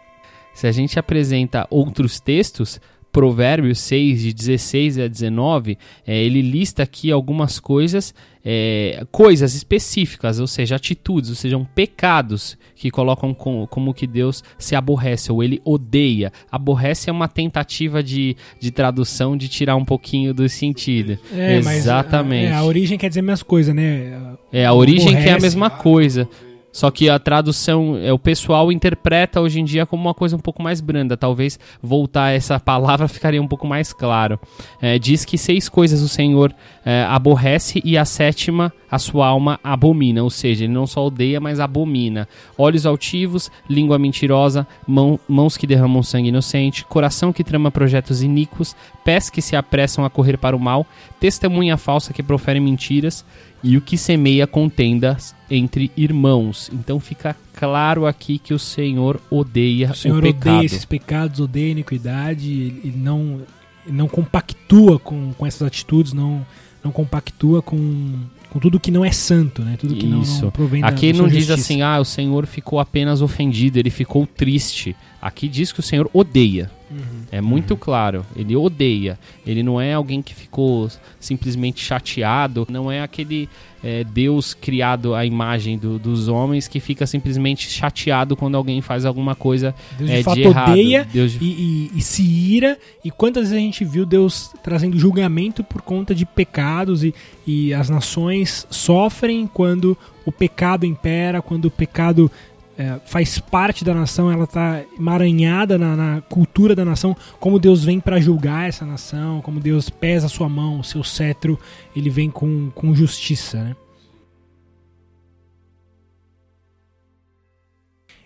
Se 0.52 0.66
a 0.66 0.72
gente 0.72 0.98
apresenta 0.98 1.68
outros 1.70 2.20
textos, 2.20 2.82
Provérbios 3.12 3.80
6, 3.80 4.22
de 4.22 4.34
16 4.34 5.00
a 5.00 5.08
19, 5.08 5.78
é, 6.06 6.24
ele 6.24 6.42
lista 6.42 6.84
aqui 6.84 7.12
algumas 7.12 7.60
coisas, 7.60 8.14
é, 8.46 9.04
coisas 9.12 9.56
específicas, 9.56 10.40
ou 10.40 10.46
seja, 10.46 10.76
atitudes, 10.76 11.30
ou 11.30 11.36
seja, 11.36 11.60
pecados 11.74 12.58
que 12.76 12.92
colocam 12.92 13.34
com, 13.34 13.66
como 13.68 13.94
que 13.94 14.06
Deus 14.06 14.44
se 14.58 14.76
aborrece 14.76 15.32
ou 15.32 15.44
ele 15.44 15.60
odeia. 15.66 16.32
Aborrece 16.52 17.10
é 17.10 17.14
uma 17.14 17.28
tentativa 17.28 18.04
de, 18.04 18.38
de 18.60 18.72
tradução 18.72 19.36
de 19.36 19.48
tirar 19.48 19.76
um 19.76 19.86
pouquinho 19.86 20.34
do 20.34 20.48
sentido. 20.48 21.18
É, 21.34 21.58
Exatamente. 21.58 22.44
Mas 22.44 22.54
a, 22.54 22.56
é, 22.56 22.60
a 22.60 22.64
origem 22.64 22.98
quer 22.98 23.10
dizer 23.10 23.22
a 23.22 23.24
mesma 23.24 23.46
coisa, 23.46 23.74
né? 23.74 24.36
É, 24.52 24.66
a 24.66 24.74
origem 24.74 25.16
que 25.16 25.28
é 25.28 25.34
a 25.34 25.40
mesma 25.40 25.70
coisa. 25.70 26.30
Só 26.80 26.90
que 26.90 27.10
a 27.10 27.20
tradução, 27.20 27.98
é, 27.98 28.14
o 28.14 28.18
pessoal 28.18 28.72
interpreta 28.72 29.42
hoje 29.42 29.60
em 29.60 29.66
dia 29.66 29.86
como 29.86 30.02
uma 30.02 30.14
coisa 30.14 30.38
um 30.38 30.40
pouco 30.40 30.64
mais 30.64 30.80
branda. 30.80 31.18
Talvez 31.18 31.60
voltar 31.84 32.30
essa 32.30 32.58
palavra 32.58 33.06
ficaria 33.12 33.42
um 33.42 33.48
pouco 33.50 33.68
mais 33.68 33.92
claro. 33.92 34.40
É, 34.82 34.98
diz 34.98 35.26
que 35.26 35.38
seis 35.38 35.68
coisas 35.68 36.02
o 36.02 36.08
Senhor 36.08 36.56
é, 36.86 37.04
aborrece 37.04 37.82
e 37.84 37.98
a 37.98 38.06
sétima 38.06 38.72
a 38.90 38.98
sua 38.98 39.28
alma 39.28 39.60
abomina. 39.62 40.24
Ou 40.24 40.30
seja, 40.30 40.64
ele 40.64 40.72
não 40.72 40.88
só 40.88 41.06
odeia, 41.06 41.42
mas 41.42 41.60
abomina. 41.60 42.30
Olhos 42.58 42.86
altivos, 42.86 43.52
língua 43.70 44.00
mentirosa, 44.00 44.66
mão, 44.88 45.20
mãos 45.28 45.58
que 45.58 45.68
derramam 45.68 46.02
sangue 46.02 46.30
inocente, 46.30 46.86
coração 46.86 47.34
que 47.34 47.44
trama 47.44 47.70
projetos 47.70 48.24
iníquos, 48.24 48.74
pés 49.04 49.30
que 49.30 49.42
se 49.42 49.54
apressam 49.54 50.06
a 50.06 50.10
correr 50.10 50.38
para 50.38 50.56
o 50.56 50.60
mal, 50.60 50.88
testemunha 51.20 51.76
falsa 51.76 52.14
que 52.14 52.24
profere 52.24 52.62
mentiras 52.62 53.26
e 53.64 53.78
o 53.78 53.82
que 53.82 53.98
semeia 53.98 54.48
contendas 54.48 55.36
entre 55.50 55.92
irmãos. 55.96 56.70
Então 56.74 57.00
fica 57.00 57.36
claro 57.54 58.06
aqui 58.06 58.40
que 58.40 58.54
o 58.54 58.60
Senhor 58.60 59.20
odeia 59.30 59.92
o, 59.92 59.96
Senhor 59.96 60.20
o 60.20 60.22
pecado. 60.22 60.56
odeia 60.56 60.66
esses 60.66 60.86
pecados, 60.86 61.40
odeia 61.40 61.68
a 61.68 61.72
iniquidade, 61.72 62.52
ele 62.52 62.98
não, 62.98 63.42
ele 63.86 63.98
não 63.98 64.08
compactua 64.08 64.98
com, 65.00 65.34
com 65.34 65.46
essas 65.46 65.64
atitudes, 65.64 66.14
não, 66.14 66.46
não 66.84 66.92
compactua 66.92 67.62
com, 67.62 68.14
com 68.50 68.60
tudo 68.60 68.80
que 68.80 68.92
não 68.92 69.04
é 69.04 69.12
santo, 69.12 69.62
né? 69.62 69.76
Tudo 69.78 69.96
que 69.96 70.06
Isso. 70.06 70.36
não, 70.36 70.42
não 70.44 70.52
provém 70.52 70.84
Aqui 70.84 71.12
da, 71.12 71.20
não 71.20 71.28
diz 71.28 71.50
assim, 71.50 71.82
ah, 71.82 72.00
o 72.00 72.06
Senhor 72.06 72.46
ficou 72.46 72.80
apenas 72.80 73.22
ofendido, 73.22 73.78
ele 73.78 73.90
ficou 73.90 74.26
triste. 74.26 74.96
Aqui 75.22 75.48
diz 75.48 75.72
que 75.72 75.80
o 75.80 75.84
Senhor 75.84 76.10
odeia. 76.14 76.72
Uhum. 76.90 77.24
É 77.32 77.42
muito 77.42 77.72
uhum. 77.72 77.78
claro. 77.78 78.26
Ele 78.36 78.56
odeia. 78.56 79.20
Ele 79.46 79.62
não 79.62 79.80
é 79.80 79.94
alguém 79.94 80.22
que 80.22 80.34
ficou 80.34 80.90
simplesmente 81.20 81.84
chateado. 81.84 82.66
Não 82.70 82.92
é 82.92 83.02
aquele 83.02 83.50
é, 83.84 84.04
Deus 84.04 84.54
criado 84.54 85.14
à 85.14 85.26
imagem 85.26 85.78
do, 85.78 86.00
dos 86.00 86.28
homens 86.28 86.68
que 86.68 86.80
fica 86.80 87.06
simplesmente 87.06 87.70
chateado 87.70 88.36
quando 88.36 88.56
alguém 88.56 88.82
faz 88.82 89.06
alguma 89.06 89.36
coisa 89.36 89.76
Deus 89.98 90.10
de, 90.10 90.16
é, 90.16 90.24
fato 90.24 90.36
de 90.36 90.42
errado. 90.44 90.72
odeia 90.72 91.08
Deus 91.12 91.34
de... 91.34 91.44
e, 91.44 91.48
e, 91.48 91.92
e, 91.96 92.02
se 92.02 92.24
ira. 92.24 92.78
E 93.04 93.12
quantas 93.12 93.50
vezes 93.50 93.58
a 93.58 93.60
gente 93.60 93.86
viu 93.86 94.06
Deus 94.06 94.52
trazendo 94.64 94.98
julgamento 94.98 95.64
por 95.64 95.82
conta 95.82 96.16
de 96.16 96.26
pecados 96.26 97.04
e, 97.04 97.14
e 97.46 97.74
as 97.74 97.90
nações 97.90 98.66
sofrem 98.70 99.46
quando 99.48 99.98
o 100.26 100.32
pecado 100.32 100.86
impera, 100.86 101.42
quando 101.42 101.66
o 101.66 101.72
pecado 101.72 102.32
é, 102.80 102.98
faz 103.04 103.38
parte 103.40 103.84
da 103.84 103.94
nação, 103.94 104.32
ela 104.32 104.46
está 104.46 104.82
emaranhada 104.98 105.78
na, 105.78 105.98
na, 105.98 106.22
cultura 106.22 106.74
da 106.74 106.86
nação, 106.86 107.14
como 107.38 107.60
Deus 107.60 107.84
vem 107.84 108.00
para 108.00 108.22
julgar 108.22 108.70
essa 108.70 108.86
nação, 108.86 109.42
como 109.42 109.60
Deus 109.60 109.90
pesa 109.90 110.28
a 110.28 110.30
sua 110.30 110.48
mão, 110.48 110.80
o 110.80 110.84
seu 110.84 111.04
cetro, 111.04 111.60
ele 111.94 112.10
vem 112.10 112.32
com, 112.32 112.72
com 112.74 112.96
justiça. 112.96 113.62
Né? 113.62 113.76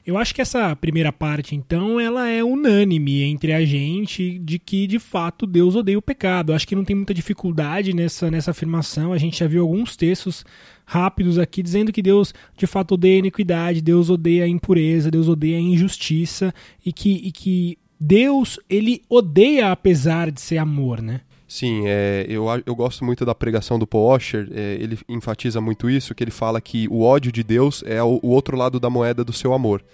Eu 0.06 0.18
acho 0.18 0.36
que 0.36 0.42
essa 0.42 0.76
primeira 0.76 1.14
parte, 1.14 1.56
então, 1.56 1.98
ela 1.98 2.28
é 2.28 2.44
unânime 2.44 3.24
entre 3.24 3.54
a 3.54 3.64
gente 3.64 4.38
de 4.40 4.60
que, 4.60 4.86
de 4.86 5.00
fato, 5.00 5.48
Deus 5.48 5.76
odeia 5.76 5.98
o 5.98 6.02
pecado. 6.02 6.52
Eu 6.52 6.56
acho 6.56 6.68
que 6.68 6.76
não 6.76 6.84
tem 6.84 6.96
muita 6.96 7.14
dificuldade 7.14 7.94
nessa, 7.94 8.30
nessa 8.30 8.52
afirmação. 8.52 9.14
A 9.14 9.18
gente 9.18 9.40
já 9.40 9.48
viu 9.48 9.62
alguns 9.62 9.96
textos 9.96 10.46
rápidos 10.86 11.40
aqui 11.40 11.64
dizendo 11.64 11.94
que 11.94 12.02
Deus 12.02 12.34
de 12.58 12.68
fato 12.68 12.96
odeia 12.96 13.16
a 13.16 13.20
iniquidade, 13.20 13.82
Deus 13.82 14.10
odeia 14.10 14.44
a 14.44 14.48
impureza, 14.48 15.10
Deus 15.10 15.30
odeia 15.30 15.58
a 15.58 15.62
injustiça 15.62 16.54
e 16.86 16.92
que, 16.92 17.22
e 17.24 17.32
que 17.32 17.78
Deus 17.98 18.60
ele 18.70 19.02
odeia 19.08 19.72
apesar 19.72 20.30
de 20.30 20.42
ser 20.42 20.58
amor, 20.58 21.02
né? 21.02 21.22
Sim, 21.54 21.84
é, 21.86 22.26
eu, 22.28 22.46
eu 22.66 22.76
gosto 22.76 23.06
muito 23.06 23.24
da 23.24 23.36
pregação 23.36 23.78
do 23.78 23.86
Paul 23.86 24.08
Washer, 24.08 24.50
é, 24.52 24.76
ele 24.82 24.98
enfatiza 25.08 25.62
muito 25.62 25.88
isso, 25.88 26.16
que 26.16 26.24
ele 26.24 26.32
fala 26.32 26.60
que 26.60 26.88
o 26.90 27.04
ódio 27.04 27.32
de 27.32 27.44
Deus 27.44 27.84
é 27.86 28.02
o, 28.02 28.20
o 28.24 28.30
outro 28.30 28.58
lado 28.58 28.80
da 28.80 28.90
moeda 28.90 29.24
do 29.24 29.32
seu 29.32 29.54
amor. 29.54 29.86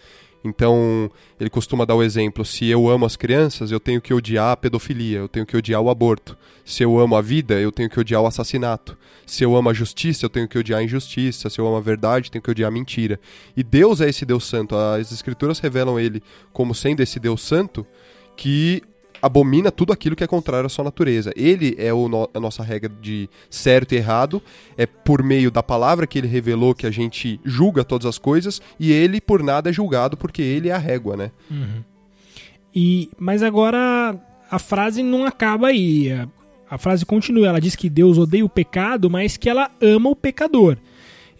Então, 0.41 1.12
ele 1.38 1.50
costuma 1.50 1.84
dar 1.84 1.95
o 1.95 2.02
exemplo: 2.02 2.45
se 2.45 2.67
eu 2.67 2.89
amo 2.89 3.06
as 3.06 3.17
crianças, 3.17 3.74
eu 3.74 3.80
tenho 3.82 4.00
que 4.00 4.13
odiar 4.13 4.54
a 4.54 4.56
pedofilia, 4.56 5.17
eu 5.17 5.28
tenho 5.28 5.45
que 5.45 5.58
odiar 5.58 5.82
o 5.82 5.89
aborto. 5.89 6.38
Se 6.63 6.82
eu 6.82 6.98
amo 6.98 7.17
a 7.17 7.22
vida, 7.22 7.60
eu 7.60 7.74
tenho 7.74 7.89
que 7.89 8.00
odiar 8.00 8.22
o 8.22 8.28
assassinato. 8.28 8.98
Se 9.26 9.43
eu 9.43 9.54
amo 9.54 9.67
a 9.67 9.74
justiça, 9.74 10.24
eu 10.26 10.30
tenho 10.30 10.48
que 10.48 10.58
odiar 10.58 10.80
a 10.80 10.84
injustiça. 10.84 11.50
Se 11.50 11.60
eu 11.60 11.67
amo 11.67 11.76
a 11.76 11.82
verdade, 11.82 12.32
tenho 12.32 12.41
que 12.41 12.52
odiar 12.52 12.69
a 12.69 12.74
mentira. 12.74 13.19
E 13.58 13.63
Deus 13.63 14.00
é 14.00 14.08
esse 14.08 14.26
Deus 14.26 14.45
santo. 14.45 14.78
As 14.78 15.12
Escrituras 15.12 15.60
revelam 15.60 16.00
ele 16.00 16.24
como 16.54 16.74
sendo 16.74 17.02
esse 17.02 17.19
Deus 17.19 17.41
santo 17.41 17.86
que 18.38 18.82
abomina 19.21 19.71
tudo 19.71 19.93
aquilo 19.93 20.15
que 20.15 20.23
é 20.23 20.27
contrário 20.27 20.65
à 20.65 20.69
sua 20.69 20.84
natureza. 20.84 21.32
Ele 21.36 21.75
é 21.77 21.91
no, 21.91 22.29
a 22.34 22.39
nossa 22.39 22.63
regra 22.63 22.91
de 23.01 23.29
certo 23.49 23.93
e 23.93 23.97
errado, 23.97 24.41
é 24.77 24.86
por 24.86 25.23
meio 25.23 25.51
da 25.51 25.63
palavra 25.63 26.08
que 26.08 26.17
ele 26.17 26.27
revelou 26.27 26.73
que 26.73 26.86
a 26.86 26.91
gente 26.91 27.39
julga 27.43 27.84
todas 27.84 28.05
as 28.05 28.17
coisas, 28.17 28.62
e 28.79 28.91
ele 28.91 29.19
por 29.21 29.43
nada 29.43 29.69
é 29.69 29.73
julgado, 29.73 30.17
porque 30.17 30.41
ele 30.41 30.69
é 30.69 30.73
a 30.73 30.77
régua, 30.77 31.15
né? 31.15 31.32
Uhum. 31.49 31.84
E, 32.73 33.10
mas 33.17 33.43
agora 33.43 34.15
a 34.49 34.60
frase 34.60 35.03
não 35.03 35.25
acaba 35.25 35.67
aí. 35.67 36.12
A, 36.12 36.27
a 36.69 36.77
frase 36.77 37.05
continua, 37.05 37.47
ela 37.47 37.62
diz 37.62 37.75
que 37.75 37.89
Deus 37.89 38.17
odeia 38.17 38.45
o 38.45 38.49
pecado, 38.49 39.10
mas 39.10 39.38
que 39.38 39.49
ela 39.49 39.71
ama 39.82 40.10
o 40.10 40.15
pecador. 40.15 40.77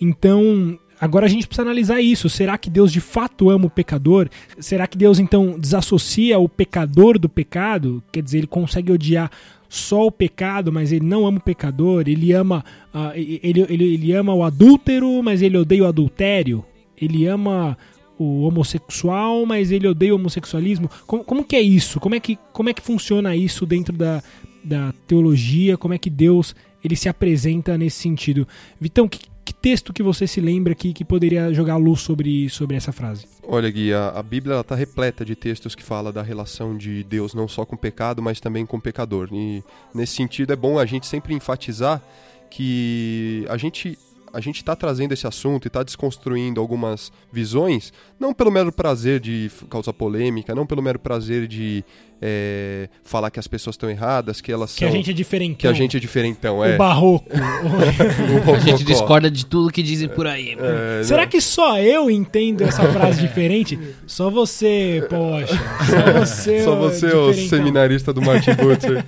Então, 0.02 0.78
Agora 1.00 1.26
a 1.26 1.30
gente 1.30 1.48
precisa 1.48 1.62
analisar 1.62 2.02
isso. 2.02 2.30
Será 2.30 2.58
que 2.58 2.70
Deus 2.70 2.92
de 2.92 3.00
fato 3.00 3.50
ama 3.50 3.68
o 3.68 3.70
pecador? 3.70 4.30
Será 4.60 4.86
que 4.86 4.98
Deus 4.98 5.18
então 5.20 5.58
desassocia 5.58 6.38
o 6.38 6.50
pecador 6.50 7.18
do 7.18 7.30
pecado? 7.30 8.04
Quer 8.12 8.22
dizer, 8.22 8.40
ele 8.40 8.48
consegue 8.48 8.92
odiar 8.92 9.32
só 9.70 10.08
o 10.08 10.12
pecado, 10.12 10.72
mas 10.74 10.92
ele 10.92 11.06
não 11.06 11.26
ama 11.26 11.38
o 11.38 11.42
pecador. 11.42 12.04
Ele 12.08 12.34
ama, 12.34 12.66
uh, 12.94 13.12
ele, 13.16 13.66
ele, 13.70 13.94
ele 13.94 14.12
ama 14.14 14.34
o 14.34 14.44
adúltero, 14.44 15.22
mas 15.24 15.42
ele 15.42 15.58
odeia 15.58 15.84
o 15.84 15.88
adultério. 15.88 16.66
ele 17.00 17.26
ama 17.28 17.78
o 18.18 18.42
homossexual, 18.42 19.46
mas 19.46 19.72
ele 19.72 19.88
odeia 19.88 20.12
o 20.12 20.18
homossexualismo. 20.18 20.90
Como, 21.08 21.24
como 21.24 21.44
que 21.44 21.56
é 21.56 21.62
isso? 21.62 22.02
Como 22.02 22.16
é 22.16 22.20
que, 22.20 22.38
como 22.52 22.70
é 22.70 22.74
que 22.74 22.82
funciona 22.82 23.34
isso 23.34 23.66
dentro 23.66 23.96
da, 23.96 24.22
da 24.62 24.94
teologia? 25.08 25.78
Como 25.78 25.94
é 25.94 25.98
que 25.98 26.10
Deus 26.10 26.54
ele 26.84 26.98
se 26.98 27.08
apresenta 27.08 27.78
nesse 27.78 28.02
sentido? 28.02 28.46
Vitão, 28.80 29.08
que, 29.08 29.20
que 29.50 29.54
texto 29.54 29.92
que 29.92 30.04
você 30.04 30.28
se 30.28 30.40
lembra 30.40 30.76
que, 30.76 30.94
que 30.94 31.04
poderia 31.04 31.52
jogar 31.52 31.76
luz 31.76 32.02
sobre, 32.02 32.48
sobre 32.50 32.78
essa 32.78 32.92
frase? 32.92 33.26
Olha, 33.42 33.68
Gui, 33.68 33.92
a, 33.92 34.10
a 34.10 34.22
Bíblia 34.22 34.60
está 34.60 34.76
repleta 34.76 35.26
de 35.26 35.36
textos 35.36 35.74
que 35.74 35.82
fala 35.82 36.14
da 36.14 36.22
relação 36.22 36.78
de 36.78 37.04
Deus 37.04 37.34
não 37.34 37.48
só 37.48 37.66
com 37.66 37.76
o 37.76 37.78
pecado, 37.78 38.22
mas 38.22 38.40
também 38.40 38.64
com 38.64 38.78
o 38.78 38.82
pecador. 38.82 39.28
E 39.32 39.64
nesse 39.92 40.14
sentido 40.14 40.54
é 40.54 40.56
bom 40.56 40.78
a 40.78 40.86
gente 40.86 41.08
sempre 41.08 41.34
enfatizar 41.34 42.00
que 42.48 43.44
a 43.50 43.58
gente 43.58 43.98
a 44.34 44.39
gente 44.39 44.58
está 44.58 44.76
trazendo 44.76 45.13
esse 45.13 45.26
assunto 45.28 45.65
e 45.65 45.68
está 45.68 45.84
desconstruindo 45.84 46.60
algumas 46.60 47.12
visões, 47.32 47.92
não 48.20 48.34
pelo 48.34 48.52
mero 48.52 48.72
prazer 48.72 49.20
de 49.20 49.52
causar 49.70 49.94
polêmica, 49.94 50.54
não 50.56 50.65
pelo 50.65 50.82
mero 50.82 51.00
prazer 51.00 51.48
de 51.48 51.84
é, 52.22 52.89
falar 53.04 53.32
que 53.32 53.39
as 53.39 53.48
pessoas 53.48 53.76
estão 53.76 53.89
erradas, 53.89 54.42
que 54.42 54.52
elas 54.52 54.74
Que 54.74 54.80
são... 54.80 54.89
a 54.89 54.92
gente 54.92 55.10
é 55.10 55.13
diferentão. 55.13 55.58
que 55.58 55.68
a 55.68 55.74
gente 55.74 55.96
é 55.96 56.00
diferentão, 56.00 56.63
é. 56.63 56.76
O 56.76 56.78
barroco. 56.78 57.30
O 58.50 58.54
A 58.56 58.60
gente 58.60 58.84
discorda 58.84 59.30
de 59.32 59.46
tudo 59.46 59.72
que 59.72 59.82
dizem 59.82 60.08
por 60.10 60.28
aí. 60.28 60.58
É, 60.60 61.04
Será 61.04 61.24
não. 61.24 61.30
que 61.30 61.39
só 61.42 61.80
eu 61.80 62.10
entendo 62.10 62.63
essa 62.63 62.84
frase 62.92 63.22
diferente? 63.22 63.80
Só 64.06 64.30
você, 64.30 65.06
poxa. 65.10 65.56
Só 65.86 66.20
você, 66.20 66.63
Só 66.63 66.76
você, 66.76 67.06
o 67.08 67.34
seminarista 67.34 68.12
do 68.12 68.22
Martin 68.22 68.52
Luther. 68.52 69.04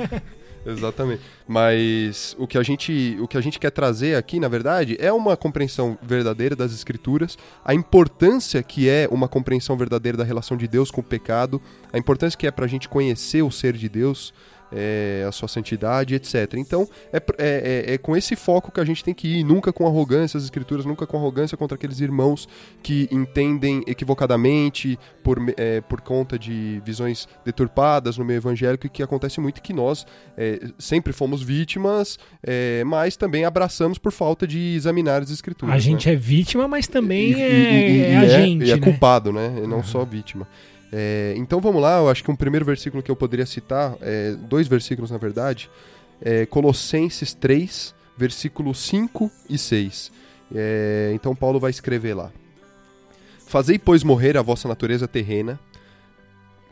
Exatamente. 0.66 1.22
Mas 1.48 2.36
o 2.38 2.48
que, 2.48 2.58
a 2.58 2.64
gente, 2.64 3.18
o 3.20 3.28
que 3.28 3.38
a 3.38 3.42
gente 3.42 3.60
quer 3.60 3.72
trazer 3.72 4.16
aqui, 4.16 4.40
na 4.40 4.48
verdade, 4.48 4.96
é 5.00 5.12
uma 5.12 5.36
compreensão 5.36 5.98
verdadeira 6.02 6.56
das 6.56 6.72
escrituras, 6.72 7.38
a 7.66 7.74
importância 7.74 8.62
que 8.62 8.88
é 8.88 9.08
uma 9.12 9.28
compreensão 9.28 9.76
verdadeira 9.76 10.18
da 10.18 10.24
relação 10.24 10.56
de 10.56 10.68
Deus 10.68 10.92
com 10.92 11.02
o 11.02 11.04
pecado, 11.04 11.62
a 11.92 11.98
importância 11.98 12.38
que 12.38 12.48
é 12.48 12.52
para 12.52 12.66
a 12.66 12.68
gente 12.68 12.88
conhecer 12.88 13.42
o 13.42 13.52
ser 13.52 13.74
de 13.74 13.90
Deus, 13.90 14.34
é, 14.72 15.26
a 15.28 15.32
sua 15.32 15.48
santidade, 15.48 16.16
etc. 16.16 16.54
Então, 16.56 16.88
é, 17.12 17.18
é, 17.18 17.24
é- 17.88 17.94
é 17.94 17.98
com 17.98 18.16
esse 18.16 18.36
foco 18.36 18.72
que 18.72 18.80
a 18.80 18.86
gente 18.86 19.04
tem 19.04 19.14
que 19.14 19.28
ir, 19.40 19.44
nunca 19.44 19.72
com 19.74 19.86
arrogância 19.88 20.38
as 20.38 20.44
escrituras, 20.44 20.86
nunca 20.86 21.06
com 21.06 21.18
arrogância 21.18 21.58
contra 21.58 21.76
aqueles 21.76 22.00
irmãos 22.00 22.48
que 22.82 23.08
entendem 23.12 23.84
equivocadamente 23.88 24.98
por, 25.24 25.38
é, 25.58 25.82
por 25.82 26.02
conta 26.02 26.38
de 26.38 26.82
visões 26.86 27.28
deturpadas 27.46 28.18
no 28.18 28.26
meio 28.26 28.38
evangélico 28.38 28.86
e 28.86 28.90
que 28.90 29.04
acontece 29.04 29.40
muito 29.40 29.62
que 29.62 29.74
nós 29.74 30.06
é, 30.38 30.60
sempre 30.78 31.12
fomos 31.14 31.42
vítimas, 31.44 32.18
mas 32.86 33.16
também 33.16 33.46
abraçamos 33.46 33.98
por 33.98 34.12
falta 34.12 34.48
de 34.48 34.76
examinar 34.76 35.22
as 35.22 35.30
escrituras. 35.30 35.74
A 35.76 35.80
gente 35.80 36.08
né? 36.08 36.14
é 36.14 36.16
vítima, 36.16 36.68
mas 36.68 36.88
também 36.88 37.32
E- 37.32 37.42
é, 37.42 37.50
e- 37.50 37.98
e- 37.98 38.02
é 38.04 38.12
e 38.12 38.16
a 38.16 38.28
gente, 38.28 38.66
e 38.66 38.72
é 38.72 38.76
né? 38.76 38.82
culpado, 38.82 39.32
né? 39.32 39.50
Não 39.68 39.84
só 39.84 40.04
vítima. 40.06 40.48
É, 40.92 41.34
então 41.38 41.62
vamos 41.62 41.82
lá, 41.82 42.00
eu 42.00 42.10
acho 42.10 42.24
que 42.24 42.30
um 42.30 42.36
primeiro 42.36 42.66
versículo 42.66 43.02
que 43.02 43.10
eu 43.10 43.16
poderia 43.16 43.46
citar, 43.46 43.96
é, 44.02 44.34
dois 44.34 44.68
versículos 44.68 45.10
na 45.10 45.18
verdade, 45.18 45.70
é 46.22 46.46
Colossenses 46.46 47.34
3, 47.34 47.96
versículos 48.18 48.80
5 48.80 49.32
e 49.50 49.58
6. 49.58 50.12
É, 50.54 51.12
então 51.14 51.36
Paulo 51.36 51.60
vai 51.60 51.72
escrever 51.72 52.14
lá. 52.14 52.32
Fazei, 53.48 53.80
pois, 53.80 54.04
morrer 54.04 54.38
a 54.38 54.42
vossa 54.42 54.68
natureza 54.68 55.08
terrena. 55.08 55.60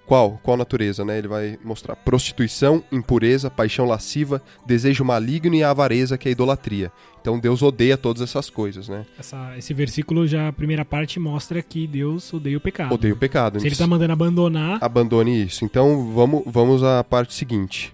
Qual? 0.09 0.39
Qual 0.41 0.57
natureza, 0.57 1.05
né? 1.05 1.19
Ele 1.19 1.27
vai 1.27 1.59
mostrar 1.63 1.95
prostituição, 1.95 2.83
impureza, 2.91 3.47
paixão 3.47 3.85
lasciva, 3.85 4.41
desejo 4.65 5.05
maligno 5.05 5.53
e 5.53 5.61
a 5.63 5.69
avareza, 5.69 6.17
que 6.17 6.27
é 6.27 6.29
a 6.29 6.31
idolatria. 6.31 6.91
Então 7.21 7.37
Deus 7.39 7.61
odeia 7.61 7.95
todas 7.95 8.23
essas 8.23 8.49
coisas, 8.49 8.89
né? 8.89 9.05
Essa- 9.19 9.55
esse 9.55 9.71
versículo 9.71 10.25
já, 10.25 10.47
a 10.47 10.51
primeira 10.51 10.83
parte, 10.83 11.19
mostra 11.19 11.61
que 11.61 11.85
Deus 11.85 12.33
odeia 12.33 12.57
o 12.57 12.59
pecado. 12.59 12.91
Odeia 12.91 13.13
o 13.13 13.17
pecado. 13.17 13.59
Se 13.59 13.67
ele 13.67 13.75
tá 13.75 13.85
mandando 13.85 14.11
abandonar, 14.13 14.79
abandone 14.81 15.43
isso. 15.45 15.63
Então 15.63 16.11
vamos, 16.11 16.41
vamos 16.47 16.81
à 16.83 17.03
parte 17.03 17.35
seguinte. 17.35 17.93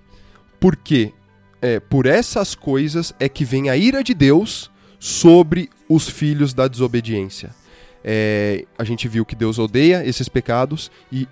Por 0.58 0.78
quê? 0.78 1.12
É, 1.62 1.82
por 1.82 2.06
essas 2.06 2.56
coisas 2.56 3.13
é 3.19 3.28
que 3.28 3.43
vem 3.43 3.69
a 3.69 3.75
ira 3.75 4.01
de 4.01 4.13
Deus 4.13 4.71
sobre 4.97 5.69
os 5.89 6.08
filhos 6.08 6.54
da 6.54 6.65
desobediência. 6.69 7.49
É, 8.01 8.63
a 8.78 8.86
gente 8.86 9.06
viu 9.10 9.25
que 9.25 9.36
Deus 9.36 9.60
odeia 9.60 10.01
esses 10.08 10.30
pecados 10.30 10.89
e 11.12 11.28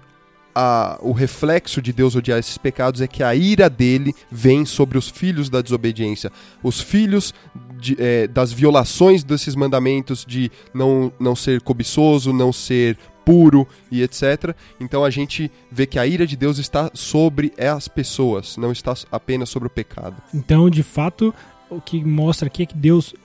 a- 0.56 0.98
o 1.02 1.12
reflexo 1.12 1.82
de 1.82 1.92
Deus 1.94 2.16
odiar 2.16 2.40
esses 2.40 2.58
pecados 2.58 3.02
é 3.02 3.08
que 3.08 3.24
a 3.24 3.34
ira 3.36 3.70
dele 3.70 4.14
vem 4.32 4.66
sobre 4.66 4.98
os 4.98 5.10
filhos 5.10 5.50
da 5.50 5.62
desobediência. 5.62 6.32
Os 6.62 6.80
filhos 6.80 7.34
de- 7.80 7.96
é, 8.00 8.28
das 8.28 8.52
violações 8.54 9.24
desses 9.24 9.56
mandamentos 9.56 10.26
de 10.28 10.52
não, 10.74 11.12
não 11.20 11.36
ser 11.36 11.62
cobiçoso, 11.62 12.32
não 12.32 12.54
ser 12.54 12.98
puro 13.26 13.66
e 13.90 14.02
etc. 14.02 14.54
Então 14.80 15.04
a 15.04 15.10
gente 15.10 15.50
vê 15.72 15.86
que 15.86 15.98
a 15.98 16.06
ira 16.06 16.28
de 16.28 16.36
Deus 16.36 16.58
está 16.58 16.92
sobre 16.94 17.54
as 17.58 17.88
pessoas, 17.88 18.58
não 18.58 18.72
está 18.72 18.94
apenas 19.12 19.50
sobre 19.50 19.68
o 19.68 19.72
pecado. 19.72 20.16
então, 20.34 20.70
de 20.70 20.84
fato, 20.84 21.34
o 21.70 21.80
que 21.80 22.04
mostra 22.04 22.48
aqui 22.48 22.64
é 22.64 22.66
que 22.66 22.76
Deus, 22.78 23.16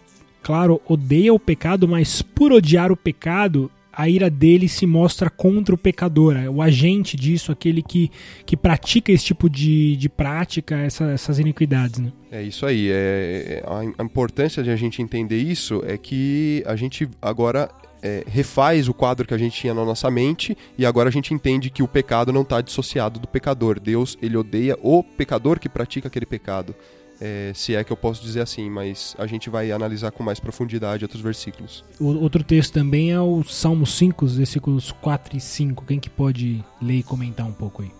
claro, 0.42 0.80
odeia 0.86 1.34
o 1.34 1.38
pecado, 1.40 1.86
mas 1.88 2.22
por 2.22 2.52
odiar 2.52 2.92
o 2.92 2.96
pecado, 2.96 3.70
a 3.98 4.08
ira 4.08 4.30
dele 4.30 4.68
se 4.68 4.86
mostra 4.86 5.28
contra 5.28 5.74
o 5.74 5.78
pecador, 5.78 6.36
é 6.36 6.48
o 6.48 6.62
agente 6.62 7.16
disso, 7.16 7.50
aquele 7.50 7.82
que, 7.82 8.10
que 8.46 8.56
pratica 8.56 9.10
esse 9.10 9.24
tipo 9.24 9.50
de, 9.50 9.96
de 9.96 10.08
prática, 10.08 10.76
essa- 10.76 11.10
essas 11.10 11.40
iniquidades. 11.40 11.98
Né? 11.98 12.12
É 12.30 12.40
isso 12.40 12.64
aí. 12.64 12.88
É, 12.90 13.64
é- 13.64 13.98
a, 13.98 14.04
importância 14.04 14.62
de 14.62 14.70
a 14.70 14.76
gente 14.76 15.02
entender 15.02 15.38
isso 15.38 15.82
é 15.84 15.98
que 15.98 16.62
a 16.64 16.76
gente 16.76 17.08
agora 17.20 17.68
é, 18.00 18.22
refaz 18.28 18.88
o 18.88 18.94
quadro 18.94 19.26
que 19.26 19.34
a 19.34 19.38
gente 19.38 19.58
tinha 19.60 19.74
na 19.74 19.84
nossa 19.84 20.08
mente 20.08 20.56
e 20.78 20.86
agora 20.86 21.08
a 21.08 21.12
gente 21.12 21.34
entende 21.34 21.68
que 21.68 21.82
o 21.82 21.88
pecado 21.88 22.32
não 22.32 22.42
está 22.42 22.60
dissociado 22.60 23.18
do 23.18 23.26
pecador. 23.26 23.80
Deus 23.80 24.16
ele 24.22 24.36
odeia 24.36 24.78
o 24.80 25.02
pecador 25.02 25.58
que 25.58 25.68
pratica 25.68 26.06
aquele 26.06 26.24
pecado. 26.26 26.72
É, 27.20 27.52
se 27.54 27.74
é 27.74 27.82
que 27.82 27.92
eu 27.92 27.96
posso 27.96 28.22
dizer 28.22 28.40
assim, 28.40 28.70
mas 28.70 29.16
a 29.18 29.26
gente 29.26 29.50
vai 29.50 29.72
analisar 29.72 30.10
com 30.12 30.22
mais 30.22 30.38
profundidade 30.38 31.04
outros 31.04 31.20
versículos. 31.20 31.84
O, 31.98 32.06
outro 32.06 32.44
texto 32.44 32.72
também 32.72 33.10
é 33.10 33.20
o 33.20 33.42
Salmo 33.42 33.86
5, 33.86 34.24
os 34.24 34.36
versículos 34.36 34.92
4 34.92 35.36
e 35.36 35.40
5. 35.40 35.84
Quem 35.84 35.98
que 35.98 36.08
pode 36.08 36.64
ler 36.80 36.98
e 36.98 37.02
comentar 37.02 37.46
um 37.46 37.52
pouco 37.52 37.82
aí? 37.82 37.90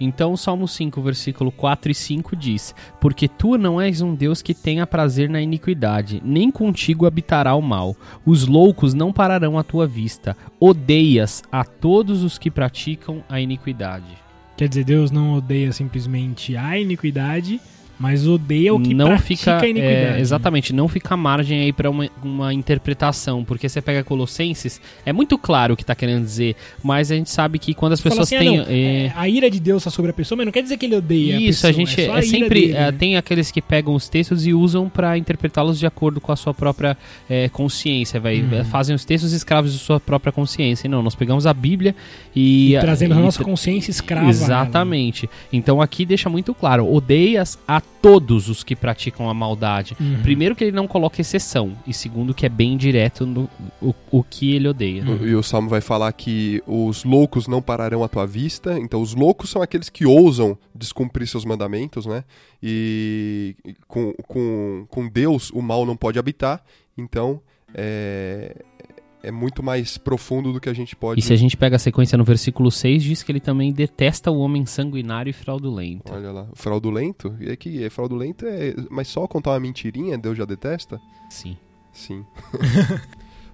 Então, 0.00 0.32
o 0.32 0.36
Salmo 0.36 0.68
5, 0.68 1.02
versículo 1.02 1.50
4 1.50 1.90
e 1.90 1.94
5 1.94 2.36
diz: 2.36 2.74
Porque 3.00 3.26
tu 3.26 3.58
não 3.58 3.80
és 3.80 4.00
um 4.00 4.14
Deus 4.14 4.40
que 4.40 4.54
tenha 4.54 4.86
prazer 4.86 5.28
na 5.28 5.40
iniquidade, 5.40 6.22
nem 6.24 6.50
contigo 6.50 7.06
habitará 7.06 7.54
o 7.54 7.62
mal. 7.62 7.96
Os 8.24 8.46
loucos 8.46 8.94
não 8.94 9.12
pararão 9.12 9.58
à 9.58 9.64
tua 9.64 9.86
vista. 9.86 10.36
Odeias 10.60 11.42
a 11.50 11.64
todos 11.64 12.22
os 12.22 12.38
que 12.38 12.50
praticam 12.50 13.24
a 13.28 13.40
iniquidade. 13.40 14.16
Quer 14.56 14.68
dizer, 14.68 14.84
Deus 14.84 15.10
não 15.10 15.34
odeia 15.34 15.72
simplesmente 15.72 16.56
a 16.56 16.78
iniquidade, 16.78 17.60
mas 17.98 18.26
odeia 18.26 18.72
o 18.74 18.80
que 18.80 18.94
não 18.94 19.18
fica 19.18 19.60
a 19.60 19.68
iniquidade. 19.68 19.94
é, 19.96 20.10
né? 20.12 20.20
exatamente 20.20 20.72
não 20.72 20.86
fica 20.88 21.16
margem 21.16 21.60
aí 21.62 21.72
para 21.72 21.90
uma, 21.90 22.08
uma 22.22 22.54
interpretação 22.54 23.44
porque 23.44 23.68
você 23.68 23.80
pega 23.80 24.04
Colossenses 24.04 24.80
é 25.04 25.12
muito 25.12 25.36
claro 25.36 25.74
o 25.74 25.76
que 25.76 25.84
tá 25.84 25.94
querendo 25.94 26.22
dizer 26.24 26.54
mas 26.82 27.10
a 27.10 27.16
gente 27.16 27.30
sabe 27.30 27.58
que 27.58 27.74
quando 27.74 27.94
as 27.94 28.00
Fala 28.00 28.10
pessoas 28.16 28.28
assim, 28.28 28.36
ah, 28.36 28.38
têm 28.38 28.56
não, 28.58 28.64
é, 28.68 29.06
é, 29.06 29.12
a 29.16 29.28
ira 29.28 29.50
de 29.50 29.58
Deus 29.60 29.82
está 29.82 29.90
sobre 29.90 30.10
a 30.10 30.14
pessoa, 30.14 30.36
mas 30.36 30.46
não 30.46 30.52
quer 30.52 30.62
dizer 30.62 30.76
que 30.76 30.86
ele 30.86 30.96
odeia 30.96 31.40
Isso, 31.40 31.66
a 31.66 31.70
a 31.70 31.72
pessoa. 31.74 31.86
gente 31.86 32.00
é, 32.00 32.04
a 32.04 32.06
é 32.06 32.18
ira 32.18 32.22
sempre 32.26 32.60
dele, 32.60 32.72
né? 32.74 32.92
tem 32.92 33.16
aqueles 33.16 33.50
que 33.50 33.60
pegam 33.60 33.94
os 33.94 34.08
textos 34.08 34.46
e 34.46 34.54
usam 34.54 34.88
para 34.88 35.18
interpretá-los 35.18 35.78
de 35.78 35.86
acordo 35.86 36.20
com 36.20 36.30
a 36.32 36.36
sua 36.36 36.54
própria 36.54 36.96
é, 37.28 37.48
consciência, 37.48 38.18
vai, 38.20 38.38
Uhum. 38.38 38.64
fazem 38.64 38.94
os 38.94 39.04
textos 39.04 39.32
escravos 39.32 39.72
de 39.72 39.78
sua 39.78 39.98
própria 39.98 40.32
consciência. 40.32 40.86
E 40.86 40.90
não, 40.90 41.02
nós 41.02 41.14
pegamos 41.14 41.46
a 41.46 41.52
Bíblia 41.52 41.94
e, 42.34 42.74
E 42.74 42.80
trazendo 42.80 43.14
a 43.14 43.18
nossa 43.18 43.42
consciência 43.42 43.90
escrava. 43.90 44.26
a. 44.26 44.30
Exatamente. 44.30 45.28
Então 45.52 45.82
aqui 45.82 46.06
deixa 46.06 46.28
muito 46.30 46.54
claro: 46.54 46.90
odeias 46.90 47.58
a 47.66 47.80
todos 48.00 48.48
os 48.48 48.62
que 48.62 48.76
praticam 48.76 49.28
a 49.28 49.34
maldade. 49.34 49.96
Uhum. 49.98 50.22
Primeiro 50.22 50.54
que 50.54 50.64
ele 50.64 50.76
não 50.76 50.86
coloca 50.86 51.20
exceção 51.20 51.76
e 51.86 51.92
segundo 51.92 52.32
que 52.32 52.46
é 52.46 52.48
bem 52.48 52.76
direto 52.76 53.26
no 53.26 53.48
o, 53.82 53.94
o 54.10 54.22
que 54.22 54.54
ele 54.54 54.68
odeia. 54.68 55.02
Uhum. 55.02 55.26
E 55.26 55.34
o 55.34 55.42
Salmo 55.42 55.68
vai 55.68 55.80
falar 55.80 56.12
que 56.12 56.62
os 56.66 57.04
loucos 57.04 57.48
não 57.48 57.60
pararão 57.60 58.04
à 58.04 58.08
tua 58.08 58.26
vista. 58.26 58.78
Então, 58.78 59.02
os 59.02 59.14
loucos 59.14 59.50
são 59.50 59.62
aqueles 59.62 59.88
que 59.88 60.06
ousam 60.06 60.56
descumprir 60.74 61.26
seus 61.26 61.44
mandamentos, 61.44 62.06
né? 62.06 62.24
E 62.62 63.56
com, 63.86 64.12
com, 64.26 64.86
com 64.88 65.08
Deus 65.08 65.50
o 65.50 65.60
mal 65.60 65.84
não 65.84 65.96
pode 65.96 66.18
habitar. 66.18 66.62
Então, 66.96 67.40
é, 67.74 68.64
é 69.28 69.30
muito 69.30 69.62
mais 69.62 69.98
profundo 69.98 70.54
do 70.54 70.60
que 70.60 70.70
a 70.70 70.72
gente 70.72 70.96
pode. 70.96 71.20
E 71.20 71.22
se 71.22 71.34
a 71.34 71.36
gente 71.36 71.54
pega 71.54 71.76
a 71.76 71.78
sequência 71.78 72.16
no 72.16 72.24
versículo 72.24 72.70
6, 72.70 73.02
diz 73.02 73.22
que 73.22 73.30
ele 73.30 73.40
também 73.40 73.70
detesta 73.70 74.30
o 74.30 74.38
homem 74.38 74.64
sanguinário 74.64 75.28
e 75.28 75.34
fraudulento. 75.34 76.12
Olha 76.12 76.32
lá, 76.32 76.48
fraudulento? 76.54 77.36
E 77.38 77.50
é 77.50 77.56
que 77.56 77.84
é 77.84 77.90
fraudulento 77.90 78.46
é. 78.46 78.74
Mas 78.90 79.08
só 79.08 79.26
contar 79.26 79.50
uma 79.50 79.60
mentirinha, 79.60 80.16
Deus 80.16 80.36
já 80.38 80.46
detesta? 80.46 80.98
Sim. 81.28 81.58
Sim. 81.92 82.24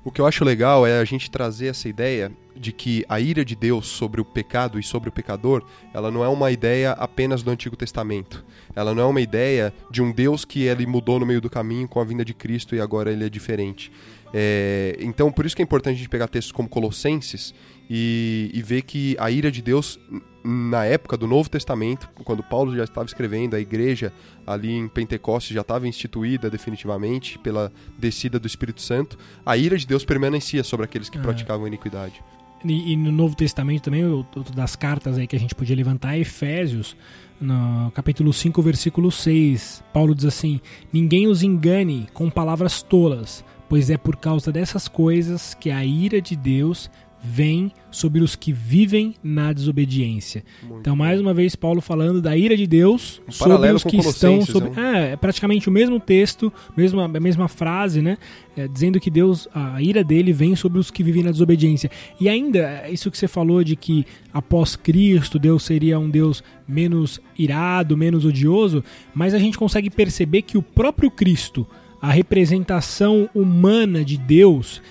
O 0.04 0.10
que 0.10 0.20
eu 0.20 0.26
acho 0.26 0.44
legal 0.44 0.86
é 0.86 1.00
a 1.00 1.04
gente 1.04 1.30
trazer 1.30 1.68
essa 1.68 1.88
ideia 1.88 2.30
de 2.54 2.72
que 2.72 3.06
a 3.08 3.18
ira 3.18 3.42
de 3.42 3.56
Deus 3.56 3.86
sobre 3.86 4.20
o 4.20 4.24
pecado 4.24 4.78
e 4.78 4.82
sobre 4.82 5.08
o 5.08 5.12
pecador, 5.12 5.64
ela 5.94 6.10
não 6.10 6.22
é 6.22 6.28
uma 6.28 6.50
ideia 6.50 6.92
apenas 6.92 7.42
do 7.42 7.50
Antigo 7.50 7.74
Testamento. 7.74 8.44
Ela 8.76 8.94
não 8.94 9.02
é 9.02 9.06
uma 9.06 9.22
ideia 9.22 9.72
de 9.90 10.02
um 10.02 10.12
Deus 10.12 10.44
que 10.44 10.64
ele 10.64 10.86
mudou 10.86 11.18
no 11.18 11.24
meio 11.24 11.40
do 11.40 11.48
caminho 11.48 11.88
com 11.88 12.00
a 12.00 12.04
vinda 12.04 12.22
de 12.22 12.34
Cristo 12.34 12.76
e 12.76 12.82
agora 12.82 13.10
ele 13.10 13.24
é 13.24 13.30
diferente. 13.30 13.90
É, 14.36 14.96
então, 15.00 15.30
por 15.30 15.46
isso 15.46 15.54
que 15.54 15.62
é 15.62 15.64
importante 15.64 15.94
a 15.94 15.98
gente 15.98 16.08
pegar 16.08 16.26
textos 16.26 16.50
como 16.50 16.68
Colossenses 16.68 17.54
e, 17.88 18.50
e 18.52 18.60
ver 18.62 18.82
que 18.82 19.14
a 19.20 19.30
ira 19.30 19.48
de 19.48 19.62
Deus, 19.62 19.96
na 20.44 20.84
época 20.84 21.16
do 21.16 21.28
Novo 21.28 21.48
Testamento, 21.48 22.10
quando 22.24 22.42
Paulo 22.42 22.74
já 22.74 22.82
estava 22.82 23.06
escrevendo, 23.06 23.54
a 23.54 23.60
igreja 23.60 24.12
ali 24.44 24.72
em 24.72 24.88
Pentecostes 24.88 25.54
já 25.54 25.60
estava 25.60 25.86
instituída 25.86 26.50
definitivamente 26.50 27.38
pela 27.38 27.72
descida 27.96 28.36
do 28.40 28.46
Espírito 28.48 28.82
Santo, 28.82 29.16
a 29.46 29.56
ira 29.56 29.78
de 29.78 29.86
Deus 29.86 30.04
permanecia 30.04 30.64
sobre 30.64 30.84
aqueles 30.84 31.08
que 31.08 31.18
Ah. 31.18 31.22
praticavam 31.22 31.68
iniquidade. 31.68 32.20
E, 32.64 32.92
e 32.92 32.96
no 32.96 33.12
Novo 33.12 33.36
Testamento 33.36 33.82
também, 33.82 34.04
outro 34.04 34.42
das 34.52 34.74
cartas 34.74 35.16
aí 35.16 35.26
que 35.28 35.36
a 35.36 35.38
gente 35.38 35.54
podia 35.54 35.76
levantar 35.76 36.16
é 36.16 36.20
Efésios, 36.20 36.96
no 37.40 37.90
capítulo 37.92 38.32
5, 38.32 38.60
versículo 38.62 39.12
6. 39.12 39.84
Paulo 39.92 40.14
diz 40.14 40.24
assim: 40.24 40.60
Ninguém 40.92 41.26
os 41.26 41.42
engane 41.42 42.08
com 42.14 42.30
palavras 42.30 42.82
tolas, 42.82 43.44
pois 43.68 43.90
é 43.90 43.96
por 43.96 44.16
causa 44.16 44.52
dessas 44.52 44.88
coisas 44.88 45.54
que 45.54 45.70
a 45.70 45.84
ira 45.84 46.20
de 46.20 46.36
Deus 46.36 46.90
vem 47.26 47.72
sobre 47.90 48.20
os 48.20 48.36
que 48.36 48.52
vivem 48.52 49.14
na 49.24 49.50
desobediência. 49.50 50.44
Muito 50.62 50.80
Então, 50.80 50.94
mais 50.94 51.18
uma 51.18 51.32
vez, 51.32 51.56
Paulo 51.56 51.80
falando 51.80 52.20
da 52.20 52.36
ira 52.36 52.54
de 52.54 52.66
Deus 52.66 53.22
Um 53.26 53.32
sobre 53.32 53.72
os 53.72 53.82
que 53.82 53.96
estão 53.96 54.42
sobre. 54.42 54.68
né? 54.70 55.08
É, 55.08 55.12
é 55.12 55.16
praticamente 55.16 55.66
o 55.66 55.72
mesmo 55.72 55.98
texto, 55.98 56.52
mesma, 56.76 57.06
a 57.06 57.20
mesma 57.20 57.48
frase, 57.48 58.02
né? 58.02 58.18
É, 58.54 58.68
dizendo 58.68 59.00
que 59.00 59.10
Deus, 59.10 59.48
a 59.54 59.80
ira 59.80 60.04
dele 60.04 60.34
vem 60.34 60.54
sobre 60.54 60.78
os 60.78 60.90
que 60.90 61.02
vivem 61.02 61.22
na 61.22 61.30
desobediência. 61.30 61.90
E 62.20 62.28
ainda, 62.28 62.58
é, 62.58 62.90
isso 62.92 63.10
que 63.10 63.16
você 63.16 63.26
falou 63.26 63.64
de 63.64 63.74
que 63.74 64.04
após 64.30 64.76
Cristo, 64.76 65.38
Deus 65.38 65.62
seria 65.62 65.98
um 65.98 66.10
Deus 66.10 66.44
menos 66.68 67.20
irado, 67.38 67.96
menos 67.96 68.26
odioso, 68.26 68.84
mas 69.14 69.32
a 69.32 69.38
gente 69.38 69.56
consegue 69.56 69.88
perceber 69.88 70.42
que 70.42 70.58
o 70.58 70.62
próprio 70.62 71.10
Cristo, 71.10 71.66
a 72.04 72.10
representação 72.10 73.30
humana 73.34 74.04
de 74.04 74.18
Deus, 74.18 74.82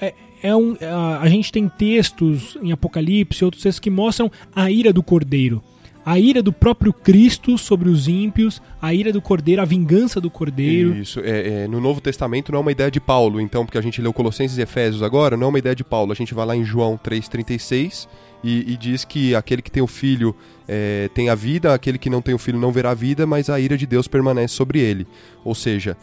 é, 0.00 0.14
é 0.40 0.54
um, 0.54 0.76
a, 0.80 1.18
a 1.22 1.28
gente 1.28 1.50
tem 1.50 1.68
textos 1.68 2.56
em 2.62 2.70
Apocalipse, 2.70 3.44
outros 3.44 3.64
textos 3.64 3.80
que 3.80 3.90
mostram 3.90 4.30
a 4.54 4.70
ira 4.70 4.92
do 4.92 5.02
Cordeiro. 5.02 5.60
A 6.04 6.20
ira 6.20 6.40
do 6.40 6.52
próprio 6.52 6.92
Cristo 6.92 7.58
sobre 7.58 7.88
os 7.88 8.06
ímpios, 8.06 8.62
a 8.80 8.94
ira 8.94 9.12
do 9.12 9.20
Cordeiro, 9.20 9.60
a 9.60 9.64
vingança 9.64 10.20
do 10.20 10.30
Cordeiro. 10.30 10.96
Isso, 10.96 11.18
é, 11.18 11.64
é, 11.64 11.66
no 11.66 11.80
Novo 11.80 12.00
Testamento 12.00 12.52
não 12.52 12.60
é 12.60 12.62
uma 12.62 12.70
ideia 12.70 12.92
de 12.92 13.00
Paulo, 13.00 13.40
então, 13.40 13.66
porque 13.66 13.76
a 13.76 13.82
gente 13.82 14.00
leu 14.00 14.12
Colossenses 14.12 14.56
e 14.56 14.62
Efésios 14.62 15.02
agora, 15.02 15.36
não 15.36 15.46
é 15.46 15.48
uma 15.48 15.58
ideia 15.58 15.74
de 15.74 15.82
Paulo. 15.82 16.12
A 16.12 16.14
gente 16.14 16.32
vai 16.32 16.46
lá 16.46 16.54
em 16.54 16.62
João 16.62 16.96
3,36 16.96 18.06
e, 18.44 18.72
e 18.72 18.76
diz 18.76 19.04
que 19.04 19.34
aquele 19.34 19.60
que 19.60 19.70
tem 19.70 19.82
o 19.82 19.88
filho 19.88 20.32
é, 20.68 21.10
tem 21.12 21.28
a 21.28 21.34
vida, 21.34 21.74
aquele 21.74 21.98
que 21.98 22.08
não 22.08 22.22
tem 22.22 22.36
o 22.36 22.38
filho 22.38 22.60
não 22.60 22.70
verá 22.70 22.92
a 22.92 22.94
vida, 22.94 23.26
mas 23.26 23.50
a 23.50 23.58
ira 23.58 23.76
de 23.76 23.84
Deus 23.84 24.06
permanece 24.06 24.54
sobre 24.54 24.78
ele. 24.78 25.08
Ou 25.44 25.56
seja, 25.56 25.96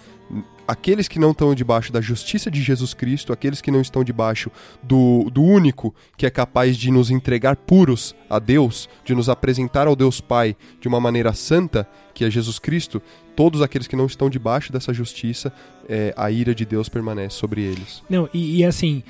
aqueles 0.68 1.08
que 1.08 1.20
não 1.20 1.32
estão 1.32 1.54
debaixo 1.54 1.92
da 1.92 2.02
justiça 2.02 2.50
de 2.50 2.62
Jesus 2.62 2.94
Cristo, 2.94 3.34
aqueles 3.34 3.62
que 3.62 3.72
não 3.72 3.82
estão 3.82 4.04
debaixo 4.04 4.50
do, 4.82 5.30
do 5.32 5.42
único 5.42 5.94
que 6.18 6.26
é 6.26 6.30
capaz 6.30 6.78
de 6.78 6.90
nos 6.92 7.12
entregar 7.12 7.56
puros 7.56 8.16
a 8.30 8.40
Deus, 8.40 8.90
de 9.04 9.14
nos 9.14 9.30
apresentar 9.30 9.88
ao 9.88 9.96
Deus 9.96 10.22
Pai 10.22 10.56
de 10.80 10.88
uma 10.88 11.00
maneira 11.00 11.34
santa, 11.34 11.88
que 12.14 12.24
é 12.24 12.30
Jesus 12.30 12.60
Cristo, 12.60 13.02
todos 13.36 13.62
aqueles 13.62 13.88
que 13.88 13.96
não 13.96 14.06
estão 14.06 14.30
debaixo 14.30 14.72
dessa 14.72 14.94
justiça, 14.94 15.52
é, 15.88 16.14
a 16.16 16.32
ira 16.32 16.56
de 16.56 16.66
Deus 16.66 16.88
permanece 16.88 17.36
sobre 17.36 17.62
eles. 17.62 18.02
Não, 18.10 18.30
e, 18.34 18.58
e 18.58 18.66
assim, 18.66 19.04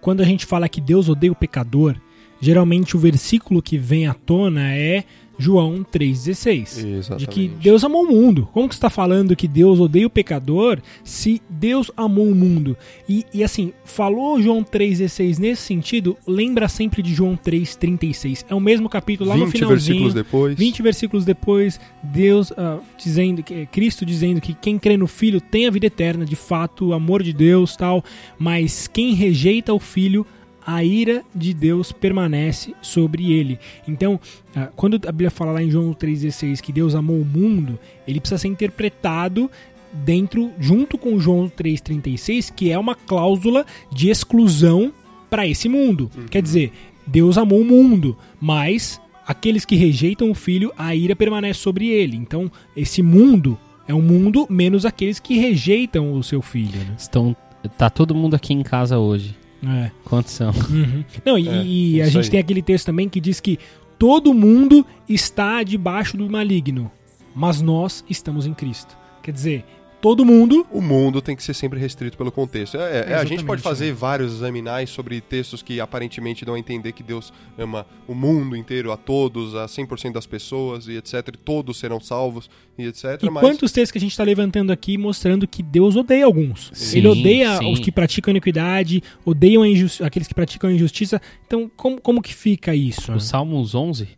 quando 0.00 0.20
a 0.20 0.24
gente 0.24 0.46
fala 0.46 0.68
que 0.68 0.80
Deus 0.80 1.08
odeia 1.08 1.32
o 1.32 1.36
pecador, 1.36 1.96
geralmente 2.40 2.96
o 2.96 3.00
versículo 3.00 3.62
que 3.62 3.78
vem 3.78 4.06
à 4.06 4.14
tona 4.14 4.72
é 4.72 5.04
João 5.38 5.84
3,16. 5.84 6.84
Exatamente. 6.84 7.18
De 7.18 7.26
que 7.26 7.48
Deus 7.48 7.84
amou 7.84 8.04
o 8.04 8.08
mundo. 8.08 8.48
Como 8.52 8.68
que 8.68 8.74
você 8.74 8.78
está 8.78 8.90
falando 8.90 9.36
que 9.36 9.46
Deus 9.46 9.78
odeia 9.80 10.06
o 10.06 10.10
pecador 10.10 10.80
se 11.04 11.42
Deus 11.48 11.90
amou 11.96 12.28
o 12.28 12.34
mundo? 12.34 12.76
E, 13.08 13.24
e 13.32 13.44
assim, 13.44 13.72
falou 13.84 14.40
João 14.40 14.62
3,16 14.64 15.38
nesse 15.38 15.62
sentido, 15.62 16.16
lembra 16.26 16.68
sempre 16.68 17.02
de 17.02 17.12
João 17.12 17.36
3,36. 17.36 18.44
É 18.48 18.54
o 18.54 18.60
mesmo 18.60 18.88
capítulo 18.88 19.30
lá 19.30 19.36
no 19.36 19.46
20 19.46 19.52
finalzinho. 19.52 19.76
versículos 19.76 20.14
depois. 20.14 20.58
20 20.58 20.82
versículos 20.82 21.24
depois, 21.24 21.80
Deus 22.02 22.52
ah, 22.56 22.78
dizendo 22.98 23.42
que 23.42 23.66
Cristo 23.66 24.06
dizendo 24.06 24.40
que 24.40 24.54
quem 24.54 24.78
crê 24.78 24.96
no 24.96 25.06
Filho 25.06 25.40
tem 25.40 25.66
a 25.66 25.70
vida 25.70 25.86
eterna, 25.86 26.24
de 26.24 26.36
fato, 26.36 26.86
o 26.86 26.92
amor 26.92 27.22
de 27.22 27.32
Deus, 27.32 27.76
tal, 27.76 28.02
mas 28.38 28.86
quem 28.86 29.14
rejeita 29.14 29.72
o 29.74 29.78
Filho 29.78 30.26
a 30.66 30.82
ira 30.82 31.22
de 31.32 31.54
Deus 31.54 31.92
permanece 31.92 32.74
sobre 32.82 33.32
ele. 33.32 33.58
Então, 33.86 34.18
ah, 34.54 34.68
quando 34.74 34.96
a 35.06 35.12
Bíblia 35.12 35.30
fala 35.30 35.52
lá 35.52 35.62
em 35.62 35.70
João 35.70 35.94
3,16 35.94 36.60
que 36.60 36.72
Deus 36.72 36.94
amou 36.94 37.20
o 37.20 37.24
mundo, 37.24 37.78
ele 38.06 38.18
precisa 38.18 38.38
ser 38.38 38.48
interpretado 38.48 39.48
dentro, 39.92 40.50
junto 40.58 40.98
com 40.98 41.20
João 41.20 41.48
3,36, 41.48 42.52
que 42.52 42.72
é 42.72 42.78
uma 42.78 42.96
cláusula 42.96 43.64
de 43.92 44.10
exclusão 44.10 44.92
para 45.30 45.46
esse 45.46 45.68
mundo. 45.68 46.10
Quer 46.30 46.42
dizer, 46.42 46.72
Deus 47.06 47.38
amou 47.38 47.60
o 47.60 47.64
mundo, 47.64 48.16
mas 48.40 49.00
aqueles 49.24 49.64
que 49.64 49.76
rejeitam 49.76 50.30
o 50.30 50.34
filho, 50.34 50.72
a 50.76 50.94
ira 50.94 51.14
permanece 51.14 51.60
sobre 51.60 51.88
ele. 51.88 52.16
Então, 52.16 52.50
esse 52.76 53.02
mundo 53.02 53.56
é 53.86 53.94
um 53.94 54.02
mundo 54.02 54.46
menos 54.50 54.84
aqueles 54.84 55.20
que 55.20 55.38
rejeitam 55.38 56.12
o 56.12 56.22
seu 56.22 56.42
filho. 56.42 56.78
Né? 56.78 56.94
Estão, 56.98 57.36
tá 57.78 57.88
todo 57.88 58.14
mundo 58.14 58.34
aqui 58.34 58.52
em 58.52 58.62
casa 58.62 58.98
hoje. 58.98 59.34
É. 59.66 59.90
Quantos 60.04 60.32
são? 60.32 60.50
Uhum. 60.70 61.04
Não, 61.24 61.38
e, 61.38 61.48
É, 61.48 61.64
e 61.64 62.02
a 62.02 62.04
isso 62.04 62.12
gente 62.12 62.24
aí. 62.26 62.30
tem 62.30 62.40
aquele 62.40 62.62
texto 62.62 62.86
também 62.86 63.08
que 63.08 63.20
diz 63.20 63.40
que 63.40 63.58
todo 63.98 64.32
mundo 64.34 64.86
está 65.08 65.62
debaixo 65.62 66.16
do 66.16 66.28
maligno, 66.30 66.90
mas 67.34 67.60
nós 67.60 68.04
estamos 68.08 68.46
em 68.46 68.54
Cristo. 68.54 68.96
Quer 69.22 69.32
dizer, 69.32 69.64
todo 70.06 70.24
mundo. 70.24 70.64
O 70.70 70.80
mundo 70.80 71.20
tem 71.20 71.34
que 71.34 71.42
ser 71.42 71.52
sempre 71.52 71.80
restrito 71.80 72.16
pelo 72.16 72.30
contexto. 72.30 72.76
É, 72.76 73.10
é, 73.10 73.14
a 73.14 73.24
gente 73.24 73.42
pode 73.42 73.60
fazer 73.60 73.86
né? 73.86 73.92
vários 73.92 74.34
examinais 74.34 74.88
sobre 74.88 75.20
textos 75.20 75.62
que 75.62 75.80
aparentemente 75.80 76.44
dão 76.44 76.54
a 76.54 76.58
entender 76.60 76.92
que 76.92 77.02
Deus 77.02 77.32
ama 77.58 77.84
o 78.06 78.14
mundo 78.14 78.54
inteiro, 78.54 78.92
a 78.92 78.96
todos, 78.96 79.56
a 79.56 79.66
100% 79.66 80.12
das 80.12 80.24
pessoas 80.24 80.86
e 80.86 80.96
etc. 80.96 81.14
E 81.34 81.36
todos 81.36 81.78
serão 81.78 81.98
salvos 81.98 82.48
e 82.78 82.86
etc. 82.86 83.20
E 83.20 83.28
mas 83.28 83.42
quantos 83.42 83.72
textos 83.72 83.90
que 83.90 83.98
a 83.98 84.00
gente 84.00 84.12
está 84.12 84.22
levantando 84.22 84.70
aqui 84.70 84.96
mostrando 84.96 85.44
que 85.48 85.60
Deus 85.60 85.96
odeia 85.96 86.24
alguns. 86.24 86.70
Sim, 86.72 86.98
Ele 86.98 87.08
odeia 87.08 87.56
sim. 87.58 87.72
os 87.72 87.80
que 87.80 87.90
praticam 87.90 88.30
iniquidade, 88.30 89.02
odeiam 89.24 89.64
aqueles 90.04 90.28
que 90.28 90.34
praticam 90.34 90.70
a 90.70 90.72
injustiça. 90.72 91.20
Então, 91.44 91.68
como, 91.74 92.00
como 92.00 92.22
que 92.22 92.32
fica 92.32 92.72
isso? 92.76 93.10
né? 93.10 93.16
O 93.16 93.20
Salmos 93.20 93.74
11 93.74 94.08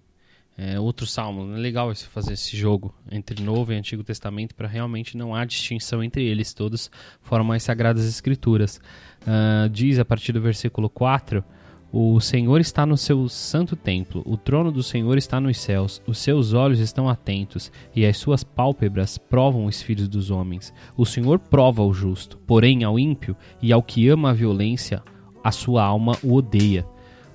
é 0.60 0.78
outro 0.80 1.06
salmo. 1.06 1.54
É 1.54 1.56
legal 1.56 1.92
esse, 1.92 2.04
fazer 2.04 2.32
esse 2.32 2.56
jogo 2.56 2.92
entre 3.12 3.40
Novo 3.40 3.72
e 3.72 3.76
Antigo 3.76 4.02
Testamento 4.02 4.56
para 4.56 4.66
realmente 4.66 5.16
não 5.16 5.32
há 5.32 5.44
distinção 5.44 6.02
entre 6.02 6.24
eles. 6.24 6.52
Todos 6.52 6.90
formam 7.22 7.52
as 7.52 7.62
Sagradas 7.62 8.04
Escrituras. 8.04 8.80
Ah, 9.24 9.68
diz 9.70 10.00
a 10.00 10.04
partir 10.04 10.32
do 10.32 10.40
versículo 10.40 10.90
4: 10.90 11.44
O 11.92 12.18
Senhor 12.18 12.60
está 12.60 12.84
no 12.84 12.96
seu 12.96 13.28
santo 13.28 13.76
templo, 13.76 14.24
o 14.26 14.36
trono 14.36 14.72
do 14.72 14.82
Senhor 14.82 15.16
está 15.16 15.40
nos 15.40 15.58
céus, 15.58 16.02
os 16.04 16.18
seus 16.18 16.52
olhos 16.52 16.80
estão 16.80 17.08
atentos 17.08 17.70
e 17.94 18.04
as 18.04 18.16
suas 18.16 18.42
pálpebras 18.42 19.16
provam 19.16 19.66
os 19.66 19.80
filhos 19.80 20.08
dos 20.08 20.28
homens. 20.28 20.74
O 20.96 21.06
Senhor 21.06 21.38
prova 21.38 21.84
o 21.84 21.94
justo, 21.94 22.36
porém 22.36 22.82
ao 22.82 22.98
ímpio 22.98 23.36
e 23.62 23.72
ao 23.72 23.80
que 23.80 24.08
ama 24.08 24.30
a 24.30 24.34
violência, 24.34 25.04
a 25.44 25.52
sua 25.52 25.84
alma 25.84 26.18
o 26.20 26.34
odeia. 26.34 26.84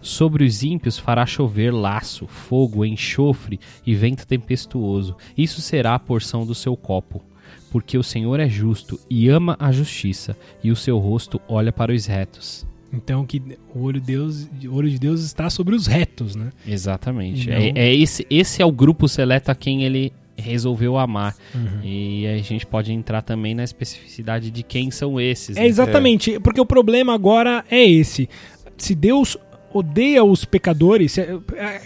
Sobre 0.04 0.44
os 0.44 0.63
ímpios 0.63 1.00
fará 1.00 1.26
chover 1.26 1.74
laço, 1.74 2.28
fogo, 2.28 2.84
enxofre 2.84 3.58
e 3.88 3.96
vento 3.96 4.28
tempestuoso. 4.28 5.16
Isso 5.36 5.62
será 5.62 5.96
a 5.96 6.00
porção 6.00 6.46
do 6.46 6.54
seu 6.54 6.76
copo. 6.76 7.24
Porque 7.72 7.98
o 7.98 8.04
Senhor 8.04 8.38
é 8.39 8.50
justo 8.50 9.00
e 9.10 9.30
ama 9.30 9.56
a 9.58 9.72
justiça, 9.72 10.38
e 10.62 10.72
o 10.72 10.76
seu 10.76 11.00
rosto 11.00 11.42
olha 11.48 11.72
para 11.72 11.94
os 11.94 12.06
retos. 12.06 12.68
Então, 12.92 13.26
que 13.26 13.42
o 13.74 13.82
olho, 13.82 14.00
Deus, 14.00 14.48
o 14.66 14.76
olho 14.76 14.89
de 14.89 15.00
Deus 15.00 15.22
está 15.22 15.50
sobre 15.50 15.74
os 15.74 15.88
retos, 15.88 16.36
né? 16.36 16.52
Exatamente. 16.68 17.50
Não. 17.50 17.56
É, 17.56 17.72
é 17.74 17.96
esse, 17.96 18.28
esse 18.30 18.62
é 18.62 18.66
o 18.66 18.72
grupo 18.72 19.08
seleto 19.08 19.50
a 19.50 19.56
quem 19.56 19.84
ele 19.84 20.13
resolveu 20.36 20.98
amar. 20.98 21.36
Uhum. 21.56 21.80
E 21.84 22.28
a 22.28 22.38
gente 22.39 22.66
pode 22.66 22.92
entrar 22.92 23.22
também 23.22 23.56
na 23.56 23.63
especificidade 23.63 24.52
de 24.52 24.62
quem 24.63 24.92
são 24.92 25.20
esses. 25.20 25.56
É 25.56 25.62
né? 25.62 25.68
exatamente, 25.68 26.39
porque 26.39 26.62
o 26.62 26.66
problema 26.66 27.13
agora 27.16 27.63
é 27.72 27.84
esse. 27.84 28.30
Se 28.78 28.94
Deus 28.94 29.38
odeia 29.74 30.24
os 30.24 30.46
pecadores, 30.46 31.18
é, 31.18 31.36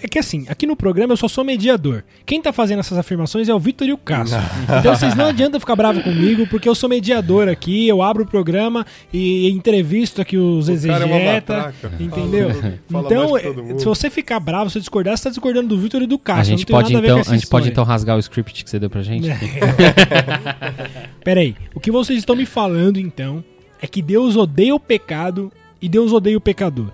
é 0.04 0.08
que 0.08 0.20
assim, 0.20 0.46
aqui 0.50 0.68
no 0.68 0.76
programa 0.76 1.14
eu 1.14 1.18
só 1.18 1.28
sou 1.28 1.44
mediador. 1.44 2.04
Quem 2.26 2.42
tá 2.42 2.52
fazendo 2.52 2.80
essas 2.80 2.98
afirmações 2.98 3.48
é 3.48 3.54
o 3.54 3.60
Vitor 3.60 3.88
e 3.88 3.94
o 3.94 3.98
Cássio. 3.98 4.38
Então 4.80 4.96
vocês 4.96 5.16
não 5.16 5.28
adianta 5.28 5.60
ficar 5.60 5.76
bravo 5.76 6.02
comigo, 6.02 6.46
porque 6.48 6.68
eu 6.68 6.76
sou 6.76 6.90
mediador 6.90 7.48
aqui, 7.48 7.88
eu 7.88 8.02
abro 8.02 8.24
o 8.24 8.28
programa 8.28 8.86
e 9.14 9.50
entrevisto 9.50 10.22
aqui 10.22 10.38
os 10.38 10.68
é 10.68 10.74
exegetas, 10.74 11.58
matraca. 11.58 11.92
entendeu? 12.00 12.54
Fala- 12.54 12.80
fala 12.92 13.06
então, 13.06 13.64
mundo. 13.64 13.80
se 13.80 13.86
você 13.86 14.10
ficar 14.10 14.40
bravo, 14.40 14.70
se 14.70 14.74
você 14.74 14.80
discordar, 14.80 15.18
você 15.18 15.24
tá 15.24 15.30
discordando 15.30 15.70
do 15.70 15.80
Vitor 15.80 16.02
e 16.02 16.08
do 16.08 16.20
Cássio. 16.20 16.42
A 16.42 16.44
gente, 16.44 16.66
pode 16.66 16.92
nada 16.92 16.98
a 16.98 17.02
ver 17.02 17.08
então, 17.08 17.20
essa 17.20 17.32
a 17.32 17.38
gente 17.38 17.48
pode 17.48 17.70
então 17.70 17.84
rasgar 17.84 18.18
o 18.18 18.20
script 18.20 18.64
que 18.64 18.70
você 18.70 18.80
deu 18.80 18.90
pra 18.90 19.02
gente? 19.02 19.28
Peraí, 21.24 21.56
o 21.74 21.80
que 21.80 21.92
vocês 21.92 22.20
estão 22.20 22.36
me 22.36 22.46
falando 22.46 23.00
então 23.00 23.44
é 23.82 23.88
que 23.88 24.02
Deus 24.02 24.36
odeia 24.36 24.76
o 24.76 24.80
pecado 24.80 25.52
e 25.82 25.88
Deus 25.88 26.12
odeia 26.12 26.38
o 26.38 26.42
pecador. 26.42 26.88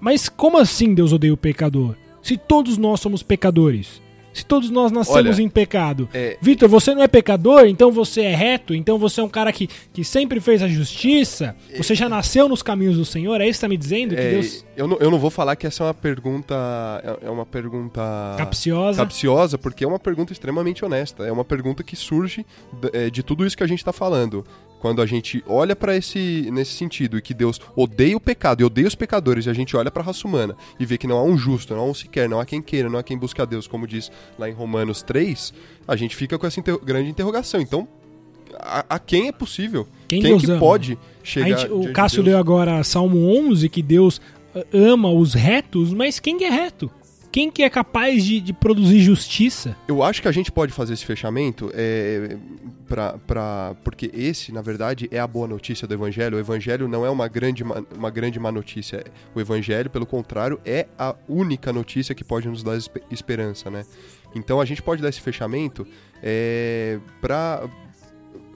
Mas 0.00 0.28
como 0.28 0.58
assim 0.58 0.94
Deus 0.94 1.12
odeia 1.12 1.32
o 1.34 1.36
pecador? 1.36 1.94
Se 2.22 2.36
todos 2.36 2.76
nós 2.78 3.00
somos 3.00 3.22
pecadores. 3.22 4.00
Se 4.30 4.44
todos 4.46 4.70
nós 4.70 4.92
nascemos 4.92 5.36
Olha, 5.36 5.42
em 5.42 5.48
pecado. 5.48 6.08
é- 6.14 6.38
Vitor, 6.40 6.68
você 6.68 6.94
não 6.94 7.02
é 7.02 7.08
pecador, 7.08 7.64
então 7.66 7.90
você 7.90 8.20
é 8.20 8.36
reto, 8.36 8.72
então 8.72 8.96
você 8.96 9.20
é 9.20 9.24
um 9.24 9.28
cara 9.28 9.50
que, 9.52 9.66
que 9.92 10.04
sempre 10.04 10.38
fez 10.38 10.62
a 10.62 10.68
justiça, 10.68 11.56
você 11.76 11.92
já 11.92 12.08
nasceu 12.08 12.48
nos 12.48 12.62
caminhos 12.62 12.96
do 12.96 13.04
Senhor, 13.04 13.40
é 13.40 13.48
isso 13.48 13.58
que 13.58 13.62
tá 13.62 13.68
me 13.68 13.76
dizendo? 13.76 14.14
Que 14.14 14.20
É, 14.20 14.30
Deus 14.30 14.64
eu, 14.76 14.86
não, 14.86 14.96
eu 14.98 15.10
não 15.10 15.18
vou 15.18 15.30
falar 15.30 15.56
que 15.56 15.66
essa 15.66 15.82
é 15.82 15.86
uma 15.86 15.94
pergunta. 15.94 16.54
É 17.22 17.26
é 17.26 17.30
uma 17.30 17.46
pergunta. 17.46 18.00
capciosa. 18.38 18.98
capciosa, 19.02 19.58
porque 19.58 19.82
é 19.82 19.88
uma 19.88 19.98
pergunta 19.98 20.32
extremamente 20.32 20.84
honesta. 20.84 21.24
É 21.24 21.32
uma 21.32 21.44
pergunta 21.44 21.82
que 21.82 21.96
surge 21.96 22.46
d- 22.80 22.90
é, 22.92 23.10
de 23.10 23.24
tudo 23.24 23.44
isso 23.44 23.56
que 23.56 23.64
a 23.64 23.66
gente 23.66 23.80
está 23.80 23.92
falando. 23.92 24.44
Quando 24.80 25.02
a 25.02 25.06
gente 25.06 25.42
olha 25.46 25.74
para 25.74 25.96
esse 25.96 26.48
nesse 26.52 26.72
sentido 26.72 27.18
e 27.18 27.22
que 27.22 27.34
Deus 27.34 27.60
odeia 27.74 28.16
o 28.16 28.20
pecado 28.20 28.60
e 28.60 28.64
odeia 28.64 28.86
os 28.86 28.94
pecadores, 28.94 29.46
e 29.46 29.50
a 29.50 29.52
gente 29.52 29.76
olha 29.76 29.90
para 29.90 30.02
a 30.02 30.06
raça 30.06 30.26
humana 30.26 30.56
e 30.78 30.86
vê 30.86 30.96
que 30.96 31.06
não 31.06 31.16
há 31.18 31.22
um 31.24 31.36
justo, 31.36 31.74
não 31.74 31.82
há 31.82 31.84
um 31.86 31.94
sequer, 31.94 32.28
não 32.28 32.38
há 32.40 32.46
quem 32.46 32.62
queira, 32.62 32.88
não 32.88 32.98
há 32.98 33.02
quem 33.02 33.18
busque 33.18 33.40
a 33.42 33.44
Deus, 33.44 33.66
como 33.66 33.86
diz 33.86 34.10
lá 34.38 34.48
em 34.48 34.52
Romanos 34.52 35.02
3, 35.02 35.52
a 35.86 35.96
gente 35.96 36.14
fica 36.14 36.38
com 36.38 36.46
essa 36.46 36.60
inter- 36.60 36.78
grande 36.78 37.10
interrogação. 37.10 37.60
Então, 37.60 37.88
a, 38.54 38.84
a 38.88 38.98
quem 38.98 39.28
é 39.28 39.32
possível? 39.32 39.86
Quem 40.06 40.22
Quem, 40.22 40.38
que 40.38 40.50
ama? 40.50 40.58
pode 40.60 40.98
chegar 41.22 41.58
gente- 41.58 41.72
o 41.72 41.80
de 41.80 41.92
Cássio 41.92 42.22
Deus? 42.22 42.28
leu 42.32 42.38
agora 42.38 42.82
Salmo 42.84 43.18
11, 43.48 43.68
que 43.68 43.82
Deus 43.82 44.20
ah, 44.54 44.64
ama 44.72 45.10
os 45.10 45.34
retos, 45.34 45.92
mas 45.92 46.18
quem 46.20 46.38
que 46.38 46.44
é 46.44 46.50
reto? 46.50 46.90
Quem 47.30 47.50
que 47.50 47.62
é 47.62 47.68
capaz 47.70 48.24
de, 48.24 48.40
de 48.40 48.52
produzir 48.52 49.00
justiça? 49.00 49.76
Eu 49.86 50.02
acho 50.02 50.22
que 50.22 50.28
a 50.28 50.32
gente 50.32 50.50
pode 50.50 50.72
fazer 50.72 50.94
esse 50.94 51.04
fechamento 51.04 51.70
é, 51.74 52.36
pra, 52.88 53.18
pra, 53.18 53.76
porque 53.84 54.10
esse, 54.14 54.50
na 54.52 54.62
verdade, 54.62 55.08
é 55.12 55.18
a 55.20 55.26
boa 55.26 55.46
notícia 55.46 55.86
do 55.86 55.92
Evangelho. 55.94 56.36
O 56.36 56.40
Evangelho 56.40 56.88
não 56.88 57.04
é 57.04 57.10
uma 57.10 57.28
grande, 57.28 57.62
ma- 57.62 57.84
uma 57.96 58.10
grande 58.10 58.40
má 58.40 58.50
notícia. 58.50 59.04
O 59.34 59.40
Evangelho, 59.40 59.90
pelo 59.90 60.06
contrário, 60.06 60.58
é 60.64 60.86
a 60.98 61.14
única 61.28 61.72
notícia 61.72 62.14
que 62.14 62.24
pode 62.24 62.48
nos 62.48 62.62
dar 62.62 62.76
espe- 62.76 63.02
esperança, 63.10 63.70
né? 63.70 63.84
Então 64.34 64.60
a 64.60 64.64
gente 64.64 64.82
pode 64.82 65.00
dar 65.02 65.08
esse 65.10 65.20
fechamento 65.20 65.86
é, 66.22 66.98
para 67.20 67.68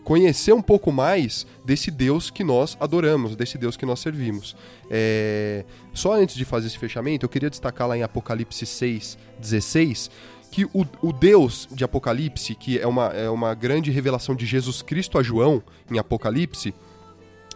conhecer 0.04 0.52
um 0.52 0.62
pouco 0.62 0.90
mais 0.90 1.46
desse 1.64 1.90
Deus 1.90 2.30
que 2.30 2.42
nós 2.42 2.76
adoramos, 2.80 3.36
desse 3.36 3.56
Deus 3.56 3.76
que 3.76 3.86
nós 3.86 4.00
servimos. 4.00 4.56
É, 4.90 5.64
Só 5.94 6.14
antes 6.14 6.34
de 6.36 6.44
fazer 6.44 6.66
esse 6.66 6.78
fechamento, 6.78 7.24
eu 7.24 7.28
queria 7.28 7.48
destacar 7.50 7.86
lá 7.88 7.96
em 7.96 8.02
Apocalipse 8.02 8.66
6, 8.66 9.16
16, 9.40 10.10
que 10.50 10.64
o, 10.66 10.84
o 11.00 11.12
Deus 11.12 11.66
de 11.72 11.82
Apocalipse, 11.84 12.54
que 12.54 12.78
é 12.78 12.86
uma, 12.86 13.06
é 13.08 13.30
uma 13.30 13.54
grande 13.54 13.90
revelação 13.90 14.34
de 14.34 14.44
Jesus 14.44 14.82
Cristo 14.82 15.18
a 15.18 15.22
João 15.22 15.62
em 15.90 15.98
Apocalipse, 15.98 16.74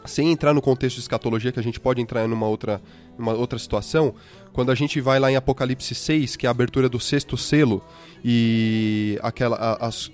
sem 0.04 0.30
entrar 0.30 0.54
no 0.54 0.62
contexto 0.62 0.96
de 0.96 1.02
escatologia, 1.02 1.50
que 1.50 1.58
a 1.58 1.62
gente 1.62 1.80
pode 1.80 2.00
entrar 2.00 2.28
numa 2.28 2.46
outra, 2.46 2.80
numa 3.18 3.32
outra 3.34 3.58
situação, 3.58 4.14
quando 4.52 4.70
a 4.70 4.74
gente 4.74 5.00
vai 5.00 5.18
lá 5.18 5.30
em 5.30 5.36
Apocalipse 5.36 5.94
6, 5.96 6.36
que 6.36 6.46
é 6.46 6.48
a 6.48 6.52
abertura 6.52 6.88
do 6.88 7.00
sexto 7.00 7.36
selo, 7.36 7.82
e 8.24 9.18
aquela, 9.22 9.76
as- 9.80 10.10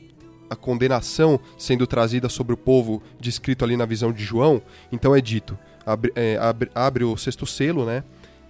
a 0.53 0.57
condenação 0.57 1.41
sendo 1.57 1.87
trazida 1.87 2.29
sobre 2.29 2.53
o 2.53 2.57
povo, 2.57 3.03
descrito 3.19 3.65
ali 3.65 3.77
na 3.77 3.87
visão 3.87 4.13
de 4.13 4.23
João, 4.23 4.61
então 4.91 5.17
é 5.17 5.21
dito, 5.21 5.59
abre, 5.85 6.13
é, 6.15 6.37
abre, 6.37 6.71
abre 6.75 7.05
o 7.05 7.17
sexto 7.17 7.47
selo, 7.47 7.87
né? 7.87 8.05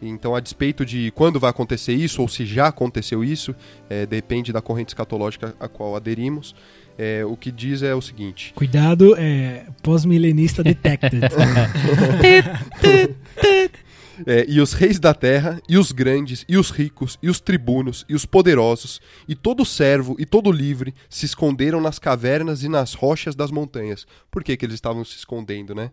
Então, 0.04 0.34
a 0.34 0.40
despeito 0.40 0.84
de 0.84 1.12
quando 1.12 1.38
vai 1.38 1.50
acontecer 1.50 1.92
isso, 1.92 2.22
ou 2.22 2.26
se 2.26 2.44
já 2.44 2.66
aconteceu 2.66 3.22
isso, 3.22 3.54
é, 3.88 4.04
depende 4.04 4.52
da 4.52 4.60
corrente 4.60 4.88
escatológica 4.88 5.54
a 5.60 5.68
qual 5.68 5.94
aderimos, 5.94 6.56
é, 6.98 7.24
o 7.24 7.36
que 7.36 7.52
diz 7.52 7.84
é 7.84 7.94
o 7.94 8.02
seguinte: 8.02 8.52
Cuidado, 8.52 9.14
é 9.16 9.64
pós-milenista 9.80 10.64
detected. 10.64 11.22
É, 14.26 14.44
e 14.48 14.60
os 14.60 14.72
reis 14.72 14.98
da 14.98 15.14
terra, 15.14 15.60
e 15.68 15.76
os 15.76 15.92
grandes, 15.92 16.44
e 16.48 16.56
os 16.56 16.70
ricos, 16.70 17.18
e 17.22 17.28
os 17.28 17.40
tribunos, 17.40 18.04
e 18.08 18.14
os 18.14 18.24
poderosos, 18.24 19.00
e 19.28 19.34
todo 19.34 19.64
servo, 19.64 20.16
e 20.18 20.26
todo 20.26 20.50
livre, 20.50 20.94
se 21.08 21.26
esconderam 21.26 21.80
nas 21.80 21.98
cavernas 21.98 22.62
e 22.62 22.68
nas 22.68 22.94
rochas 22.94 23.34
das 23.34 23.50
montanhas. 23.50 24.06
Por 24.30 24.44
que, 24.44 24.56
que 24.56 24.64
eles 24.64 24.74
estavam 24.74 25.04
se 25.04 25.16
escondendo, 25.16 25.74
né? 25.74 25.90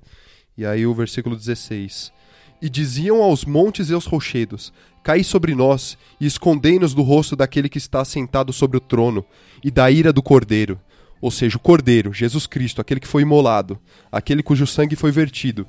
E 0.57 0.65
aí 0.65 0.85
o 0.85 0.93
versículo 0.93 1.35
16. 1.35 2.11
E 2.61 2.69
diziam 2.69 3.21
aos 3.21 3.45
montes 3.45 3.89
e 3.89 3.93
aos 3.93 4.05
rochedos: 4.05 4.73
Caí 5.01 5.23
sobre 5.23 5.55
nós, 5.55 5.97
e 6.19 6.25
escondei-nos 6.25 6.93
do 6.93 7.01
rosto 7.01 7.35
daquele 7.35 7.69
que 7.69 7.77
está 7.77 8.03
sentado 8.03 8.51
sobre 8.51 8.77
o 8.77 8.81
trono, 8.81 9.25
e 9.63 9.71
da 9.71 9.89
ira 9.89 10.11
do 10.11 10.21
cordeiro. 10.21 10.79
Ou 11.21 11.31
seja, 11.31 11.57
o 11.57 11.59
cordeiro, 11.59 12.13
Jesus 12.13 12.47
Cristo, 12.47 12.79
aquele 12.79 12.99
que 12.99 13.07
foi 13.07 13.23
imolado, 13.23 13.79
aquele 14.11 14.43
cujo 14.43 14.65
sangue 14.65 14.95
foi 14.95 15.11
vertido. 15.11 15.67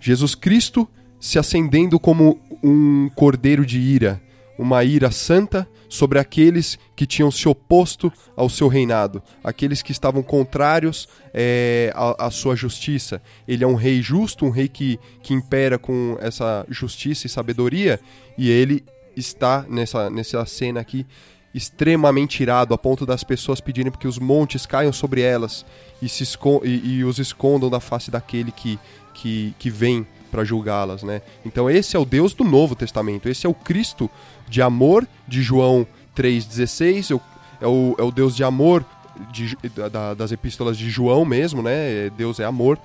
Jesus 0.00 0.34
Cristo 0.34 0.88
se 1.20 1.38
acendendo 1.38 1.98
como 1.98 2.38
um 2.62 3.08
cordeiro 3.14 3.64
de 3.64 3.78
ira, 3.78 4.20
uma 4.58 4.82
ira 4.84 5.10
santa 5.10 5.68
sobre 5.88 6.18
aqueles 6.18 6.78
que 6.94 7.06
tinham 7.06 7.30
se 7.30 7.48
oposto 7.48 8.12
ao 8.36 8.48
seu 8.48 8.68
reinado, 8.68 9.22
aqueles 9.42 9.80
que 9.80 9.92
estavam 9.92 10.22
contrários 10.22 11.08
é, 11.32 11.92
à, 11.94 12.26
à 12.26 12.30
sua 12.30 12.54
justiça. 12.54 13.22
Ele 13.46 13.64
é 13.64 13.66
um 13.66 13.74
rei 13.74 14.02
justo, 14.02 14.44
um 14.44 14.50
rei 14.50 14.68
que, 14.68 14.98
que 15.22 15.32
impera 15.32 15.78
com 15.78 16.18
essa 16.20 16.66
justiça 16.68 17.26
e 17.26 17.30
sabedoria, 17.30 17.98
e 18.36 18.50
ele 18.50 18.84
está 19.16 19.64
nessa, 19.68 20.10
nessa 20.10 20.44
cena 20.44 20.80
aqui 20.80 21.06
extremamente 21.54 22.42
irado, 22.42 22.74
a 22.74 22.78
ponto 22.78 23.06
das 23.06 23.24
pessoas 23.24 23.60
pedirem 23.60 23.90
que 23.90 24.06
os 24.06 24.18
montes 24.18 24.66
caiam 24.66 24.92
sobre 24.92 25.22
elas 25.22 25.64
e, 26.00 26.08
se 26.08 26.24
e, 26.62 26.98
e 26.98 27.04
os 27.04 27.18
escondam 27.18 27.70
da 27.70 27.80
face 27.80 28.10
daquele 28.10 28.52
que, 28.52 28.78
que, 29.14 29.54
que 29.58 29.70
vem 29.70 30.06
para 30.30 30.44
julgá-las, 30.44 31.02
né? 31.02 31.22
Então 31.44 31.68
esse 31.70 31.96
é 31.96 31.98
o 31.98 32.04
Deus 32.04 32.34
do 32.34 32.44
Novo 32.44 32.74
Testamento, 32.74 33.28
esse 33.28 33.46
é 33.46 33.48
o 33.48 33.54
Cristo 33.54 34.10
de 34.48 34.60
amor 34.62 35.06
de 35.26 35.42
João 35.42 35.86
3,16, 36.16 37.10
é 37.10 37.14
o, 37.14 37.20
é, 37.60 37.66
o, 37.66 37.94
é 37.98 38.02
o 38.02 38.10
Deus 38.10 38.34
de 38.36 38.44
amor 38.44 38.84
de, 39.32 39.56
da- 39.90 40.14
das 40.14 40.30
epístolas 40.32 40.76
de 40.76 40.88
João 40.90 41.24
mesmo, 41.24 41.62
né? 41.62 42.10
Deus 42.16 42.38
é 42.40 42.44
amor, 42.44 42.78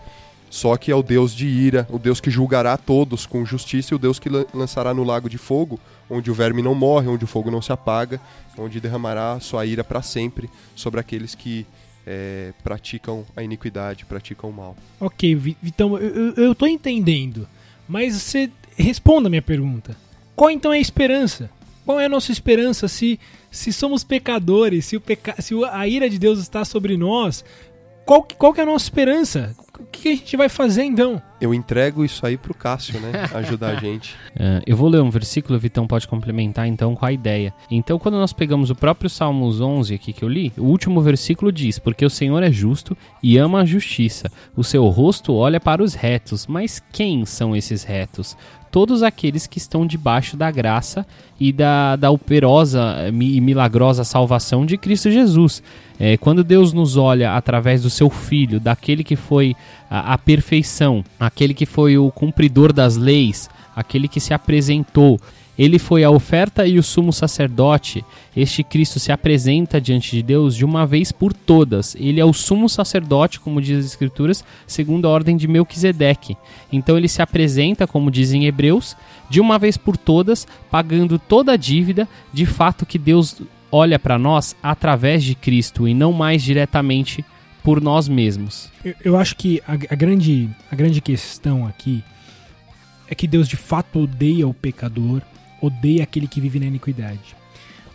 só 0.49 0.77
que 0.77 0.91
é 0.91 0.95
o 0.95 1.03
Deus 1.03 1.33
de 1.35 1.47
ira, 1.47 1.87
o 1.91 1.97
Deus 1.99 2.19
que 2.21 2.29
julgará 2.31 2.77
todos 2.77 3.25
com 3.25 3.45
justiça 3.45 3.93
e 3.93 3.95
o 3.95 3.99
Deus 3.99 4.19
que 4.19 4.29
lan- 4.29 4.45
lançará 4.53 4.93
no 4.93 5.03
lago 5.03 5.29
de 5.29 5.37
fogo, 5.37 5.79
onde 6.09 6.29
o 6.29 6.33
verme 6.33 6.61
não 6.61 6.75
morre, 6.75 7.07
onde 7.07 7.23
o 7.23 7.27
fogo 7.27 7.49
não 7.51 7.61
se 7.61 7.71
apaga, 7.71 8.19
onde 8.57 8.79
derramará 8.79 9.39
sua 9.39 9.65
ira 9.65 9.83
para 9.83 10.01
sempre 10.01 10.49
sobre 10.75 10.99
aqueles 10.99 11.33
que 11.35 11.65
eh, 12.05 12.53
praticam 12.63 13.25
a 13.35 13.43
iniquidade, 13.43 14.05
praticam 14.05 14.49
o 14.49 14.53
mal. 14.53 14.75
ok, 14.99 15.35
Vitão, 15.35 15.97
eu, 15.97 16.33
eu, 16.35 16.55
tô 16.55 16.67
entendendo, 16.67 17.47
mas 17.87 18.13
você 18.15 18.49
responda 18.75 19.27
a 19.27 19.29
minha 19.29 19.41
pergunta. 19.41 19.95
Qual 20.35 20.49
então 20.49 20.73
é 20.73 20.77
a 20.77 20.81
esperança? 20.81 21.49
Qual 21.85 21.99
é 21.99 22.05
a 22.05 22.09
nossa 22.09 22.31
esperança 22.31 22.87
se, 22.87 23.19
se 23.51 23.73
somos 23.73 24.03
pecadores, 24.03 24.85
se, 24.85 24.95
o 24.95 25.01
peca... 25.01 25.41
se 25.41 25.53
a 25.71 25.87
ira 25.87 26.09
de 26.09 26.17
Deus 26.17 26.39
está 26.39 26.63
sobre 26.63 26.97
nós? 26.97 27.43
Qual, 28.05 28.23
qual 28.37 28.53
que 28.53 28.59
é 28.59 28.63
a 28.63 28.65
nossa 28.65 28.85
esperança? 28.85 29.55
O 29.79 29.85
que 29.85 30.09
a 30.09 30.15
gente 30.15 30.37
vai 30.37 30.49
fazer 30.49 30.83
então? 30.83 31.19
Eu 31.41 31.51
entrego 31.51 32.05
isso 32.05 32.25
aí 32.25 32.37
pro 32.37 32.53
Cássio, 32.53 32.99
né? 32.99 33.11
Ajudar 33.33 33.69
a 33.69 33.75
gente. 33.75 34.15
É, 34.35 34.63
eu 34.65 34.75
vou 34.75 34.89
ler 34.89 34.99
um 34.99 35.11
versículo, 35.11 35.59
Vitão 35.59 35.85
pode 35.85 36.07
complementar 36.07 36.67
então 36.67 36.95
com 36.95 37.05
a 37.05 37.11
ideia. 37.11 37.53
Então, 37.69 37.99
quando 37.99 38.15
nós 38.15 38.33
pegamos 38.33 38.71
o 38.71 38.75
próprio 38.75 39.07
Salmos 39.07 39.61
11 39.61 39.93
aqui 39.93 40.11
que 40.11 40.23
eu 40.23 40.27
li, 40.27 40.51
o 40.57 40.63
último 40.63 40.99
versículo 41.01 41.51
diz: 41.51 41.77
Porque 41.77 42.03
o 42.03 42.09
Senhor 42.09 42.41
é 42.41 42.51
justo 42.51 42.97
e 43.21 43.37
ama 43.37 43.61
a 43.61 43.65
justiça, 43.65 44.31
o 44.55 44.63
seu 44.63 44.87
rosto 44.87 45.35
olha 45.35 45.59
para 45.59 45.83
os 45.83 45.93
retos. 45.93 46.47
Mas 46.47 46.81
quem 46.91 47.25
são 47.25 47.55
esses 47.55 47.83
retos? 47.83 48.35
Todos 48.73 49.03
aqueles 49.03 49.45
que 49.45 49.59
estão 49.59 49.85
debaixo 49.85 50.35
da 50.35 50.49
graça 50.49 51.05
e 51.39 51.53
da, 51.53 51.95
da 51.95 52.09
operosa 52.09 52.95
eh, 53.01 53.09
e 53.09 53.39
milagrosa 53.39 54.03
salvação 54.03 54.65
de 54.65 54.79
Cristo 54.79 55.11
Jesus. 55.11 55.61
É, 55.99 56.17
quando 56.17 56.43
Deus 56.43 56.73
nos 56.73 56.97
olha 56.97 57.35
através 57.35 57.83
do 57.83 57.89
seu 57.91 58.09
Filho, 58.09 58.59
daquele 58.59 59.03
que 59.03 59.15
foi 59.15 59.55
a, 59.87 60.13
a 60.13 60.17
perfeição, 60.17 61.05
aquele 61.19 61.53
que 61.53 61.67
foi 61.67 61.99
o 61.99 62.09
cumpridor 62.09 62.73
das 62.73 62.97
leis, 62.97 63.47
aquele 63.75 64.07
que 64.07 64.19
se 64.19 64.33
apresentou. 64.33 65.21
Ele 65.57 65.77
foi 65.77 66.03
a 66.03 66.09
oferta 66.09 66.65
e 66.65 66.79
o 66.79 66.83
sumo 66.83 67.13
sacerdote. 67.13 68.03
Este 68.35 68.63
Cristo 68.63 68.99
se 68.99 69.11
apresenta 69.11 69.79
diante 69.79 70.15
de 70.15 70.23
Deus 70.23 70.55
de 70.55 70.65
uma 70.65 70.85
vez 70.85 71.11
por 71.11 71.31
todas. 71.31 71.95
Ele 71.95 72.19
é 72.19 72.25
o 72.25 72.33
sumo 72.33 72.67
sacerdote, 72.67 73.39
como 73.39 73.61
diz 73.61 73.79
as 73.79 73.85
Escrituras, 73.85 74.43
segundo 74.65 75.07
a 75.07 75.11
ordem 75.11 75.37
de 75.37 75.47
Melquisedeque. 75.47 76.35
Então 76.71 76.97
ele 76.97 77.07
se 77.07 77.21
apresenta, 77.21 77.85
como 77.85 78.09
dizem 78.09 78.45
Hebreus, 78.45 78.95
de 79.29 79.39
uma 79.39 79.59
vez 79.59 79.77
por 79.77 79.95
todas, 79.95 80.47
pagando 80.71 81.19
toda 81.19 81.53
a 81.53 81.57
dívida. 81.57 82.07
De 82.33 82.45
fato 82.45 82.85
que 82.85 82.97
Deus 82.97 83.37
olha 83.71 83.99
para 83.99 84.17
nós 84.17 84.55
através 84.61 85.23
de 85.23 85.35
Cristo 85.35 85.87
e 85.87 85.93
não 85.93 86.11
mais 86.11 86.41
diretamente 86.41 87.23
por 87.63 87.81
nós 87.81 88.07
mesmos. 88.07 88.69
Eu, 88.83 88.93
eu 89.03 89.17
acho 89.17 89.35
que 89.35 89.61
a, 89.67 89.73
a 89.73 89.95
grande, 89.95 90.49
a 90.71 90.75
grande 90.75 90.99
questão 90.99 91.65
aqui 91.65 92.03
é 93.07 93.15
que 93.15 93.27
Deus 93.27 93.47
de 93.47 93.55
fato 93.55 93.99
odeia 94.01 94.47
o 94.47 94.53
pecador, 94.53 95.21
odeia 95.65 96.03
aquele 96.03 96.27
que 96.27 96.41
vive 96.41 96.59
na 96.59 96.65
iniquidade. 96.65 97.35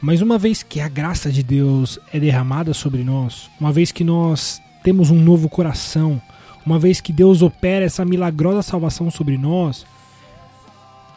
Mas 0.01 0.23
uma 0.23 0.39
vez 0.39 0.63
que 0.63 0.81
a 0.81 0.89
graça 0.89 1.31
de 1.31 1.43
Deus 1.43 1.99
é 2.13 2.19
derramada 2.19 2.73
sobre 2.73 3.03
nós, 3.03 3.51
uma 3.61 3.73
vez 3.73 3.93
que 3.93 4.05
nós 4.05 4.61
temos 4.83 5.11
um 5.11 5.21
novo 5.21 5.49
coração, 5.49 6.21
uma 6.65 6.79
vez 6.79 7.01
que 7.01 7.13
Deus 7.13 7.43
opera 7.43 7.85
essa 7.85 8.05
milagrosa 8.05 8.63
salvação 8.63 9.11
sobre 9.11 9.37
nós, 9.37 9.85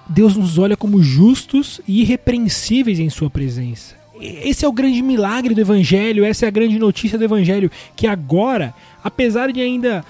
Deus 0.10 0.36
nos 0.36 0.58
olha 0.58 0.76
como 0.76 1.02
justos 1.02 1.80
e 1.88 2.02
irrepreensíveis 2.02 2.99
em 2.99 3.10
Sua 3.10 3.30
presença. 3.30 3.95
Esse 4.20 4.66
é 4.66 4.68
o 4.68 4.74
grande 4.74 5.02
milagre 5.02 5.56
do 5.56 5.62
Evangelho, 5.62 6.26
essa 6.26 6.45
é 6.45 6.47
a 6.47 6.52
grande 6.52 6.78
notícia 6.78 7.18
do 7.18 7.24
Evangelho, 7.24 7.72
que 7.95 8.06
agora, 8.06 8.74
apesar 9.04 9.52
de 9.52 9.62
ainda 9.62 10.04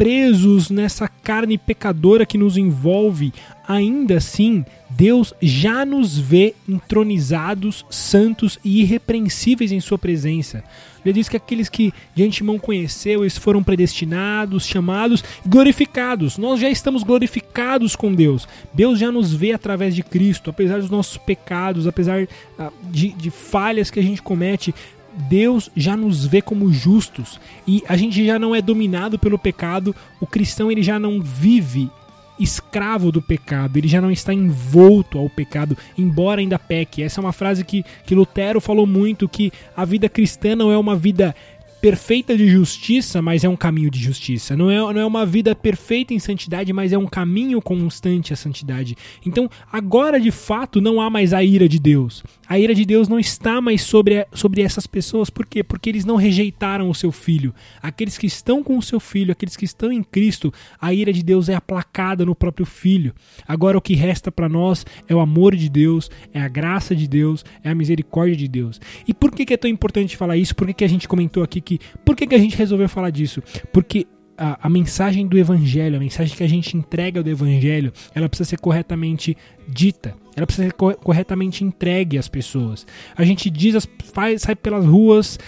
presos 0.00 0.70
nessa 0.70 1.06
carne 1.06 1.58
pecadora 1.58 2.24
que 2.24 2.38
nos 2.38 2.56
envolve, 2.56 3.34
ainda 3.68 4.16
assim, 4.16 4.64
Deus 4.88 5.34
já 5.42 5.84
nos 5.84 6.16
vê 6.16 6.54
entronizados, 6.66 7.84
santos 7.90 8.58
e 8.64 8.80
irrepreensíveis 8.80 9.70
em 9.70 9.78
Sua 9.78 9.98
presença. 9.98 10.64
Ele 11.04 11.12
diz 11.12 11.28
que 11.28 11.36
aqueles 11.36 11.68
que 11.68 11.92
de 12.14 12.22
antemão 12.22 12.58
conheceu, 12.58 13.24
eles 13.24 13.36
foram 13.36 13.62
predestinados, 13.62 14.66
chamados, 14.66 15.22
glorificados. 15.44 16.38
Nós 16.38 16.60
já 16.60 16.70
estamos 16.70 17.02
glorificados 17.02 17.94
com 17.94 18.14
Deus. 18.14 18.48
Deus 18.72 18.98
já 18.98 19.12
nos 19.12 19.34
vê 19.34 19.52
através 19.52 19.94
de 19.94 20.02
Cristo, 20.02 20.48
apesar 20.48 20.80
dos 20.80 20.88
nossos 20.88 21.18
pecados, 21.18 21.86
apesar 21.86 22.26
ah, 22.58 22.70
de, 22.90 23.10
de 23.10 23.30
falhas 23.30 23.90
que 23.90 24.00
a 24.00 24.02
gente 24.02 24.22
comete. 24.22 24.74
Deus 25.14 25.70
já 25.76 25.96
nos 25.96 26.24
vê 26.24 26.40
como 26.40 26.72
justos 26.72 27.40
e 27.66 27.82
a 27.88 27.96
gente 27.96 28.24
já 28.24 28.38
não 28.38 28.54
é 28.54 28.62
dominado 28.62 29.18
pelo 29.18 29.38
pecado. 29.38 29.94
O 30.20 30.26
cristão 30.26 30.70
ele 30.70 30.82
já 30.82 30.98
não 30.98 31.20
vive 31.20 31.90
escravo 32.38 33.12
do 33.12 33.20
pecado, 33.20 33.76
ele 33.76 33.86
já 33.86 34.00
não 34.00 34.10
está 34.10 34.32
envolto 34.32 35.18
ao 35.18 35.28
pecado, 35.28 35.76
embora 35.96 36.40
ainda 36.40 36.58
peque. 36.58 37.02
Essa 37.02 37.20
é 37.20 37.22
uma 37.22 37.32
frase 37.32 37.64
que, 37.64 37.84
que 38.04 38.14
Lutero 38.14 38.60
falou 38.60 38.86
muito: 38.86 39.28
que 39.28 39.52
a 39.76 39.84
vida 39.84 40.08
cristã 40.08 40.56
não 40.56 40.72
é 40.72 40.78
uma 40.78 40.96
vida 40.96 41.34
perfeita 41.80 42.36
de 42.36 42.46
justiça, 42.46 43.22
mas 43.22 43.42
é 43.42 43.48
um 43.48 43.56
caminho 43.56 43.90
de 43.90 43.98
justiça. 43.98 44.56
Não 44.56 44.70
é, 44.70 44.76
não 44.76 45.00
é 45.00 45.06
uma 45.06 45.24
vida 45.24 45.54
perfeita 45.54 46.12
em 46.12 46.18
santidade, 46.18 46.72
mas 46.72 46.92
é 46.92 46.98
um 46.98 47.06
caminho 47.06 47.60
constante 47.62 48.32
à 48.32 48.36
santidade. 48.36 48.96
Então, 49.24 49.48
agora 49.72 50.20
de 50.20 50.30
fato 50.30 50.80
não 50.80 51.00
há 51.00 51.08
mais 51.08 51.32
a 51.32 51.42
ira 51.42 51.68
de 51.68 51.78
Deus. 51.78 52.22
A 52.48 52.58
ira 52.58 52.74
de 52.74 52.84
Deus 52.84 53.08
não 53.08 53.18
está 53.18 53.60
mais 53.60 53.82
sobre, 53.82 54.26
sobre 54.32 54.60
essas 54.60 54.86
pessoas. 54.86 55.30
Por 55.30 55.46
quê? 55.46 55.62
Porque 55.62 55.88
eles 55.88 56.04
não 56.04 56.16
rejeitaram 56.16 56.90
o 56.90 56.94
seu 56.94 57.12
filho. 57.12 57.54
Aqueles 57.82 58.18
que 58.18 58.26
estão 58.26 58.62
com 58.62 58.76
o 58.76 58.82
seu 58.82 58.98
filho, 58.98 59.32
aqueles 59.32 59.56
que 59.56 59.64
estão 59.64 59.92
em 59.92 60.02
Cristo, 60.02 60.52
a 60.80 60.92
ira 60.92 61.12
de 61.12 61.22
Deus 61.22 61.48
é 61.48 61.54
aplacada 61.54 62.26
no 62.26 62.34
próprio 62.34 62.66
filho. 62.66 63.14
Agora 63.46 63.78
o 63.78 63.80
que 63.80 63.94
resta 63.94 64.32
para 64.32 64.48
nós 64.48 64.84
é 65.08 65.14
o 65.14 65.20
amor 65.20 65.54
de 65.54 65.68
Deus, 65.68 66.10
é 66.34 66.40
a 66.40 66.48
graça 66.48 66.94
de 66.94 67.06
Deus, 67.06 67.44
é 67.62 67.70
a 67.70 67.74
misericórdia 67.74 68.36
de 68.36 68.48
Deus. 68.48 68.80
E 69.06 69.14
por 69.14 69.32
que, 69.32 69.46
que 69.46 69.54
é 69.54 69.56
tão 69.56 69.70
importante 69.70 70.16
falar 70.16 70.36
isso? 70.36 70.54
Por 70.54 70.66
que, 70.66 70.74
que 70.74 70.84
a 70.84 70.88
gente 70.88 71.08
comentou 71.08 71.42
aqui 71.42 71.60
que. 71.60 71.69
Por 72.04 72.16
que, 72.16 72.26
que 72.26 72.34
a 72.34 72.38
gente 72.38 72.56
resolveu 72.56 72.88
falar 72.88 73.10
disso? 73.10 73.42
Porque 73.72 74.06
a, 74.40 74.66
a, 74.66 74.70
mensagem 74.70 75.26
do 75.26 75.38
evangelho, 75.38 75.96
a 75.96 76.00
mensagem 76.00 76.34
que 76.34 76.42
a 76.42 76.48
gente 76.48 76.74
entrega 76.74 77.22
do 77.22 77.28
evangelho, 77.28 77.92
ela 78.14 78.26
precisa 78.26 78.48
ser 78.48 78.58
corretamente 78.58 79.36
dita. 79.68 80.14
Ela 80.34 80.46
precisa 80.46 80.68
ser 80.68 80.72
co 80.72 80.94
corretamente 80.94 81.62
entregue 81.62 82.16
às 82.16 82.26
pessoas. 82.26 82.86
A 83.14 83.22
gente 83.22 83.50
diz, 83.50 83.86
faz, 84.14 84.42
sai 84.42 84.56
pelas 84.56 84.86
ruas, 84.86 85.38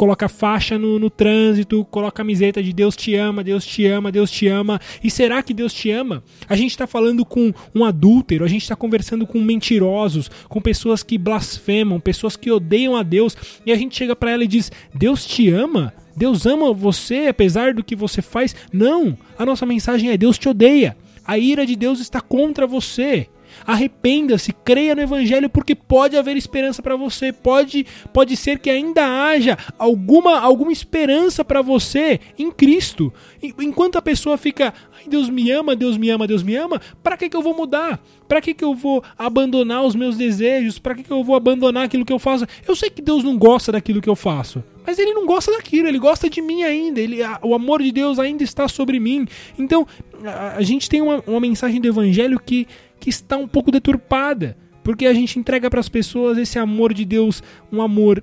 coloca 0.00 0.30
faixa 0.30 0.78
no, 0.78 0.98
no 0.98 1.10
trânsito, 1.10 1.84
coloca 1.90 2.12
camiseta 2.12 2.62
de 2.62 2.72
Deus 2.72 2.96
te 2.96 3.14
ama, 3.16 3.44
Deus 3.44 3.66
te 3.66 3.84
ama, 3.84 4.10
Deus 4.10 4.30
te 4.30 4.48
ama. 4.48 4.80
E 5.04 5.10
será 5.10 5.42
que 5.42 5.52
Deus 5.52 5.74
te 5.74 5.90
ama? 5.90 6.24
A 6.48 6.56
gente 6.56 6.70
está 6.70 6.86
falando 6.86 7.22
com 7.22 7.52
um 7.74 7.84
adúltero, 7.84 8.46
a 8.46 8.48
gente 8.48 8.62
está 8.62 8.74
conversando 8.74 9.26
com 9.26 9.38
mentirosos, 9.38 10.30
com 10.48 10.58
pessoas 10.58 11.02
que 11.02 11.18
blasfemam, 11.18 12.00
pessoas 12.00 12.34
que 12.34 12.50
odeiam 12.50 12.96
a 12.96 13.02
Deus, 13.02 13.36
e 13.66 13.70
a 13.70 13.76
gente 13.76 13.94
chega 13.94 14.16
para 14.16 14.30
ela 14.30 14.42
e 14.42 14.48
diz: 14.48 14.72
Deus 14.94 15.26
te 15.26 15.50
ama? 15.50 15.92
Deus 16.16 16.46
ama 16.46 16.72
você 16.72 17.26
apesar 17.26 17.74
do 17.74 17.84
que 17.84 17.94
você 17.94 18.22
faz? 18.22 18.56
Não! 18.72 19.18
A 19.38 19.44
nossa 19.44 19.66
mensagem 19.66 20.08
é: 20.08 20.16
Deus 20.16 20.38
te 20.38 20.48
odeia. 20.48 20.96
A 21.26 21.36
ira 21.36 21.66
de 21.66 21.76
Deus 21.76 22.00
está 22.00 22.22
contra 22.22 22.66
você. 22.66 23.28
Arrependa-se, 23.70 24.52
creia 24.52 24.96
no 24.96 25.00
evangelho 25.02 25.48
porque 25.48 25.76
pode 25.76 26.16
haver 26.16 26.36
esperança 26.36 26.82
para 26.82 26.96
você. 26.96 27.32
Pode 27.32 27.86
pode 28.12 28.36
ser 28.36 28.58
que 28.58 28.68
ainda 28.68 29.06
haja 29.06 29.56
alguma 29.78 30.40
alguma 30.40 30.72
esperança 30.72 31.44
para 31.44 31.62
você 31.62 32.18
em 32.36 32.50
Cristo. 32.50 33.12
Enquanto 33.40 33.96
a 33.96 34.02
pessoa 34.02 34.36
fica, 34.36 34.74
ai 34.98 35.04
Deus 35.06 35.30
me 35.30 35.48
ama, 35.52 35.76
Deus 35.76 35.96
me 35.96 36.10
ama, 36.10 36.26
Deus 36.26 36.42
me 36.42 36.56
ama, 36.56 36.80
para 37.00 37.16
que 37.16 37.28
que 37.28 37.36
eu 37.36 37.42
vou 37.42 37.56
mudar? 37.56 38.00
Para 38.26 38.40
que 38.40 38.54
que 38.54 38.64
eu 38.64 38.74
vou 38.74 39.04
abandonar 39.16 39.84
os 39.84 39.94
meus 39.94 40.16
desejos? 40.16 40.80
Para 40.80 40.96
que 40.96 41.04
que 41.04 41.12
eu 41.12 41.22
vou 41.22 41.36
abandonar 41.36 41.84
aquilo 41.84 42.04
que 42.04 42.12
eu 42.12 42.18
faço? 42.18 42.46
Eu 42.66 42.74
sei 42.74 42.90
que 42.90 43.00
Deus 43.00 43.22
não 43.22 43.38
gosta 43.38 43.70
daquilo 43.70 44.00
que 44.00 44.10
eu 44.10 44.16
faço. 44.16 44.64
Mas 44.84 44.98
ele 44.98 45.14
não 45.14 45.26
gosta 45.26 45.52
daquilo, 45.52 45.86
ele 45.86 45.98
gosta 45.98 46.28
de 46.28 46.40
mim 46.40 46.62
ainda. 46.62 47.00
Ele, 47.00 47.22
a, 47.22 47.38
o 47.42 47.54
amor 47.54 47.82
de 47.82 47.92
Deus 47.92 48.18
ainda 48.18 48.42
está 48.42 48.66
sobre 48.66 48.98
mim. 48.98 49.26
Então, 49.58 49.86
a, 50.24 50.56
a 50.56 50.62
gente 50.62 50.88
tem 50.88 51.00
uma, 51.00 51.22
uma 51.26 51.40
mensagem 51.40 51.80
do 51.80 51.88
evangelho 51.88 52.40
que 52.40 52.66
que 53.00 53.10
está 53.10 53.36
um 53.36 53.48
pouco 53.48 53.72
deturpada, 53.72 54.56
porque 54.84 55.06
a 55.06 55.12
gente 55.12 55.38
entrega 55.38 55.68
para 55.70 55.80
as 55.80 55.88
pessoas 55.88 56.38
esse 56.38 56.58
amor 56.58 56.92
de 56.94 57.04
Deus, 57.04 57.42
um 57.72 57.82
amor 57.82 58.22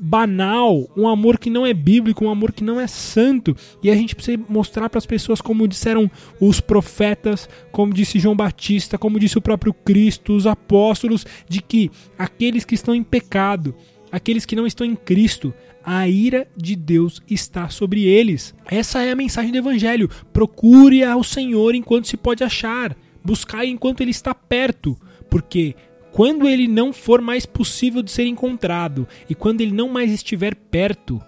banal, 0.00 0.88
um 0.96 1.08
amor 1.08 1.38
que 1.38 1.50
não 1.50 1.66
é 1.66 1.72
bíblico, 1.72 2.24
um 2.24 2.30
amor 2.30 2.52
que 2.52 2.64
não 2.64 2.80
é 2.80 2.86
santo, 2.86 3.56
e 3.82 3.90
a 3.90 3.94
gente 3.94 4.14
precisa 4.14 4.40
mostrar 4.48 4.88
para 4.88 4.98
as 4.98 5.06
pessoas 5.06 5.40
como 5.40 5.68
disseram 5.68 6.10
os 6.40 6.60
profetas, 6.60 7.48
como 7.72 7.94
disse 7.94 8.18
João 8.18 8.36
Batista, 8.36 8.98
como 8.98 9.18
disse 9.18 9.38
o 9.38 9.42
próprio 9.42 9.72
Cristo, 9.72 10.34
os 10.34 10.46
apóstolos, 10.46 11.26
de 11.48 11.60
que 11.62 11.90
aqueles 12.18 12.64
que 12.64 12.74
estão 12.74 12.94
em 12.94 13.02
pecado, 13.02 13.74
aqueles 14.10 14.44
que 14.44 14.56
não 14.56 14.66
estão 14.66 14.86
em 14.86 14.96
Cristo, 14.96 15.52
a 15.84 16.08
ira 16.08 16.46
de 16.56 16.76
Deus 16.76 17.22
está 17.28 17.68
sobre 17.68 18.04
eles. 18.04 18.54
Essa 18.66 19.02
é 19.02 19.10
a 19.10 19.16
mensagem 19.16 19.50
do 19.50 19.58
evangelho. 19.58 20.10
Procure 20.32 21.02
ao 21.02 21.24
Senhor 21.24 21.74
enquanto 21.74 22.08
se 22.08 22.16
pode 22.16 22.44
achar 22.44 22.96
buscar 23.28 23.66
enquanto 23.66 24.00
ele 24.00 24.10
está 24.10 24.34
perto, 24.34 24.98
porque 25.28 25.74
quando 26.10 26.48
ele 26.48 26.66
não 26.66 26.94
for 26.94 27.20
mais 27.20 27.44
possível 27.44 28.02
de 28.02 28.10
ser 28.10 28.24
encontrado 28.24 29.06
e 29.28 29.34
quando 29.34 29.60
ele 29.60 29.70
não 29.70 29.86
mais 29.86 30.10
estiver 30.10 30.54
perto, 30.54 31.20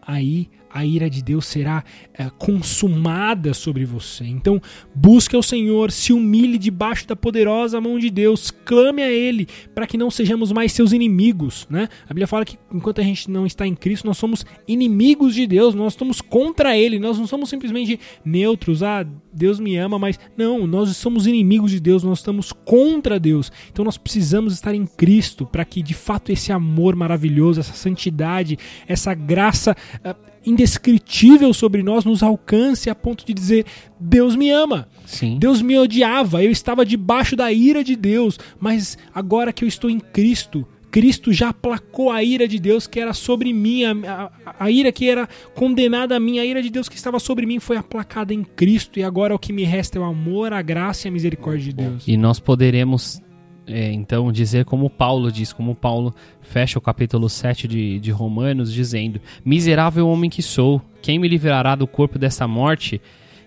aí 0.00 0.48
a 0.72 0.84
ira 0.84 1.10
de 1.10 1.22
Deus 1.22 1.46
será 1.46 1.84
é, 2.14 2.30
consumada 2.38 3.52
sobre 3.52 3.84
você. 3.84 4.24
Então, 4.24 4.60
busque 4.94 5.36
ao 5.36 5.42
Senhor, 5.42 5.90
se 5.90 6.12
humilhe 6.12 6.58
debaixo 6.58 7.06
da 7.06 7.14
poderosa 7.14 7.80
mão 7.80 7.98
de 7.98 8.10
Deus, 8.10 8.50
clame 8.50 9.02
a 9.02 9.10
Ele 9.10 9.46
para 9.74 9.86
que 9.86 9.98
não 9.98 10.10
sejamos 10.10 10.50
mais 10.52 10.72
seus 10.72 10.92
inimigos. 10.92 11.66
Né? 11.68 11.88
A 12.04 12.08
Bíblia 12.08 12.26
fala 12.26 12.44
que 12.44 12.58
enquanto 12.72 13.00
a 13.00 13.04
gente 13.04 13.30
não 13.30 13.46
está 13.46 13.66
em 13.66 13.74
Cristo, 13.74 14.06
nós 14.06 14.18
somos 14.18 14.44
inimigos 14.66 15.34
de 15.34 15.46
Deus, 15.46 15.74
nós 15.74 15.92
estamos 15.92 16.20
contra 16.20 16.76
Ele, 16.76 16.98
nós 16.98 17.18
não 17.18 17.26
somos 17.26 17.50
simplesmente 17.50 18.00
neutros, 18.24 18.82
ah, 18.82 19.06
Deus 19.32 19.60
me 19.60 19.76
ama, 19.76 19.98
mas 19.98 20.18
não, 20.36 20.66
nós 20.66 20.96
somos 20.96 21.26
inimigos 21.26 21.70
de 21.70 21.80
Deus, 21.80 22.02
nós 22.02 22.18
estamos 22.18 22.52
contra 22.52 23.18
Deus. 23.18 23.52
Então, 23.70 23.84
nós 23.84 23.98
precisamos 23.98 24.54
estar 24.54 24.74
em 24.74 24.86
Cristo 24.86 25.46
para 25.46 25.64
que 25.64 25.82
de 25.82 25.94
fato 25.94 26.32
esse 26.32 26.52
amor 26.52 26.96
maravilhoso, 26.96 27.60
essa 27.60 27.74
santidade, 27.74 28.58
essa 28.86 29.14
graça. 29.14 29.76
Uh, 30.04 30.31
indescritível 30.44 31.52
sobre 31.54 31.82
nós 31.82 32.04
nos 32.04 32.22
alcance 32.22 32.90
a 32.90 32.94
ponto 32.94 33.24
de 33.24 33.32
dizer: 33.32 33.66
Deus 33.98 34.36
me 34.36 34.50
ama. 34.50 34.88
Sim. 35.06 35.38
Deus 35.38 35.60
me 35.60 35.78
odiava, 35.78 36.42
eu 36.42 36.50
estava 36.50 36.86
debaixo 36.86 37.36
da 37.36 37.52
ira 37.52 37.84
de 37.84 37.96
Deus, 37.96 38.38
mas 38.58 38.96
agora 39.14 39.52
que 39.52 39.64
eu 39.64 39.68
estou 39.68 39.90
em 39.90 40.00
Cristo, 40.00 40.66
Cristo 40.92 41.32
já 41.32 41.48
aplacou 41.48 42.10
a 42.10 42.22
ira 42.22 42.46
de 42.46 42.58
Deus 42.58 42.86
que 42.86 43.00
era 43.00 43.14
sobre 43.14 43.50
mim, 43.52 43.84
a, 43.84 44.30
a, 44.44 44.66
a, 44.66 44.70
ira 44.70 44.92
que 44.92 45.08
era 45.08 45.26
condenada 45.54 46.14
a 46.14 46.20
mim, 46.20 46.38
a 46.38 46.44
ira 46.44 46.62
de 46.62 46.68
Deus 46.68 46.86
que 46.86 46.96
estava 46.96 47.18
sobre 47.18 47.46
mim 47.46 47.58
foi 47.58 47.78
aplacada 47.78 48.34
em 48.34 48.44
Cristo, 48.44 48.98
e 48.98 49.02
agora 49.02 49.34
o 49.34 49.38
que 49.38 49.54
me 49.54 49.64
resta 49.64 49.98
é 49.98 50.00
o 50.00 50.04
amor, 50.04 50.52
a 50.52 50.60
graça 50.60 51.06
e 51.06 51.08
a 51.08 51.12
misericórdia 51.12 51.64
de 51.64 51.72
Deus. 51.72 52.04
E 52.06 52.16
nós 52.18 52.38
poderemos 52.38 53.22
é, 53.66 53.92
então 53.92 54.32
dizer 54.32 54.64
como 54.64 54.90
Paulo 54.90 55.30
diz, 55.30 55.52
como 55.52 55.74
Paulo 55.74 56.14
fecha 56.40 56.78
o 56.78 56.82
capítulo 56.82 57.28
7 57.28 57.68
de, 57.68 58.00
de 58.00 58.10
Romanos, 58.10 58.72
dizendo: 58.72 59.20
Miserável 59.44 60.08
homem 60.08 60.28
que 60.28 60.42
sou, 60.42 60.82
quem 61.00 61.18
me 61.18 61.28
livrará 61.28 61.74
do 61.74 61.86
corpo 61.86 62.18
dessa 62.18 62.46
morte? 62.48 63.00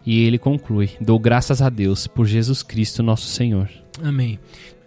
E 0.06 0.26
ele 0.26 0.38
conclui: 0.38 0.92
Dou 1.02 1.20
graças 1.20 1.62
a 1.62 1.70
Deus 1.70 2.08
por 2.08 2.26
Jesus 2.26 2.64
Cristo, 2.64 3.04
nosso 3.04 3.28
Senhor. 3.28 3.70
Amém. 4.02 4.40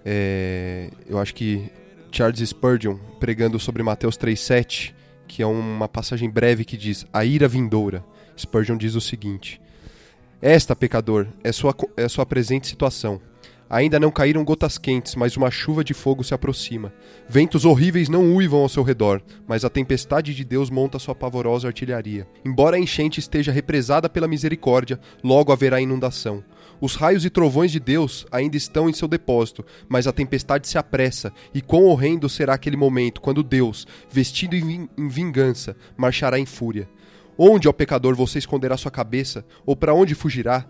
É, 0.05 0.91
eu 1.07 1.19
acho 1.19 1.35
que 1.35 1.71
Charles 2.11 2.41
Spurgeon, 2.49 2.97
pregando 3.21 3.59
sobre 3.59 3.83
Mateus 3.83 4.17
3,7, 4.17 4.95
que 5.27 5.43
é 5.43 5.47
uma 5.47 5.89
passagem 5.89 6.31
breve 6.31 6.65
que 6.65 6.77
diz: 6.77 7.07
A 7.13 7.25
ira 7.25 7.47
vindoura. 7.47 8.03
Spurgeon 8.37 8.79
diz 8.79 8.95
o 8.95 9.01
seguinte: 9.01 9.61
Esta, 10.41 10.75
pecador, 10.75 11.27
é 11.45 11.53
sua, 11.53 11.75
é 11.99 12.09
sua 12.09 12.25
presente 12.25 12.67
situação 12.67 13.21
Ainda 13.71 14.01
não 14.01 14.11
caíram 14.11 14.45
gotas 14.45 14.79
quentes, 14.79 15.15
mas 15.15 15.37
uma 15.37 15.51
chuva 15.51 15.85
de 15.85 15.93
fogo 15.93 16.25
se 16.25 16.33
aproxima. 16.33 16.93
Ventos 17.29 17.67
horríveis 17.67 18.09
não 18.09 18.35
uivam 18.35 18.61
ao 18.61 18.69
seu 18.69 18.83
redor, 18.83 19.21
mas 19.47 19.63
a 19.65 19.69
tempestade 19.69 20.35
de 20.35 20.43
Deus 20.43 20.71
monta 20.71 20.99
sua 20.99 21.15
pavorosa 21.15 21.69
artilharia. 21.69 22.27
Embora 22.45 22.77
a 22.77 22.81
enchente 22.81 23.21
esteja 23.21 23.53
represada 23.53 24.09
pela 24.09 24.27
misericórdia, 24.27 24.99
logo 25.23 25.53
haverá 25.53 25.81
inundação. 25.81 26.43
Os 26.81 26.95
raios 26.95 27.25
e 27.25 27.31
trovões 27.31 27.71
de 27.71 27.81
Deus 27.81 28.27
ainda 28.31 28.57
estão 28.57 28.89
em 28.89 28.93
seu 28.93 29.07
depósito, 29.07 29.65
mas 29.89 30.07
a 30.07 30.13
tempestade 30.13 30.67
se 30.67 30.79
apressa, 30.79 31.33
e 31.53 31.61
quão 31.61 31.85
horrendo 31.85 32.29
será 32.29 32.55
aquele 32.55 32.77
momento 32.77 33.21
quando 33.21 33.43
Deus, 33.43 33.87
vestido 34.11 34.57
em 34.57 34.89
vingança, 34.97 35.77
marchará 35.97 36.39
em 36.39 36.47
fúria. 36.47 36.89
Onde, 37.37 37.69
ó 37.69 37.73
pecador, 37.73 38.17
você 38.17 38.39
esconderá 38.39 38.77
sua 38.77 38.91
cabeça? 38.91 39.45
Ou 39.65 39.77
para 39.77 39.95
onde 39.95 40.15
fugirá? 40.15 40.67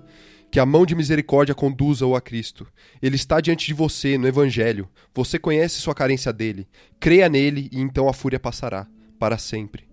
Que 0.51 0.59
a 0.59 0.67
mão 0.67 0.87
de 0.87 0.95
misericórdia 0.95 1.55
conduza-o 1.55 2.17
a 2.17 2.21
Cristo. 2.21 2.67
Ele 3.03 3.17
está 3.17 3.41
diante 3.41 3.67
de 3.67 3.75
você, 3.75 4.17
no 4.17 4.27
Evangelho. 4.27 4.89
Você 5.15 5.39
conhece 5.39 5.81
sua 5.81 5.95
carência 5.95 6.33
dele. 6.33 6.67
Creia 6.99 7.29
nele 7.29 7.69
e 7.71 7.81
então 7.81 8.09
a 8.09 8.13
fúria 8.13 8.41
passará, 8.41 8.87
para 9.19 9.37
sempre. 9.37 9.89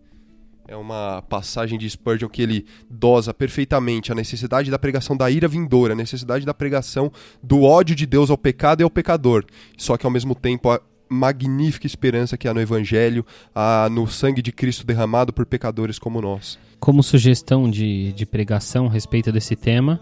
É 0.67 0.75
uma 0.75 1.21
passagem 1.21 1.77
de 1.77 1.87
Spurgeon 1.87 2.27
que 2.27 2.41
ele 2.41 2.65
dosa 2.89 3.33
perfeitamente 3.33 4.11
a 4.11 4.15
necessidade 4.15 4.71
da 4.71 4.79
pregação 4.79 5.15
da 5.15 5.29
ira 5.29 5.47
vindoura, 5.47 5.93
a 5.93 5.95
necessidade 5.95 6.43
da 6.43 6.55
pregação 6.55 7.11
do 7.43 7.61
ódio 7.61 7.95
de 7.95 8.07
Deus 8.07 8.31
ao 8.31 8.37
pecado 8.37 8.81
e 8.81 8.83
ao 8.83 8.89
pecador. 8.89 9.45
Só 9.77 9.95
que 9.95 10.07
ao 10.07 10.11
mesmo 10.11 10.33
tempo 10.33 10.71
a 10.71 10.81
magnífica 11.07 11.85
esperança 11.85 12.35
que 12.35 12.47
há 12.47 12.53
no 12.53 12.59
Evangelho, 12.59 13.23
há 13.53 13.87
no 13.91 14.07
sangue 14.07 14.41
de 14.41 14.51
Cristo 14.51 14.87
derramado 14.87 15.31
por 15.31 15.45
pecadores 15.45 15.99
como 15.99 16.19
nós. 16.19 16.57
Como 16.79 17.03
sugestão 17.03 17.69
de, 17.69 18.11
de 18.13 18.25
pregação 18.25 18.87
a 18.87 18.89
respeito 18.89 19.31
desse 19.31 19.55
tema, 19.55 20.01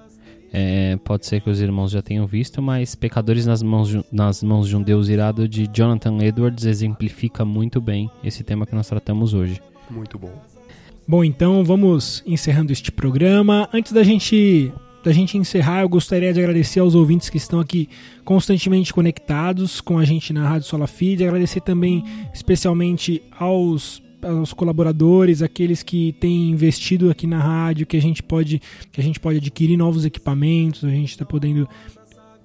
é, 0.55 0.97
pode 1.03 1.25
ser 1.25 1.41
que 1.41 1.49
os 1.49 1.59
irmãos 1.59 1.89
já 1.89 2.03
tenham 2.03 2.27
visto, 2.27 2.61
mas 2.61 2.93
Pecadores 2.93 3.47
nas 3.47 3.63
mãos, 3.63 3.89
de, 3.89 4.05
nas 4.11 4.43
mãos 4.43 4.69
de 4.69 4.77
um 4.77 4.83
Deus 4.83 5.09
irado 5.09 5.47
de 5.47 5.67
Jonathan 5.73 6.19
Edwards 6.23 6.63
exemplifica 6.63 7.43
muito 7.43 7.81
bem 7.81 8.07
esse 8.23 8.43
tema 8.43 8.67
que 8.67 8.75
nós 8.75 8.87
tratamos 8.87 9.33
hoje. 9.33 9.59
Muito 9.89 10.19
bom. 10.19 10.31
Bom, 11.07 11.23
então 11.23 11.63
vamos 11.65 12.23
encerrando 12.25 12.71
este 12.71 12.91
programa. 12.91 13.67
Antes 13.73 13.91
da 13.91 14.03
gente 14.03 14.71
da 15.03 15.11
gente 15.11 15.37
encerrar, 15.37 15.81
eu 15.81 15.89
gostaria 15.89 16.31
de 16.31 16.39
agradecer 16.39 16.79
aos 16.79 16.95
ouvintes 16.95 17.29
que 17.29 17.35
estão 17.35 17.59
aqui 17.59 17.89
constantemente 18.23 18.93
conectados 18.93 19.81
com 19.81 19.97
a 19.97 20.05
gente 20.05 20.31
na 20.31 20.47
Rádio 20.47 20.67
Sola 20.67 20.87
Feed, 20.87 21.25
agradecer 21.25 21.59
também 21.59 22.05
especialmente 22.33 23.21
aos 23.37 24.01
aos 24.23 24.53
colaboradores, 24.53 25.41
aqueles 25.41 25.83
que 25.83 26.13
têm 26.13 26.49
investido 26.49 27.09
aqui 27.09 27.27
na 27.27 27.39
rádio, 27.39 27.85
que 27.85 27.97
a 27.97 28.01
gente 28.01 28.23
pode 28.23 28.61
que 28.91 28.99
a 28.99 29.03
gente 29.03 29.19
pode 29.19 29.37
adquirir 29.37 29.77
novos 29.77 30.05
equipamentos, 30.05 30.83
a 30.83 30.89
gente 30.89 31.11
está 31.11 31.25
podendo 31.25 31.67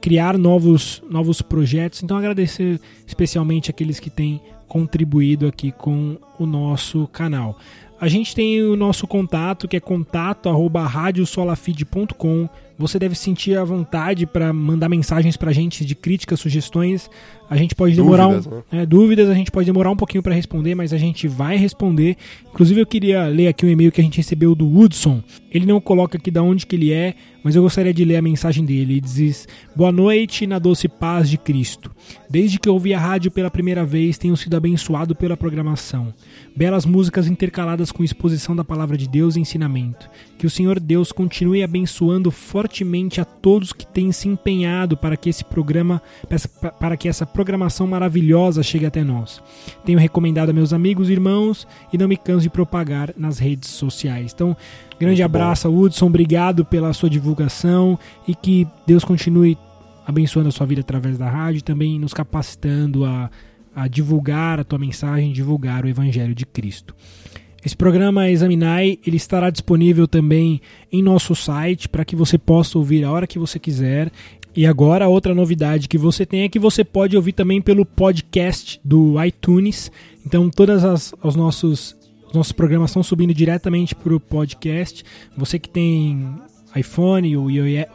criar 0.01 0.39
novos 0.39 1.03
novos 1.11 1.43
projetos. 1.43 2.03
Então 2.03 2.17
agradecer 2.17 2.81
especialmente 3.07 3.71
aqueles 3.71 4.01
que 4.01 4.11
têm 4.11 4.41
contribuído 4.67 5.47
aqui 5.47 5.73
com 5.73 6.17
o 6.39 6.47
nosso 6.47 7.07
canal. 7.09 7.59
A 8.01 8.07
gente 8.07 8.33
tem 8.35 8.63
o 8.63 8.77
nosso 8.77 9.07
contato, 9.07 9.67
que 9.67 9.77
é 9.77 9.81
contato@radiosolafeed.com. 9.81 12.49
Você 12.79 12.97
deve 12.97 13.17
sentir 13.17 13.59
a 13.59 13.65
vontade 13.65 14.25
para 14.25 14.53
mandar 14.53 14.89
mensagens 14.89 15.37
para 15.37 15.51
a 15.51 15.53
gente 15.53 15.85
de 15.85 15.97
críticas, 15.97 16.39
sugestões. 16.39 17.11
A 17.51 17.57
gente 17.57 17.75
pode 17.75 17.97
demorar 17.97 18.29
Dúvidas, 18.29 18.47
um, 18.47 18.57
né? 18.57 18.83
é, 18.83 18.87
dúvidas, 18.87 19.29
a 19.29 19.35
gente 19.35 19.51
pode 19.51 19.67
demorar 19.67 19.91
um 19.91 19.97
pouquinho 19.97 20.23
para 20.23 20.33
responder, 20.33 20.77
mas 20.77 20.93
a 20.93 20.99
gente 20.99 21.27
vai 21.27 21.57
responder. 21.57 22.17
Inclusive 22.53 22.81
eu 22.81 22.87
queria 22.87 23.27
ler 23.27 23.49
aqui 23.49 23.67
um 23.67 23.69
e-mail 23.69 23.91
que 23.91 24.01
a 24.01 24.05
gente 24.05 24.19
recebeu 24.19 24.55
do 24.55 24.69
Woodson. 24.69 25.23
Ele 25.51 25.67
não 25.67 25.81
coloca 25.81 26.19
aqui 26.19 26.31
de 26.31 26.39
onde 26.39 26.67
que 26.67 26.77
ele 26.77 26.93
é, 26.93 27.15
mas 27.43 27.55
eu 27.55 27.63
gostaria 27.63 27.95
de 27.95 28.05
ler 28.05 28.17
a 28.17 28.23
mensagem 28.23 28.65
dele. 28.65 28.95
Ele 28.95 29.01
diz: 29.01 29.47
Boa 29.75 29.93
noite 29.93 30.47
na 30.47 30.59
doce 30.59 30.89
paz 30.89 31.29
de 31.31 31.39
Cristo. 31.39 31.91
Desde 32.29 32.59
que 32.59 32.69
ouvi 32.69 32.93
a 32.93 33.01
rádio 33.01 33.31
pela 33.31 33.51
primeira 33.51 33.85
vez, 33.85 34.19
tenho 34.19 34.37
sido 34.37 34.57
abençoado 34.57 35.15
pela 35.15 35.37
programação. 35.37 36.13
Belas 36.57 36.85
músicas 36.85 37.27
intercaladas 37.27 37.91
com 37.91 38.05
exposição 38.05 38.55
da 38.55 38.65
palavra 38.65 38.97
de 38.97 39.09
Deus 39.09 39.37
e 39.37 39.41
ensinamento. 39.41 40.09
Que 40.37 40.47
o 40.47 40.51
Senhor 40.51 40.79
Deus 40.79 41.13
continue 41.13 41.63
abençoando 41.63 42.31
fortemente 42.31 43.21
a 43.21 43.25
todos 43.25 43.73
que 43.73 43.87
têm 43.87 44.13
se 44.13 44.29
empenhado 44.29 44.97
para 44.97 45.17
que 45.17 45.29
esse 45.29 45.45
programa, 45.45 46.03
para 46.79 46.97
que 46.97 47.09
essa 47.09 47.25
programação 47.25 47.87
maravilhosa 47.87 48.63
chegue 48.63 48.87
até 48.87 49.03
nós. 49.03 49.43
Tenho 49.85 49.99
recomendado 49.99 50.51
a 50.51 50.53
meus 50.53 50.73
amigos 50.73 51.09
e 51.09 51.13
irmãos 51.13 51.67
e 51.93 51.99
não 51.99 52.09
me 52.09 52.17
canso 52.17 52.43
de 52.43 52.51
propagar 52.51 53.15
nas 53.17 53.39
redes 53.39 53.71
sociais. 53.71 54.33
Então, 54.35 54.57
grande 54.99 55.23
Muito 55.23 55.25
abraço, 55.25 55.69
Hudson. 55.69 56.07
Obrigado 56.07 56.65
pela 56.65 56.93
sua 56.93 57.09
divulgação 57.09 57.99
e 58.27 58.35
que 58.35 58.67
Deus 58.87 59.05
continue 59.05 59.57
abençoando 60.07 60.49
a 60.49 60.53
sua 60.53 60.67
vida 60.67 60.81
através 60.81 61.19
da 61.19 61.29
rádio 61.29 61.59
e 61.59 61.63
também 61.63 61.99
nos 61.99 62.15
capacitando 62.15 63.05
a, 63.05 63.31
a 63.75 63.87
divulgar 63.87 64.59
a 64.59 64.65
tua 64.65 64.79
mensagem, 64.79 65.33
divulgar 65.33 65.85
o 65.85 65.89
Evangelho 65.89 66.35
de 66.35 66.47
Cristo. 66.47 66.95
Esse 67.65 67.77
programa 67.77 68.31
Examinai 68.31 68.99
ele 69.07 69.17
estará 69.17 69.51
disponível 69.51 70.09
também 70.09 70.61
em 70.91 71.03
nosso 71.03 71.35
site 71.35 71.89
para 71.89 72.05
que 72.05 72.17
você 72.17 72.39
possa 72.39 72.79
ouvir 72.79 73.05
a 73.05 73.11
hora 73.11 73.27
que 73.27 73.39
você 73.39 73.59
quiser. 73.59 74.11
E 74.57 74.65
agora, 74.67 75.09
outra 75.09 75.35
novidade 75.35 75.89
que 75.89 75.99
você 75.99 76.25
tem 76.25 76.43
é 76.43 76.49
que 76.49 76.59
você 76.59 76.83
pode 76.83 77.17
ouvir 77.17 77.33
também 77.33 77.61
pelo 77.61 77.85
podcast 77.85 78.81
do 78.85 79.23
iTunes. 79.23 79.91
Então, 80.25 80.49
todas 80.49 80.85
as 80.85 81.13
os 81.23 81.37
nossos 81.37 81.98
os 82.29 82.35
nossos 82.35 82.53
programas 82.53 82.91
estão 82.91 83.03
subindo 83.03 83.35
diretamente 83.35 83.95
para 83.95 84.15
o 84.15 84.21
podcast. 84.21 85.05
Você 85.37 85.59
que 85.59 85.69
tem 85.69 86.35
iPhone, 86.77 87.37
o, 87.37 87.51
iOS, 87.51 87.87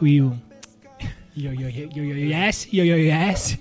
iOS, 2.72 3.58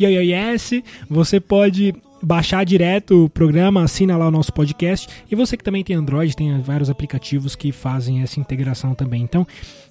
iOS, 0.00 0.82
você 1.08 1.40
pode 1.40 1.94
baixar 2.22 2.64
direto 2.64 3.24
o 3.24 3.30
programa, 3.30 3.82
assina 3.82 4.16
lá 4.16 4.28
o 4.28 4.30
nosso 4.30 4.52
podcast. 4.52 5.08
E 5.30 5.34
você 5.34 5.56
que 5.56 5.64
também 5.64 5.82
tem 5.82 5.96
Android, 5.96 6.36
tem 6.36 6.60
vários 6.60 6.90
aplicativos 6.90 7.56
que 7.56 7.72
fazem 7.72 8.22
essa 8.22 8.38
integração 8.38 8.94
também. 8.94 9.22
Então, 9.22 9.46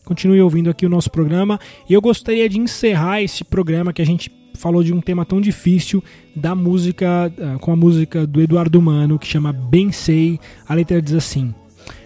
continue 0.05 0.41
ouvindo 0.41 0.69
aqui 0.69 0.86
o 0.86 0.89
nosso 0.89 1.09
programa. 1.09 1.59
E 1.89 1.93
eu 1.93 2.01
gostaria 2.01 2.47
de 2.47 2.59
encerrar 2.59 3.21
esse 3.21 3.43
programa 3.43 3.93
que 3.93 4.01
a 4.01 4.05
gente 4.05 4.32
falou 4.55 4.84
de 4.84 4.93
um 4.93 5.01
tema 5.01 5.25
tão 5.25 5.39
difícil 5.39 6.03
da 6.36 6.53
música, 6.53 7.32
uh, 7.38 7.59
com 7.59 7.71
a 7.71 7.75
música 7.75 8.27
do 8.27 8.41
Eduardo 8.41 8.82
Mano, 8.82 9.17
que 9.17 9.27
chama 9.27 9.53
Bem 9.53 9.91
Sei. 9.91 10.39
A 10.67 10.73
letra 10.73 11.01
diz 11.01 11.13
assim: 11.13 11.53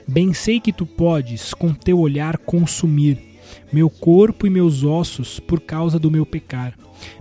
Bem 0.07 0.34
sei 0.34 0.59
que 0.59 0.71
tu 0.71 0.86
podes 0.86 1.53
com 1.53 1.74
teu 1.74 1.99
olhar 1.99 2.38
consumir 2.38 3.17
meu 3.71 3.89
corpo 3.89 4.45
e 4.45 4.49
meus 4.49 4.84
ossos 4.84 5.39
por 5.39 5.59
causa 5.59 5.97
do 5.97 6.11
meu 6.11 6.26
pecar. 6.26 6.74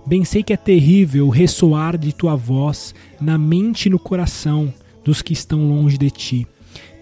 Bem 0.05 0.23
sei 0.25 0.43
que 0.43 0.53
é 0.53 0.57
terrível 0.57 1.27
o 1.27 1.29
ressoar 1.29 1.97
de 1.97 2.13
tua 2.13 2.35
voz 2.35 2.93
na 3.19 3.37
mente 3.37 3.85
e 3.85 3.89
no 3.89 3.99
coração 3.99 4.73
dos 5.03 5.21
que 5.21 5.33
estão 5.33 5.67
longe 5.67 5.97
de 5.97 6.09
ti. 6.09 6.47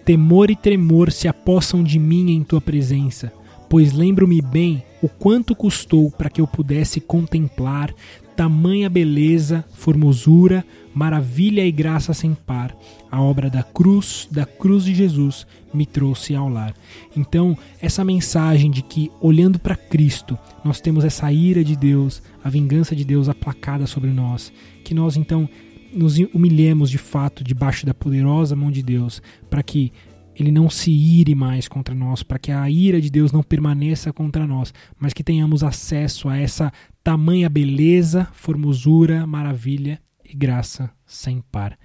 Temor 0.06 0.50
e 0.50 0.56
tremor 0.56 1.12
se 1.12 1.28
apossam 1.28 1.84
de 1.84 2.00
mim 2.00 2.32
em 2.32 2.44
tua 2.44 2.60
presença, 2.60 3.32
pois 3.70 3.94
lembro-me 3.94 4.42
bem 4.42 4.84
o 5.02 5.08
quanto 5.08 5.56
custou 5.56 6.12
para 6.12 6.30
que 6.30 6.42
eu 6.42 6.48
pudesse 6.48 7.00
contemplar 7.00 7.94
tamanha 8.42 8.89
beleza, 8.89 9.64
formosura, 9.72 10.66
maravilha 10.96 11.64
e 11.64 11.72
graça 11.72 12.12
sem 12.12 12.34
par. 12.34 12.76
A 13.12 13.22
obra 13.22 13.52
da 13.52 13.62
cruz, 13.62 14.28
da 14.32 14.48
cruz 14.48 14.84
de 14.84 14.96
Jesus, 14.96 15.46
me 15.72 15.86
trouxe 15.86 16.34
ao 16.34 16.50
lar. 16.50 16.74
Então, 17.16 17.56
essa 17.80 18.04
mensagem 18.04 18.72
de 18.72 18.82
que 18.82 19.12
olhando 19.22 19.60
para 19.60 19.76
Cristo, 19.76 20.39
nós 20.66 20.82
temos 20.82 21.06
essa 21.06 21.32
ira 21.32 21.64
de 21.64 21.76
Deus, 21.76 22.24
a 22.44 22.50
vingança 22.50 22.96
de 22.96 23.06
Deus 23.06 23.30
aplacada 23.30 23.86
sobre 23.86 24.10
nós, 24.10 24.52
que 24.84 24.96
nós 24.96 25.16
então 25.16 25.48
nos 25.94 26.18
humilhemos 26.34 26.89
de 26.89 26.98
fato 26.98 27.44
debaixo 27.44 27.86
da 27.86 27.94
poderosa 27.94 28.56
mão 28.56 28.72
de 28.72 28.82
Deus, 28.82 29.22
para 29.52 29.62
que 29.62 29.92
ele 30.36 30.52
não 30.52 30.68
se 30.68 30.92
ire 30.92 31.36
mais 31.36 31.68
contra 31.68 31.94
nós, 31.94 32.24
para 32.24 32.39
que 32.39 32.52
a 32.52 32.68
ira 32.70 33.00
de 33.00 33.12
Deus 33.12 33.32
não 33.32 33.44
permaneça 33.44 34.12
contra 34.12 34.48
nós, 34.48 34.74
mas 35.00 35.14
que 35.14 35.24
tenhamos 35.24 35.64
acesso 35.64 36.28
a 36.28 36.38
essa 36.38 36.72
tamanha 37.04 37.49
beleza, 37.49 38.28
formosura, 38.34 39.26
maravilha 39.26 39.99
e 40.24 40.36
graça 40.36 40.89
sem 41.06 41.43
par. 41.52 41.78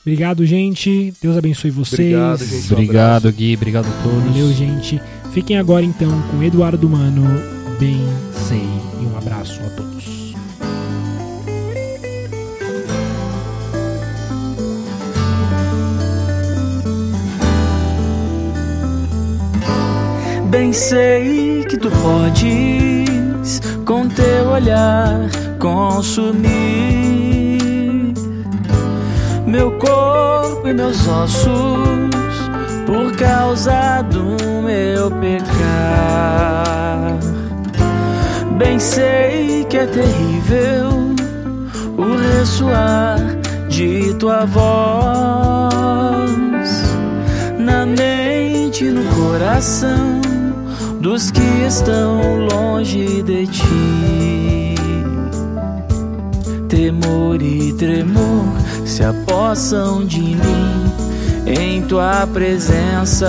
Obrigado, 0.00 0.46
gente. 0.46 1.12
Deus 1.20 1.36
abençoe 1.36 1.70
vocês. 1.70 2.00
Obrigado, 2.00 2.44
gente. 2.44 2.70
Um 2.70 2.72
Obrigado. 2.72 3.32
Gui. 3.32 3.54
Obrigado 3.54 3.86
a 3.86 4.02
todos. 4.02 4.24
Valeu, 4.24 4.52
gente. 4.52 5.00
Fiquem 5.32 5.58
agora 5.58 5.84
então 5.84 6.10
com 6.30 6.42
Eduardo 6.42 6.88
Mano. 6.88 7.24
Bem 7.78 8.00
sei. 8.32 8.62
E 9.00 9.06
um 9.06 9.16
abraço 9.16 9.60
a 9.60 9.70
todos. 9.70 10.34
Bem 20.50 20.72
sei 20.72 21.64
que 21.64 21.76
tu 21.76 21.88
podes 21.90 22.89
com 23.84 24.08
teu 24.08 24.50
olhar 24.50 25.28
consumir 25.58 26.50
meu 29.46 29.72
corpo 29.72 30.68
e 30.68 30.74
meus 30.74 31.08
ossos 31.08 31.50
por 32.86 33.16
causa 33.16 34.02
do 34.02 34.36
meu 34.62 35.10
pecar. 35.10 37.18
Bem 38.58 38.78
sei 38.78 39.64
que 39.64 39.78
é 39.78 39.86
terrível 39.86 40.90
o 41.96 42.16
ressoar 42.38 43.18
de 43.68 44.14
tua 44.14 44.44
voz 44.44 44.60
na 47.58 47.86
mente 47.86 48.84
no 48.84 49.02
coração 49.14 50.29
dos 51.00 51.30
que 51.30 51.64
estão 51.66 52.46
longe 52.52 53.22
de 53.22 53.46
ti. 53.46 54.74
Temor 56.68 57.40
e 57.42 57.72
tremor 57.72 58.44
se 58.84 59.02
apossam 59.02 60.04
de 60.04 60.20
mim 60.20 60.84
em 61.46 61.80
tua 61.82 62.26
presença. 62.26 63.26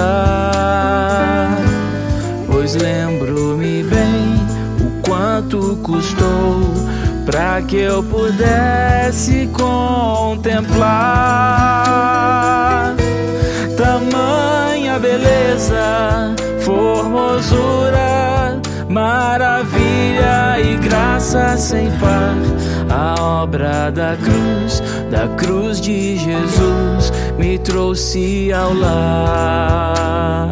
Pois 2.51 2.75
lembro-me 2.75 3.83
bem 3.83 4.35
o 4.85 5.01
quanto 5.07 5.77
custou 5.81 6.59
para 7.25 7.61
que 7.61 7.77
eu 7.77 8.03
pudesse 8.03 9.49
contemplar 9.53 10.71
tamanha 14.91 14.99
beleza, 14.99 16.35
formosura, 16.59 18.59
maravilha 18.89 20.59
e 20.59 20.75
graça 20.77 21.57
sem 21.57 21.89
par. 21.91 22.35
A 22.89 23.43
obra 23.43 23.91
da 23.91 24.17
cruz, 24.17 24.83
da 25.09 25.27
cruz 25.35 25.79
de 25.79 26.17
Jesus, 26.17 27.13
me 27.37 27.57
trouxe 27.59 28.51
ao 28.51 28.73
lar. 28.73 30.51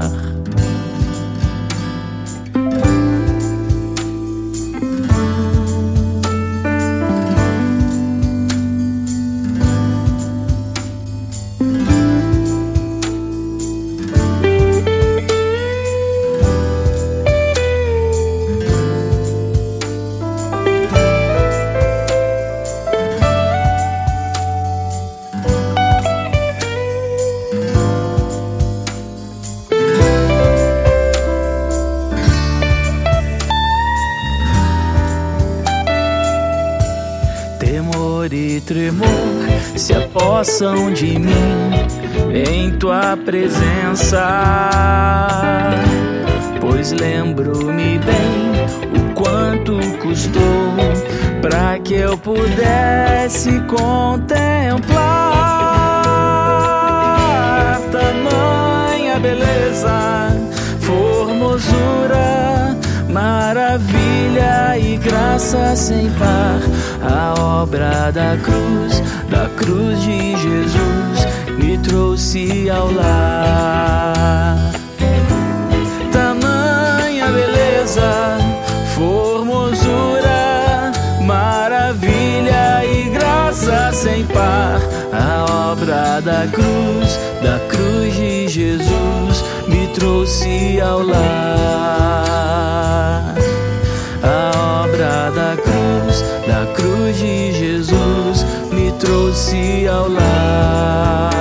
Temor 38.30 38.34
e 38.34 38.62
tremor 38.62 39.08
se 39.76 39.92
apossam 39.94 40.94
de 40.94 41.18
mim 41.18 41.72
em 42.32 42.72
tua 42.78 43.18
presença. 43.18 44.70
Pois 46.62 46.92
lembro-me 46.92 47.98
bem 47.98 48.52
o 48.96 49.14
quanto 49.16 49.80
custou 49.98 50.76
para 51.42 51.80
que 51.80 51.96
eu 51.96 52.16
pudesse 52.18 53.52
contemplar 53.62 54.20
tamanha 57.92 59.20
beleza, 59.20 60.38
formosura, 60.82 62.78
maravilha 63.20 64.78
e 64.78 64.96
graça 64.98 65.76
sem 65.76 66.10
par. 66.12 66.60
A 67.02 67.34
obra 67.62 68.12
da 68.12 68.38
cruz, 68.38 69.04
da 69.30 69.50
cruz 69.58 70.02
de 70.02 70.38
Jesus, 70.38 71.18
me 71.58 71.78
trouxe 71.80 72.70
ao 72.70 72.92
lar. 72.92 74.56
Tamanha 76.12 77.28
beleza, 77.28 78.38
formosura, 78.96 80.92
maravilha 81.26 82.86
e 82.86 83.10
graça 83.10 83.92
sem 83.92 84.26
par. 84.28 84.80
A 85.12 85.72
obra 85.72 86.22
da 86.22 86.48
cruz, 86.48 87.20
da 87.44 87.60
cruz 87.68 88.14
de 88.14 88.48
Jesus, 88.48 89.44
me 89.68 89.88
trouxe 89.88 90.80
ao 90.80 91.04
lar. 91.04 92.49
A 94.22 94.84
obra 94.84 95.32
da 95.32 95.56
cruz, 95.56 96.24
da 96.46 96.66
cruz 96.74 97.18
de 97.18 97.52
Jesus, 97.54 98.46
me 98.72 98.92
trouxe 98.94 99.88
ao 99.88 100.10
lar. 100.10 101.40